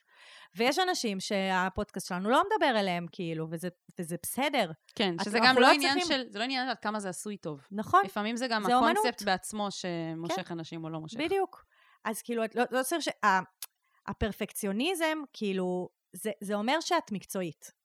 ויש 0.56 0.78
אנשים 0.78 1.20
שהפודקאסט 1.20 2.08
שלנו 2.08 2.30
לא 2.30 2.42
מדבר 2.52 2.80
אליהם, 2.80 3.06
כאילו, 3.12 3.46
וזה, 3.50 3.68
וזה 3.98 4.16
בסדר. 4.22 4.70
כן, 4.94 5.14
את- 5.20 5.24
שזה 5.24 5.38
גם 5.42 5.54
לא 5.54 5.60
לא 5.60 5.70
עניין 5.72 5.98
צריכים- 6.00 6.18
של, 6.18 6.32
זה 6.32 6.38
לא 6.38 6.44
עניין 6.44 6.68
עד 6.68 6.78
כמה 6.78 7.00
זה 7.00 7.08
עשוי 7.08 7.36
טוב. 7.36 7.60
נכון, 7.72 8.00
לפעמים 8.04 8.36
זה 8.36 8.48
גם 8.48 8.62
זה 8.66 8.74
אומנות. 8.74 8.96
הקונספט 8.98 9.22
בעצמו 9.22 9.68
שמושך 9.70 10.52
אנשים 10.52 10.84
או 10.84 10.90
לא 10.90 11.00
מושך. 11.00 11.18
בדיוק. 11.20 11.64
אז 12.04 12.22
כאילו, 12.22 12.44
את 12.44 12.54
לא, 12.54 12.64
לא 12.70 12.82
צריך 12.82 13.02
ש... 13.02 13.08
הפרפקציוניזם, 14.08 15.18
כאילו, 15.32 15.88
זה, 16.12 16.30
זה 16.40 16.54
אומר 16.54 16.80
שאת 16.80 17.12
מקצועית. 17.12 17.78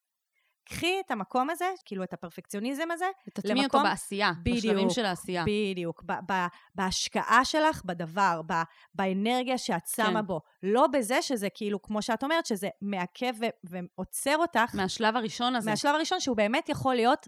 קחי 0.70 1.00
את 1.06 1.12
המקום 1.12 1.50
הזה, 1.50 1.66
כאילו, 1.86 2.04
את 2.04 2.14
הפרפקציוניזם 2.14 2.92
הזה, 2.92 3.06
ותטמיעי 3.28 3.66
אותו 3.66 3.78
למקום- 3.78 3.92
בעשייה, 3.92 4.32
בדיוק, 4.42 4.58
בשלבים 4.58 4.90
של 4.90 5.06
העשייה. 5.06 5.44
בדיוק, 5.48 6.04
ב- 6.06 6.32
ב- 6.32 6.46
בהשקעה 6.76 7.46
שלך 7.46 7.82
בדבר, 7.86 8.42
ב- 8.48 8.62
באנרגיה 8.94 9.58
שאת 9.58 9.88
שמה 9.96 10.20
כן. 10.22 10.26
בו. 10.28 10.42
לא 10.64 10.88
בזה 10.88 11.22
שזה 11.22 11.48
כאילו, 11.54 11.82
כמו 11.82 12.02
שאת 12.02 12.24
אומרת, 12.24 12.46
שזה 12.46 12.70
מעכב 12.82 13.34
ו- 13.40 13.46
ועוצר 13.64 14.38
אותך 14.38 14.76
מהשלב 14.76 15.16
הראשון 15.16 15.56
הזה, 15.56 15.70
מהשלב 15.70 15.96
הראשון, 15.96 16.20
שהוא 16.20 16.38
באמת 16.38 16.70
יכול 16.70 16.96
להיות, 16.96 17.28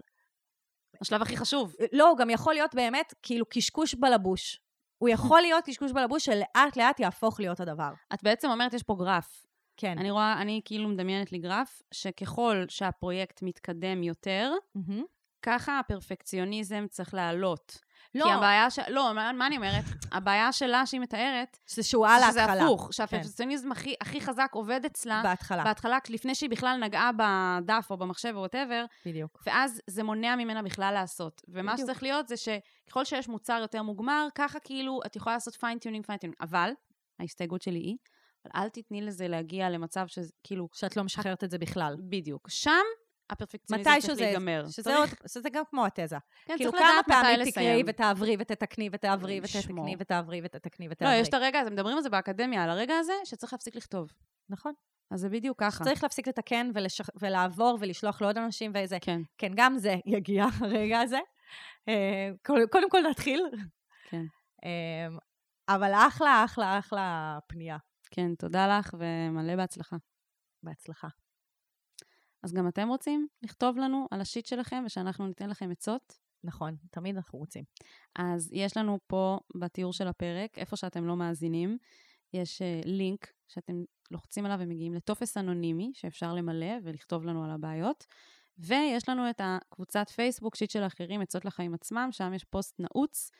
השלב 1.00 1.22
הכי 1.22 1.36
חשוב. 1.36 1.74
לא, 1.92 2.08
הוא 2.08 2.18
גם 2.18 2.30
יכול 2.30 2.54
להיות 2.54 2.74
באמת 2.74 3.14
כאילו 3.22 3.46
קשקוש 3.50 3.94
בלבוש. 3.94 4.60
הוא 4.98 5.08
יכול 5.08 5.40
להיות 5.40 5.64
קשקוש 5.64 5.92
בלבוש 5.92 6.24
שלאט 6.24 6.76
לאט 6.76 7.00
יהפוך 7.00 7.40
להיות 7.40 7.60
הדבר. 7.60 7.92
את 8.14 8.22
בעצם 8.22 8.50
אומרת, 8.50 8.74
יש 8.74 8.82
פה 8.82 8.94
גרף. 8.98 9.46
כן. 9.76 9.98
אני 9.98 10.10
רואה, 10.10 10.42
אני 10.42 10.60
כאילו 10.64 10.88
מדמיינת 10.88 11.32
לי 11.32 11.38
גרף, 11.38 11.82
שככל 11.92 12.64
שהפרויקט 12.68 13.42
מתקדם 13.42 14.02
יותר, 14.02 14.52
מהמם. 14.74 15.04
ככה 15.42 15.78
הפרפקציוניזם 15.78 16.86
צריך 16.90 17.14
לעלות. 17.14 17.78
לא. 18.14 18.24
כי 18.24 18.32
הבעיה 18.32 18.70
ש... 18.70 18.78
לא, 18.88 19.12
מה, 19.14 19.32
מה 19.32 19.46
אני 19.46 19.56
אומרת? 19.56 19.84
הבעיה 20.12 20.52
שלה 20.52 20.86
שהיא 20.86 21.00
מתארת, 21.00 21.58
זה 21.66 21.82
שהוא 21.82 22.06
על 22.06 22.22
שזה 22.30 22.40
ההתחלה. 22.42 22.64
הפוך, 22.64 22.92
שהפרפקציוניזם 22.92 23.72
הכי, 23.72 23.94
הכי 24.00 24.20
חזק 24.20 24.50
עובד 24.52 24.84
אצלה 24.84 25.20
בהתחלה, 25.22 25.64
בהתחלה, 25.64 25.98
לפני 26.10 26.34
שהיא 26.34 26.50
בכלל 26.50 26.78
נגעה 26.82 27.10
בדף 27.16 27.86
או 27.90 27.96
במחשב 27.96 28.32
או 28.34 28.38
whatever, 28.38 28.84
בדיוק. 29.06 29.42
ואז 29.46 29.80
זה 29.86 30.02
מונע 30.02 30.36
ממנה 30.36 30.62
בכלל 30.62 30.94
לעשות. 30.94 31.42
ומה 31.48 31.72
בדיוק. 31.72 31.86
שצריך 31.86 32.02
להיות 32.02 32.28
זה 32.28 32.34
שככל 32.36 33.04
שיש 33.04 33.28
מוצר 33.28 33.58
יותר 33.60 33.82
מוגמר, 33.82 34.28
ככה 34.34 34.60
כאילו 34.60 35.00
את 35.06 35.16
יכולה 35.16 35.36
לעשות 35.36 35.54
fine 35.54 35.73
tuning, 35.73 36.06
fine 36.06 36.17
tuning. 36.17 36.36
אבל, 36.40 36.70
ההסתייגות 37.18 37.62
שלי 37.62 37.78
היא, 37.78 37.96
אבל 38.44 38.62
אל 38.62 38.68
תתני 38.68 39.02
לזה 39.02 39.28
להגיע 39.28 39.70
למצב 39.70 40.06
שזה 40.06 40.30
כאילו, 40.44 40.68
שאת 40.72 40.96
לא 40.96 41.04
משחררת 41.04 41.44
את 41.44 41.50
זה 41.50 41.58
בכלל. 41.58 41.96
בדיוק. 41.98 42.50
שם 42.50 42.84
הפרפקציוניזם 43.30 43.90
צריך 43.90 44.04
שזה, 44.04 44.24
להיגמר. 44.24 44.64
שזה, 44.68 44.82
צריך- 44.82 44.96
עוד, 44.98 45.28
שזה 45.28 45.50
גם 45.50 45.62
כמו 45.70 45.86
התזה. 45.86 46.16
כן, 46.44 46.54
כאילו 46.56 46.70
צריך 46.70 46.82
כמה 46.82 46.92
לדעת 46.92 47.08
מתי 47.08 47.14
פעמים 47.22 47.40
לסיים. 47.40 47.52
תקראי 47.52 47.82
ותעברי 47.86 48.36
ותתקני 48.38 48.88
ותעברי 48.92 49.40
לשמור. 49.40 49.64
ותתקני 49.84 49.96
ותעברי 49.98 50.40
ותתקני 50.44 50.86
לא, 50.88 50.92
ותעברי. 50.92 51.14
יש 51.16 51.28
את 51.28 51.34
הרגע 51.34 51.60
הזה, 51.60 51.70
מדברים 51.70 51.96
על 51.96 52.02
זה 52.02 52.10
באקדמיה, 52.10 52.64
על 52.64 52.70
הרגע 52.70 52.94
הזה 52.98 53.12
שצריך 53.24 53.52
להפסיק 53.52 53.76
לכתוב. 53.76 54.08
נכון. 54.48 54.72
אז 55.10 55.20
זה 55.20 55.28
בדיוק 55.28 55.60
ככה. 55.60 55.84
צריך 55.84 56.02
להפסיק 56.02 56.28
לתקן 56.28 56.70
ולשח... 56.74 57.06
ולעבור 57.20 57.78
ולשלוח 57.80 58.22
לעוד 58.22 58.38
אנשים 58.38 58.72
וזה. 58.74 58.98
כן, 59.00 59.20
כן, 59.38 59.52
גם 59.56 59.78
זה 59.78 59.94
יגיע, 60.16 60.44
הרגע 60.60 61.00
הזה. 61.00 61.18
אה, 61.88 62.30
קודם- 62.46 62.66
קודם 62.70 62.90
כל 62.90 63.00
נתחיל. 63.10 63.42
כן. 64.10 64.22
אה, 64.64 65.06
אבל 65.68 65.92
אחלה, 65.94 66.42
אחלה, 66.44 66.78
אחלה 66.78 67.38
פנייה. 67.46 67.76
כן, 68.10 68.34
תודה 68.34 68.78
לך 68.78 68.94
ומלא 68.98 69.56
בהצלחה. 69.56 69.96
בהצלחה. 70.62 71.08
אז 72.42 72.52
גם 72.52 72.68
אתם 72.68 72.88
רוצים 72.88 73.26
לכתוב 73.42 73.78
לנו 73.78 74.08
על 74.10 74.20
ה 74.20 74.25
shit 74.25 74.46
שלכם 74.46 74.82
ושאנחנו 74.86 75.26
ניתן 75.26 75.50
לכם 75.50 75.70
עצות? 75.70 76.18
נכון, 76.44 76.76
תמיד 76.90 77.16
אנחנו 77.16 77.38
רוצים. 77.38 77.64
אז 78.16 78.50
יש 78.52 78.76
לנו 78.76 78.98
פה 79.06 79.38
בתיאור 79.54 79.92
של 79.92 80.08
הפרק, 80.08 80.58
איפה 80.58 80.76
שאתם 80.76 81.06
לא 81.06 81.16
מאזינים, 81.16 81.78
יש 82.32 82.62
uh, 82.62 82.88
לינק 82.88 83.32
שאתם 83.48 83.84
לוחצים 84.10 84.46
עליו 84.46 84.58
ומגיעים 84.60 84.94
לטופס 84.94 85.36
אנונימי 85.36 85.90
שאפשר 85.94 86.34
למלא 86.34 86.72
ולכתוב 86.82 87.24
לנו 87.24 87.44
על 87.44 87.50
הבעיות. 87.50 88.06
ויש 88.58 89.08
לנו 89.08 89.30
את 89.30 89.40
הקבוצת 89.44 90.08
פייסבוק, 90.08 90.56
שיט 90.56 90.70
של 90.70 90.82
אחרים, 90.82 91.20
עצות 91.20 91.44
לחיים 91.44 91.74
עצמם, 91.74 92.08
שם 92.12 92.34
יש 92.34 92.44
פוסט 92.44 92.80
נעוץ 92.80 93.30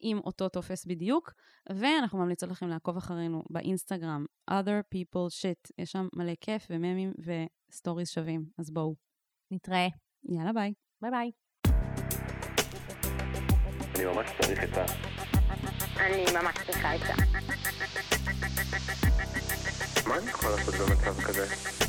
עם 0.00 0.18
אותו 0.18 0.48
טופס 0.48 0.86
בדיוק, 0.86 1.32
ואנחנו 1.68 2.18
ממליצות 2.18 2.50
לכם 2.50 2.68
לעקוב 2.68 2.96
אחרינו 2.96 3.42
באינסטגרם, 3.50 4.24
other 4.50 4.94
people 4.94 5.28
shit, 5.42 5.70
יש 5.78 5.92
שם 5.92 6.08
מלא 6.16 6.32
כיף 6.40 6.66
וממים 6.70 7.12
ו 7.18 7.29
stories 7.29 8.08
שווים, 8.08 8.44
אז 8.58 8.70
בואו. 8.70 8.94
נתראה. 9.50 9.88
יאללה 10.24 10.52
ביי. 10.52 10.72
ביי 11.02 11.10
ביי. 11.10 11.30
אני 13.94 14.04
ממש 14.04 14.30
צריך 14.40 14.64
את 14.64 14.76
ה... 14.76 14.84
אני 16.00 16.24
ממש 16.34 16.56
צריכה 16.66 16.92
עצה. 16.92 17.14
מה 20.08 20.18
אני 20.18 20.30
יכול 20.30 20.50
לעשות 20.50 20.74
במצב 20.74 21.22
כזה? 21.22 21.85